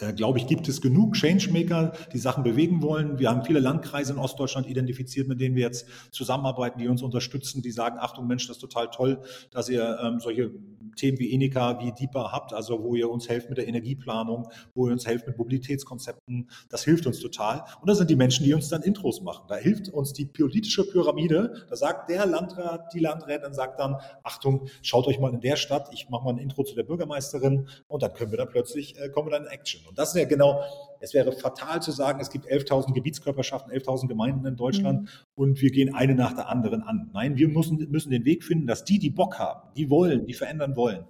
[0.00, 3.18] äh, glaube ich, gibt es genug Changemaker, die Sachen bewegen wollen.
[3.18, 7.62] Wir haben viele Landkreise in Ostdeutschland identifiziert, mit denen wir jetzt zusammenarbeiten, die uns unterstützen,
[7.62, 10.50] die sagen, Achtung Mensch, das ist total toll, dass ihr ähm, solche
[10.98, 14.86] Themen wie Enika, wie DIPA habt, also wo ihr uns helft mit der Energieplanung, wo
[14.86, 16.50] ihr uns helft mit Mobilitätskonzepten.
[16.68, 17.64] Das hilft uns total.
[17.80, 19.44] Und das sind die Menschen, die uns dann Intros machen.
[19.48, 21.66] Da hilft uns die politische Pyramide.
[21.68, 25.88] Da sagt der Landrat, die Landrätin sagt dann, Achtung, schaut euch mal in der Stadt,
[25.92, 29.08] ich mache mal ein Intro zu der Bürgermeisterin und dann können wir da plötzlich, äh,
[29.08, 29.80] kommen wir dann in Action.
[29.88, 30.62] Und das ist ja genau,
[31.00, 35.08] es wäre fatal zu sagen, es gibt 11.000 Gebietskörperschaften, 11.000 Gemeinden in Deutschland mhm.
[35.34, 37.10] und wir gehen eine nach der anderen an.
[37.12, 40.34] Nein, wir müssen, müssen den Weg finden, dass die, die Bock haben, die wollen, die
[40.34, 41.04] verändern wollen,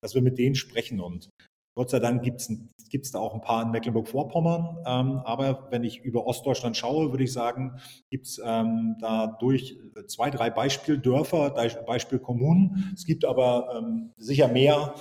[0.00, 1.00] dass wir mit denen sprechen.
[1.00, 1.30] Und
[1.76, 4.78] Gott sei Dank gibt es da auch ein paar in Mecklenburg-Vorpommern.
[4.84, 7.80] Ähm, aber wenn ich über Ostdeutschland schaue, würde ich sagen,
[8.10, 11.50] gibt es ähm, da durch zwei, drei Beispieldörfer,
[11.86, 12.92] Beispielkommunen.
[12.94, 14.94] Es gibt aber ähm, sicher mehr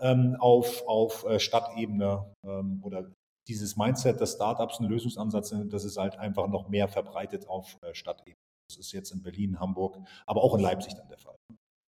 [0.00, 3.10] ähm, auf, auf äh, Stadtebene ähm, oder
[3.48, 7.94] dieses Mindset des Startups, ein Lösungsansatz, das ist halt einfach noch mehr verbreitet auf äh,
[7.94, 8.36] Stadtebene.
[8.68, 11.36] Das ist jetzt in Berlin, Hamburg, aber auch in Leipzig dann der Fall.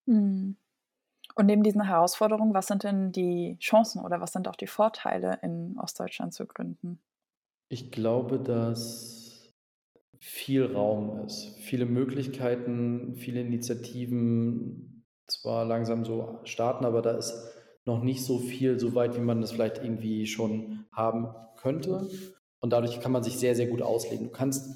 [0.09, 0.57] Hm.
[1.35, 5.39] Und neben diesen Herausforderungen, was sind denn die Chancen oder was sind auch die Vorteile,
[5.43, 7.01] in Ostdeutschland zu gründen?
[7.69, 9.53] Ich glaube, dass
[10.21, 17.35] viel Raum ist, viele Möglichkeiten, viele Initiativen zwar langsam so starten, aber da ist
[17.85, 22.09] noch nicht so viel, so weit, wie man das vielleicht irgendwie schon haben könnte.
[22.61, 24.27] Und dadurch kann man sich sehr, sehr gut auslegen.
[24.27, 24.75] Du kannst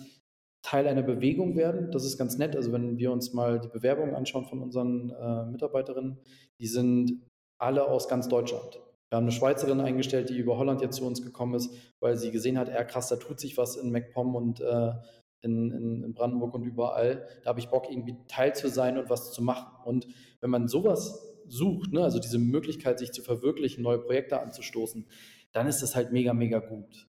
[0.62, 1.90] Teil einer Bewegung werden.
[1.90, 2.54] Das ist ganz nett.
[2.54, 6.18] Also wenn wir uns mal die Bewerbungen anschauen von unseren äh, Mitarbeiterinnen,
[6.60, 7.26] die sind
[7.58, 8.80] alle aus ganz Deutschland.
[9.10, 12.30] Wir haben eine Schweizerin eingestellt, die über Holland jetzt zu uns gekommen ist, weil sie
[12.30, 14.92] gesehen hat, er krass, da tut sich was in MacPom und äh,
[15.42, 17.26] in, in, in, Brandenburg und überall.
[17.42, 19.66] Da habe ich Bock, irgendwie Teil zu sein und was zu machen.
[19.84, 20.06] Und
[20.40, 25.06] wenn man sowas sucht, ne, also diese Möglichkeit, sich zu verwirklichen, neue Projekte anzustoßen,
[25.52, 27.08] dann ist das halt mega, mega gut.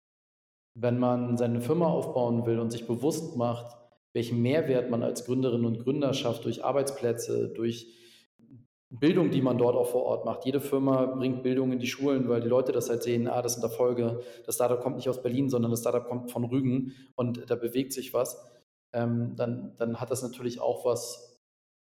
[0.73, 3.77] Wenn man seine Firma aufbauen will und sich bewusst macht,
[4.13, 7.87] welchen Mehrwert man als Gründerin und Gründer schafft durch Arbeitsplätze, durch
[8.89, 10.45] Bildung, die man dort auch vor Ort macht.
[10.45, 13.55] Jede Firma bringt Bildung in die Schulen, weil die Leute das halt sehen, ah, das
[13.55, 17.49] sind Erfolge, das Startup kommt nicht aus Berlin, sondern das Startup kommt von Rügen und
[17.49, 18.41] da bewegt sich was.
[18.93, 21.34] Ähm, dann, dann hat das natürlich auch was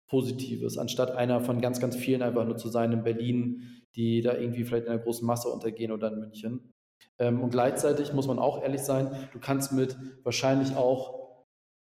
[0.07, 4.35] Positives, anstatt einer von ganz, ganz vielen einfach nur zu sein in Berlin, die da
[4.35, 6.73] irgendwie vielleicht in einer großen Masse untergehen oder in München.
[7.17, 11.25] Ähm, und gleichzeitig muss man auch ehrlich sein, du kannst mit wahrscheinlich auch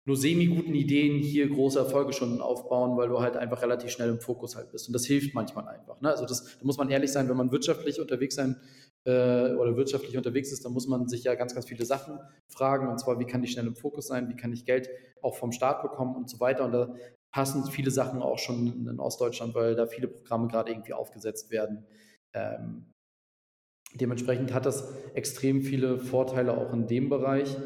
[0.05, 4.19] nur semi-guten Ideen hier große Erfolge schon aufbauen, weil du halt einfach relativ schnell im
[4.19, 4.87] Fokus halt bist.
[4.87, 6.01] Und das hilft manchmal einfach.
[6.01, 6.09] Ne?
[6.09, 8.57] Also das, da muss man ehrlich sein, wenn man wirtschaftlich unterwegs sein
[9.05, 12.19] äh, oder wirtschaftlich unterwegs ist, dann muss man sich ja ganz, ganz viele Sachen
[12.49, 12.89] fragen.
[12.89, 14.89] Und zwar, wie kann ich schnell im Fokus sein, wie kann ich Geld
[15.21, 16.65] auch vom Staat bekommen und so weiter.
[16.65, 16.93] Und da
[17.33, 21.85] passen viele Sachen auch schon in Ostdeutschland, weil da viele Programme gerade irgendwie aufgesetzt werden.
[22.33, 22.91] Ähm,
[23.95, 27.57] dementsprechend hat das extrem viele Vorteile auch in dem Bereich,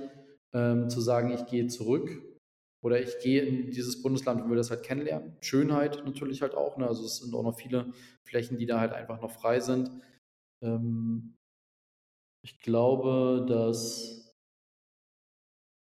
[0.53, 2.09] ähm, zu sagen, ich gehe zurück
[2.83, 5.35] oder ich gehe in dieses Bundesland und will das halt kennenlernen.
[5.41, 6.77] Schönheit natürlich halt auch.
[6.77, 6.87] Ne?
[6.87, 7.91] Also es sind auch noch viele
[8.25, 9.91] Flächen, die da halt einfach noch frei sind.
[10.63, 11.35] Ähm,
[12.41, 14.26] ich glaube, dass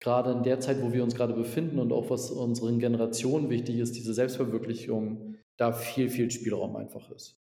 [0.02, 3.78] gerade in der Zeit, wo wir uns gerade befinden und auch was unseren Generationen wichtig
[3.78, 7.38] ist, diese Selbstverwirklichung, da viel, viel Spielraum einfach ist.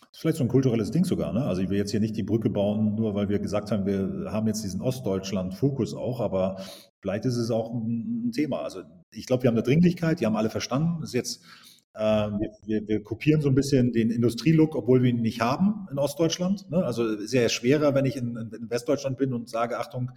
[0.00, 1.32] Das ist vielleicht so ein kulturelles Ding sogar.
[1.32, 1.44] Ne?
[1.44, 4.32] Also ich will jetzt hier nicht die Brücke bauen, nur weil wir gesagt haben, wir
[4.32, 6.60] haben jetzt diesen Ostdeutschland-Fokus auch, aber
[7.00, 8.62] vielleicht ist es auch ein Thema.
[8.62, 8.82] Also
[9.12, 11.00] ich glaube, wir haben eine Dringlichkeit, die haben alle verstanden.
[11.00, 11.44] Das ist jetzt
[11.92, 15.98] wir, wir, wir, kopieren so ein bisschen den Industrielook, obwohl wir ihn nicht haben in
[15.98, 16.70] Ostdeutschland.
[16.70, 16.84] Ne?
[16.84, 20.12] Also sehr schwerer, wenn ich in, in, Westdeutschland bin und sage, Achtung,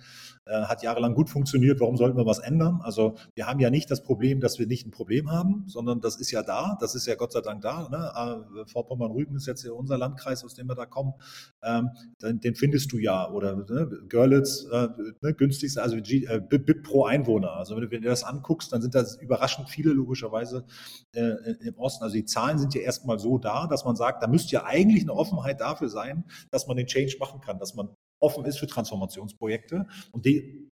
[0.45, 2.82] äh, hat jahrelang gut funktioniert, warum sollten wir was ändern?
[2.84, 6.17] Also wir haben ja nicht das Problem, dass wir nicht ein Problem haben, sondern das
[6.17, 7.89] ist ja da, das ist ja Gott sei Dank da.
[7.89, 8.55] Ne?
[8.61, 11.13] Äh, Vorpommern-Rügen ist jetzt ja unser Landkreis, aus dem wir da kommen.
[11.63, 11.89] Ähm,
[12.21, 13.32] den, den, findest du ja.
[13.32, 13.89] Oder ne?
[14.09, 14.89] Görlitz, äh,
[15.21, 15.34] ne?
[15.34, 17.53] günstigste, also G, äh, BIP pro Einwohner.
[17.53, 20.65] Also wenn du, wenn du das anguckst, dann sind das überraschend viele logischerweise
[21.13, 21.32] äh,
[21.68, 22.03] im Osten.
[22.03, 25.03] Also die Zahlen sind ja erstmal so da, dass man sagt, da müsste ja eigentlich
[25.03, 27.89] eine Offenheit dafür sein, dass man den Change machen kann, dass man
[28.20, 29.86] offen ist für Transformationsprojekte.
[30.11, 30.70] Und die,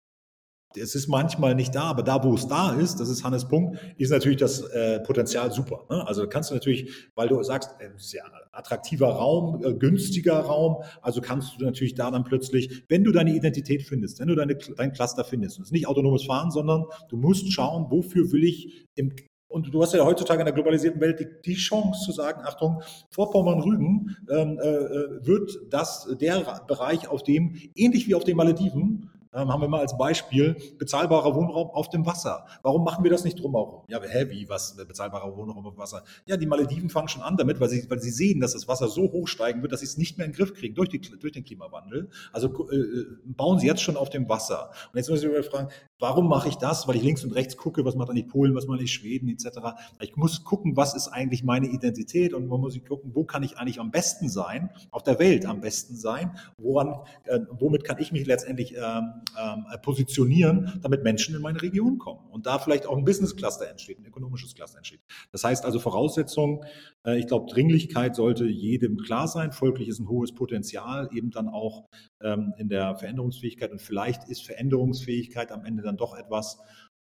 [0.75, 3.79] es ist manchmal nicht da, aber da, wo es da ist, das ist Hannes Punkt,
[3.97, 5.87] ist natürlich das äh, Potenzial super.
[5.89, 6.07] Ne?
[6.07, 11.21] Also kannst du natürlich, weil du sagst, äh, sehr attraktiver Raum, äh, günstiger Raum, also
[11.21, 14.93] kannst du natürlich da dann plötzlich, wenn du deine Identität findest, wenn du deine, dein
[14.93, 19.15] Cluster findest, das ist nicht autonomes Fahren, sondern du musst schauen, wofür will ich im
[19.49, 22.83] und du hast ja heutzutage in der globalisierten Welt die, die Chance zu sagen, Achtung,
[23.11, 29.53] Vorpommern-Rügen ähm, äh, wird das der Bereich, auf dem, ähnlich wie auf den Malediven, ähm,
[29.53, 32.47] haben wir mal als Beispiel bezahlbarer Wohnraum auf dem Wasser.
[32.63, 33.85] Warum machen wir das nicht drumherum?
[33.89, 36.03] Ja, hä, wie, was, bezahlbarer Wohnraum auf dem Wasser?
[36.25, 38.89] Ja, die Malediven fangen schon an damit, weil sie, weil sie sehen, dass das Wasser
[38.89, 41.01] so hoch steigen wird, dass sie es nicht mehr in den Griff kriegen durch, die,
[41.01, 42.09] durch den Klimawandel.
[42.33, 44.71] Also äh, äh, bauen sie jetzt schon auf dem Wasser.
[44.93, 45.69] Und jetzt müssen wir fragen,
[45.99, 46.87] warum mache ich das?
[46.87, 49.59] Weil ich links und rechts gucke, was macht eigentlich Polen, was macht eigentlich Schweden etc.
[50.01, 53.59] Ich muss gucken, was ist eigentlich meine Identität und wo muss gucken, wo kann ich
[53.59, 56.95] eigentlich am besten sein, auf der Welt am besten sein, woran,
[57.25, 62.21] äh, womit kann ich mich letztendlich ähm, ähm, positionieren, damit Menschen in meine Region kommen
[62.31, 65.01] und da vielleicht auch ein Business Cluster entsteht, ein ökonomisches Cluster entsteht.
[65.33, 66.65] Das heißt also Voraussetzung,
[67.05, 71.49] äh, ich glaube, Dringlichkeit sollte jedem klar sein, folglich ist ein hohes Potenzial eben dann
[71.49, 71.89] auch
[72.23, 76.59] ähm, in der Veränderungsfähigkeit und vielleicht ist Veränderungsfähigkeit am Ende dann doch etwas,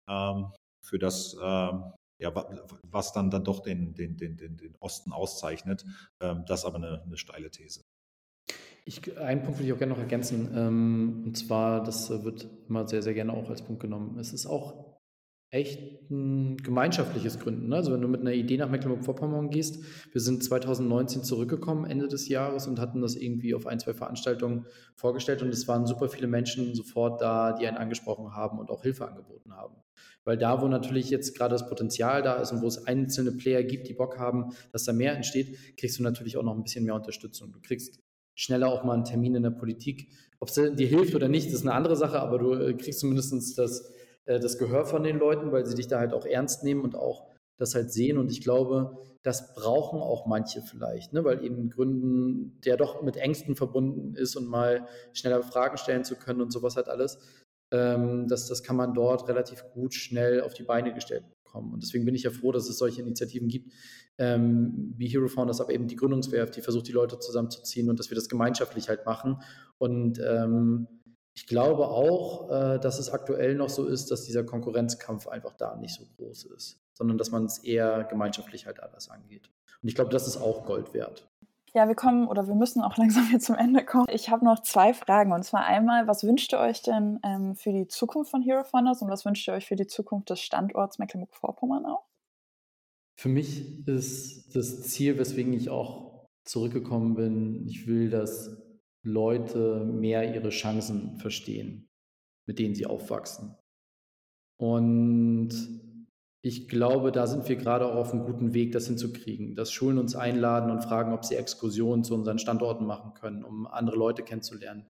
[0.08, 0.52] ähm,
[0.82, 1.84] für das ähm,
[2.20, 2.34] ja,
[2.84, 5.86] was dann, dann doch den, den, den, den Osten auszeichnet.
[6.22, 7.82] Ähm, das aber eine, eine steile These.
[8.86, 10.52] Ich, einen Punkt würde ich auch gerne noch ergänzen.
[10.56, 14.18] Ähm, und zwar, das wird immer sehr, sehr gerne auch als Punkt genommen.
[14.20, 14.95] Es ist auch
[15.52, 17.70] echt ein gemeinschaftliches Gründen.
[17.70, 17.78] Ne?
[17.78, 22.28] Also wenn du mit einer Idee nach Mecklenburg-Vorpommern gehst, wir sind 2019 zurückgekommen, Ende des
[22.28, 24.66] Jahres, und hatten das irgendwie auf ein, zwei Veranstaltungen
[24.96, 28.84] vorgestellt und es waren super viele Menschen sofort da, die einen angesprochen haben und auch
[28.84, 29.76] Hilfe angeboten haben.
[30.26, 33.64] Weil da, wo natürlich jetzt gerade das Potenzial da ist und wo es einzelne Player
[33.64, 36.84] gibt, die Bock haben, dass da mehr entsteht, kriegst du natürlich auch noch ein bisschen
[36.84, 37.54] mehr Unterstützung.
[37.54, 38.00] Du kriegst
[38.34, 40.10] schneller auch mal einen Termin in der Politik.
[40.40, 43.58] Ob es dir hilft oder nicht, ist eine andere Sache, aber du äh, kriegst zumindest
[43.58, 43.94] das,
[44.26, 46.96] äh, das Gehör von den Leuten, weil sie dich da halt auch ernst nehmen und
[46.96, 48.18] auch das halt sehen.
[48.18, 51.24] Und ich glaube, das brauchen auch manche vielleicht, ne?
[51.24, 56.16] weil eben Gründen, der doch mit Ängsten verbunden ist und mal schneller Fragen stellen zu
[56.16, 57.18] können und sowas halt alles.
[57.72, 61.74] Ähm, das, das kann man dort relativ gut schnell auf die Beine gestellt bekommen.
[61.74, 63.72] Und deswegen bin ich ja froh, dass es solche Initiativen gibt,
[64.18, 68.12] ähm, wie Hero Founders, aber eben die Gründungswerft, die versucht, die Leute zusammenzuziehen und dass
[68.12, 69.42] wir das gemeinschaftlich halt machen.
[69.78, 70.88] Und ähm,
[71.36, 75.76] ich glaube auch, äh, dass es aktuell noch so ist, dass dieser Konkurrenzkampf einfach da
[75.76, 79.50] nicht so groß ist, sondern dass man es eher gemeinschaftlich halt alles angeht.
[79.82, 81.30] Und ich glaube, das ist auch Gold wert.
[81.74, 84.06] Ja, wir kommen oder wir müssen auch langsam hier zum Ende kommen.
[84.10, 85.34] Ich habe noch zwei Fragen.
[85.34, 89.02] Und zwar einmal, was wünscht ihr euch denn ähm, für die Zukunft von Hero Founders
[89.02, 92.06] und was wünscht ihr euch für die Zukunft des Standorts Mecklenburg-Vorpommern auch?
[93.18, 98.65] Für mich ist das Ziel, weswegen ich auch zurückgekommen bin, ich will, dass
[99.06, 101.88] Leute mehr ihre Chancen verstehen,
[102.48, 103.56] mit denen sie aufwachsen.
[104.58, 105.50] Und
[106.42, 109.98] ich glaube, da sind wir gerade auch auf einem guten Weg, das hinzukriegen, dass Schulen
[109.98, 114.24] uns einladen und fragen, ob sie Exkursionen zu unseren Standorten machen können, um andere Leute
[114.24, 114.88] kennenzulernen,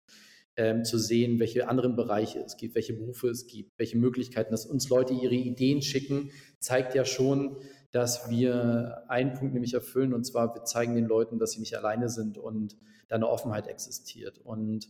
[0.57, 4.65] ähm, zu sehen, welche anderen Bereiche es gibt, welche Berufe es gibt, welche Möglichkeiten, dass
[4.65, 7.57] uns Leute ihre Ideen schicken, zeigt ja schon,
[7.91, 11.77] dass wir einen Punkt nämlich erfüllen, und zwar wir zeigen den Leuten, dass sie nicht
[11.77, 12.37] alleine sind.
[12.37, 14.39] Und da eine Offenheit existiert.
[14.39, 14.87] Und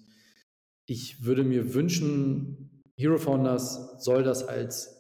[0.86, 4.96] ich würde mir wünschen, Hero Founders soll das als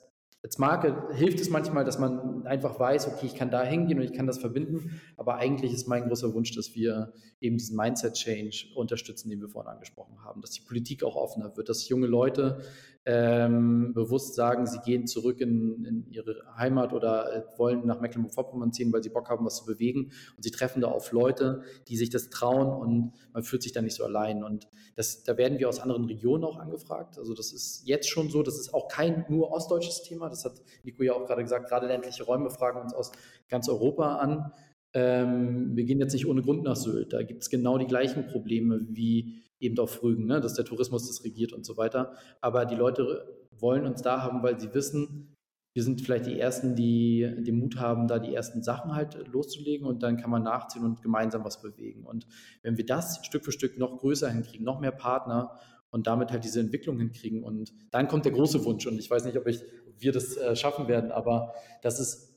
[0.45, 4.05] als Marke hilft es manchmal, dass man einfach weiß, okay, ich kann da hingehen und
[4.05, 5.01] ich kann das verbinden.
[5.17, 9.71] Aber eigentlich ist mein großer Wunsch, dass wir eben diesen Mindset-Change unterstützen, den wir vorhin
[9.71, 12.61] angesprochen haben, dass die Politik auch offener wird, dass junge Leute
[13.07, 18.73] ähm, bewusst sagen, sie gehen zurück in, in ihre Heimat oder äh, wollen nach Mecklenburg-Vorpommern
[18.73, 20.11] ziehen, weil sie Bock haben, was zu bewegen.
[20.35, 23.83] Und sie treffen da auf Leute, die sich das trauen und man fühlt sich da
[23.83, 24.43] nicht so allein.
[24.43, 27.19] Und das, da werden wir aus anderen Regionen auch angefragt.
[27.19, 30.29] Also das ist jetzt schon so, das ist auch kein nur ostdeutsches Thema.
[30.29, 33.11] Das hat Nico ja auch gerade gesagt, gerade ländliche Räume fragen uns aus
[33.49, 34.51] ganz Europa an.
[34.93, 37.13] Ähm, wir gehen jetzt nicht ohne Grund nach Sylt.
[37.13, 40.39] Da gibt es genau die gleichen Probleme wie eben auf Rügen, ne?
[40.39, 42.13] dass der Tourismus das regiert und so weiter.
[42.41, 45.35] Aber die Leute wollen uns da haben, weil sie wissen,
[45.75, 49.85] wir sind vielleicht die Ersten, die den Mut haben, da die ersten Sachen halt loszulegen
[49.85, 52.05] und dann kann man nachziehen und gemeinsam was bewegen.
[52.05, 52.27] Und
[52.63, 55.51] wenn wir das Stück für Stück noch größer hinkriegen, noch mehr Partner
[55.89, 59.25] und damit halt diese Entwicklung hinkriegen und dann kommt der große Wunsch und ich weiß
[59.25, 59.63] nicht, ob, ich,
[59.99, 62.34] wir das äh, schaffen werden, aber das ist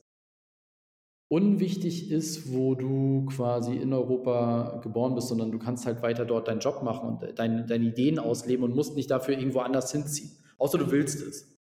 [1.29, 6.47] unwichtig ist, wo du quasi in Europa geboren bist, sondern du kannst halt weiter dort
[6.47, 10.31] deinen Job machen und deine, deine Ideen ausleben und musst nicht dafür irgendwo anders hinziehen.
[10.57, 11.55] Außer du willst es.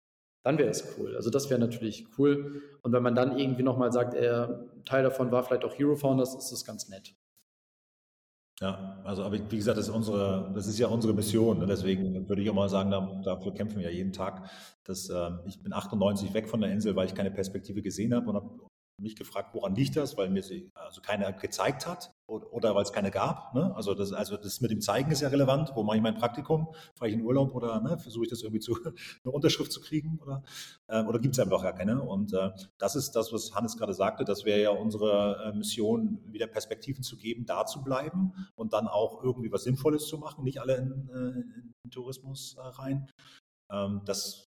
[0.43, 1.15] Dann wäre es cool.
[1.17, 2.61] Also das wäre natürlich cool.
[2.81, 4.47] Und wenn man dann irgendwie nochmal sagt, äh,
[4.85, 7.13] Teil davon war vielleicht auch Hero Founders, ist das ganz nett.
[8.61, 11.59] Ja, also aber wie gesagt, das ist unsere, das ist ja unsere Mission.
[11.59, 11.67] Ne?
[11.67, 12.89] Deswegen würde ich auch mal sagen,
[13.23, 14.49] dafür kämpfen wir ja jeden Tag.
[14.85, 18.29] Dass, äh, ich bin 98 weg von der Insel, weil ich keine Perspektive gesehen habe
[18.29, 18.49] und habe
[18.99, 22.81] mich gefragt, woran liegt das, weil mir sie also keiner gezeigt hat oder, oder weil
[22.81, 23.53] es keine gab.
[23.53, 23.73] Ne?
[23.75, 25.71] Also, das, also das mit dem Zeigen ist ja relevant.
[25.75, 26.73] Wo mache ich mein Praktikum?
[26.95, 28.75] Fahre ich in Urlaub oder ne, versuche ich das irgendwie zu
[29.23, 30.43] eine Unterschrift zu kriegen oder,
[30.87, 32.01] äh, oder gibt es einfach gar keine?
[32.01, 36.19] Und äh, das ist das, was Hannes gerade sagte, das wäre ja unsere äh, Mission,
[36.25, 40.43] wieder Perspektiven zu geben, da zu bleiben und dann auch irgendwie was Sinnvolles zu machen,
[40.43, 43.07] nicht alle in, äh, in Tourismus äh, rein.
[43.71, 44.46] Ähm, das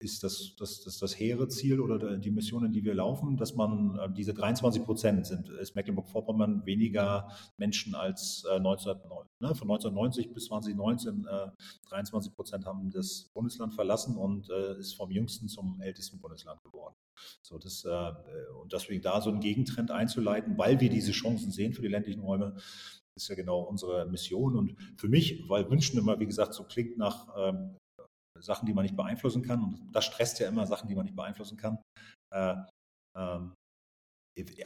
[0.00, 3.98] ist das, das, das, das hehre Ziel oder die Missionen, die wir laufen, dass man
[3.98, 9.40] äh, diese 23 Prozent sind, ist Mecklenburg-Vorpommern weniger Menschen als äh, 1990.
[9.40, 9.48] Ne?
[9.48, 11.48] Von 1990 bis 2019 äh,
[11.90, 16.94] 23 Prozent haben das Bundesland verlassen und äh, ist vom jüngsten zum ältesten Bundesland geworden.
[17.42, 18.12] So, das, äh,
[18.62, 22.22] und deswegen da so einen Gegentrend einzuleiten, weil wir diese Chancen sehen für die ländlichen
[22.22, 22.56] Räume,
[23.14, 24.56] ist ja genau unsere Mission.
[24.56, 27.76] Und für mich, weil Wünschen immer, wie gesagt, so klingt nach ähm,
[28.42, 29.62] Sachen, die man nicht beeinflussen kann.
[29.62, 31.78] Und das stresst ja immer Sachen, die man nicht beeinflussen kann.
[32.32, 32.56] Äh,
[33.16, 33.54] ähm,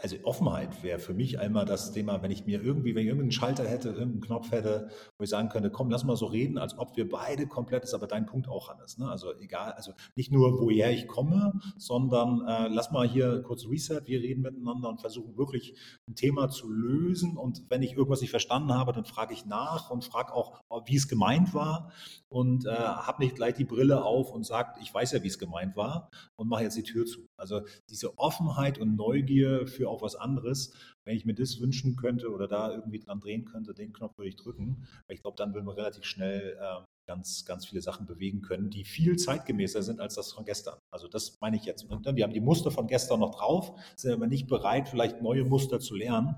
[0.02, 3.32] also Offenheit wäre für mich einmal das Thema, wenn ich mir irgendwie, wenn ich irgendeinen
[3.32, 4.88] Schalter hätte, irgendeinen Knopf hätte,
[5.18, 7.94] wo ich sagen könnte, komm, lass mal so reden, als ob wir beide komplett, ist
[7.94, 8.98] aber dein Punkt auch, Hannes.
[8.98, 9.08] Ne?
[9.08, 14.02] Also egal, also nicht nur, woher ich komme, sondern äh, lass mal hier kurz Reset,
[14.04, 15.74] wir reden miteinander und versuchen wirklich
[16.06, 17.36] ein Thema zu lösen.
[17.36, 20.96] Und wenn ich irgendwas nicht verstanden habe, dann frage ich nach und frage auch, wie
[20.96, 21.90] es gemeint war
[22.28, 25.38] und äh, habe nicht gleich die Brille auf und sagt, ich weiß ja, wie es
[25.38, 27.28] gemeint war und mache jetzt die Tür zu.
[27.36, 30.72] Also diese Offenheit und Neugier für auch was anderes,
[31.04, 34.28] wenn ich mir das wünschen könnte oder da irgendwie dran drehen könnte, den Knopf würde
[34.28, 34.86] ich drücken.
[35.08, 38.84] Ich glaube, dann würden wir relativ schnell äh, ganz, ganz viele Sachen bewegen können, die
[38.84, 40.78] viel zeitgemäßer sind als das von gestern.
[40.92, 41.84] Also das meine ich jetzt.
[41.84, 45.44] Und wir haben die Muster von gestern noch drauf, sind aber nicht bereit, vielleicht neue
[45.44, 46.36] Muster zu lernen.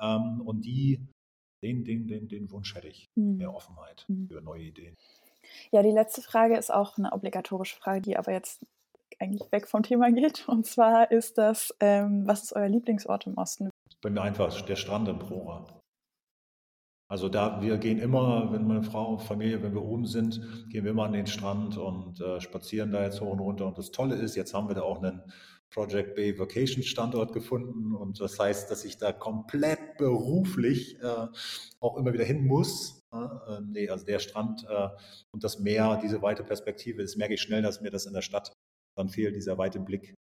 [0.00, 1.06] Ähm, und die,
[1.62, 3.36] den, den, den, den Wunsch hätte ich, mhm.
[3.36, 4.28] mehr Offenheit mhm.
[4.28, 4.94] für neue Ideen.
[5.72, 8.64] Ja, die letzte Frage ist auch eine obligatorische Frage, die aber jetzt
[9.18, 10.48] eigentlich weg vom Thema geht.
[10.48, 13.70] Und zwar ist das, ähm, was ist euer Lieblingsort im Osten?
[14.02, 15.66] Bei mir einfach der Strand in Prora.
[17.10, 20.84] Also da, wir gehen immer, wenn meine Frau und Familie, wenn wir oben sind, gehen
[20.84, 23.66] wir immer an den Strand und äh, spazieren da jetzt hoch und runter.
[23.66, 25.22] Und das Tolle ist, jetzt haben wir da auch einen
[25.70, 27.94] Project Bay Vacation Standort gefunden.
[27.94, 31.26] Und das heißt, dass ich da komplett beruflich äh,
[31.80, 34.88] auch immer wieder hin muss, äh, nee, also der Strand äh,
[35.30, 38.22] und das Meer, diese weite Perspektive, das merke ich schnell, dass mir das in der
[38.22, 38.52] Stadt
[38.98, 40.14] dann fehlt, dieser weite Blick.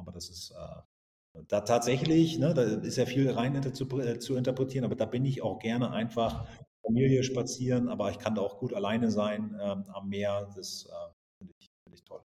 [0.00, 4.36] Aber das ist äh, da tatsächlich, ne, da ist ja viel rein zu, äh, zu
[4.36, 6.46] interpretieren, aber da bin ich auch gerne einfach
[6.84, 10.48] Familie spazieren, aber ich kann da auch gut alleine sein ähm, am Meer.
[10.54, 12.20] Das äh, finde ich, find ich toll.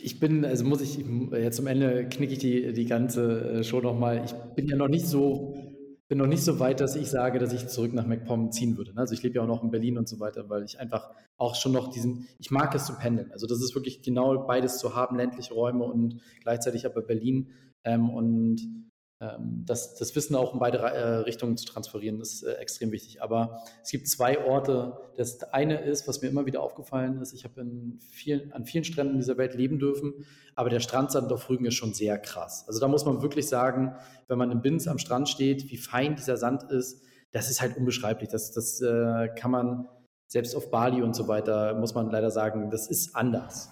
[0.00, 3.80] Ich bin, also muss ich, jetzt zum Ende knicke ich die, die ganze äh, Show
[3.80, 4.24] nochmal.
[4.24, 5.67] Ich bin ja noch nicht so
[6.08, 8.94] bin noch nicht so weit, dass ich sage, dass ich zurück nach MacPom ziehen würde.
[8.94, 9.00] Ne?
[9.00, 11.54] Also ich lebe ja auch noch in Berlin und so weiter, weil ich einfach auch
[11.54, 13.30] schon noch diesen, ich mag es zu pendeln.
[13.32, 17.50] Also das ist wirklich genau beides zu haben, ländliche Räume und gleichzeitig aber Berlin.
[17.84, 18.90] Ähm, und ähm,
[19.20, 23.20] das, das Wissen auch in beide äh, Richtungen zu transferieren, ist äh, extrem wichtig.
[23.20, 24.96] Aber es gibt zwei Orte.
[25.16, 27.66] Das eine ist, was mir immer wieder aufgefallen ist, ich habe
[28.10, 30.24] vielen, an vielen Stränden dieser Welt leben dürfen,
[30.54, 32.64] aber der Strandsand auf Rügen ist schon sehr krass.
[32.68, 33.96] Also da muss man wirklich sagen,
[34.28, 37.76] wenn man in Binz am Strand steht, wie fein dieser Sand ist, das ist halt
[37.76, 38.28] unbeschreiblich.
[38.28, 39.88] Das, das äh, kann man
[40.28, 43.70] selbst auf Bali und so weiter, muss man leider sagen, das ist anders.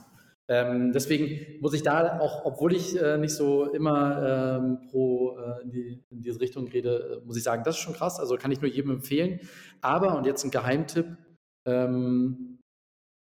[0.48, 5.62] Ähm, deswegen muss ich da auch, obwohl ich äh, nicht so immer ähm, pro äh,
[5.62, 8.20] in, die, in, diese Richtung rede, äh, muss ich sagen, das ist schon krass.
[8.20, 9.40] Also kann ich nur jedem empfehlen.
[9.80, 11.16] Aber, und jetzt ein Geheimtipp,
[11.66, 12.60] ähm,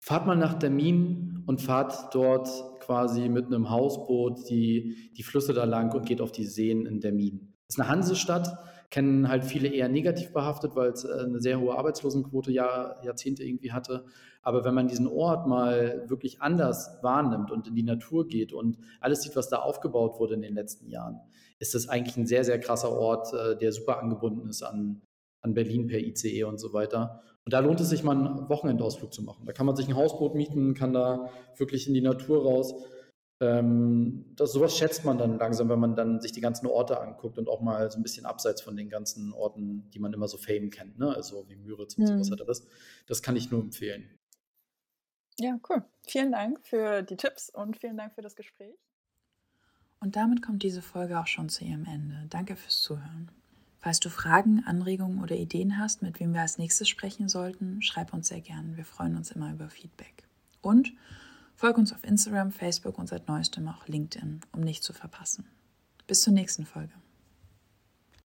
[0.04, 2.50] fahrt mal nach Termin und fahrt dort
[2.82, 7.00] quasi mit einem Hausboot die, die Flüsse da lang und geht auf die Seen in
[7.00, 7.54] Termin.
[7.68, 8.58] Das ist eine Hansestadt
[8.94, 13.44] kennen halt viele eher negativ behaftet, weil es äh, eine sehr hohe Arbeitslosenquote Jahr, Jahrzehnte
[13.44, 14.06] irgendwie hatte.
[14.44, 18.78] Aber wenn man diesen Ort mal wirklich anders wahrnimmt und in die Natur geht und
[19.00, 21.20] alles sieht, was da aufgebaut wurde in den letzten Jahren,
[21.60, 25.02] ist das eigentlich ein sehr, sehr krasser Ort, äh, der super angebunden ist an,
[25.42, 27.22] an Berlin per ICE und so weiter.
[27.46, 29.46] Und da lohnt es sich mal einen Wochenendausflug zu machen.
[29.46, 32.74] Da kann man sich ein Hausboot mieten, kann da wirklich in die Natur raus
[33.44, 37.38] ähm, das, sowas schätzt man dann langsam, wenn man dann sich die ganzen Orte anguckt
[37.38, 40.38] und auch mal so ein bisschen abseits von den ganzen Orten, die man immer so
[40.38, 41.14] Fame kennt, ne?
[41.14, 42.08] also wie Müritz und mhm.
[42.08, 42.66] sowas hat er das.
[43.08, 44.10] Das kann ich nur empfehlen.
[45.40, 45.84] Ja, cool.
[46.04, 48.76] Vielen Dank für die Tipps und vielen Dank für das Gespräch.
[50.00, 52.26] Und damit kommt diese Folge auch schon zu ihrem Ende.
[52.30, 53.32] Danke fürs Zuhören.
[53.80, 58.14] Falls du Fragen, Anregungen oder Ideen hast, mit wem wir als nächstes sprechen sollten, schreib
[58.14, 58.78] uns sehr gern.
[58.78, 60.24] Wir freuen uns immer über Feedback.
[60.62, 60.94] Und
[61.56, 65.46] Folge uns auf Instagram, Facebook und seit neuestem auch LinkedIn, um nichts zu verpassen.
[66.08, 66.94] Bis zur nächsten Folge.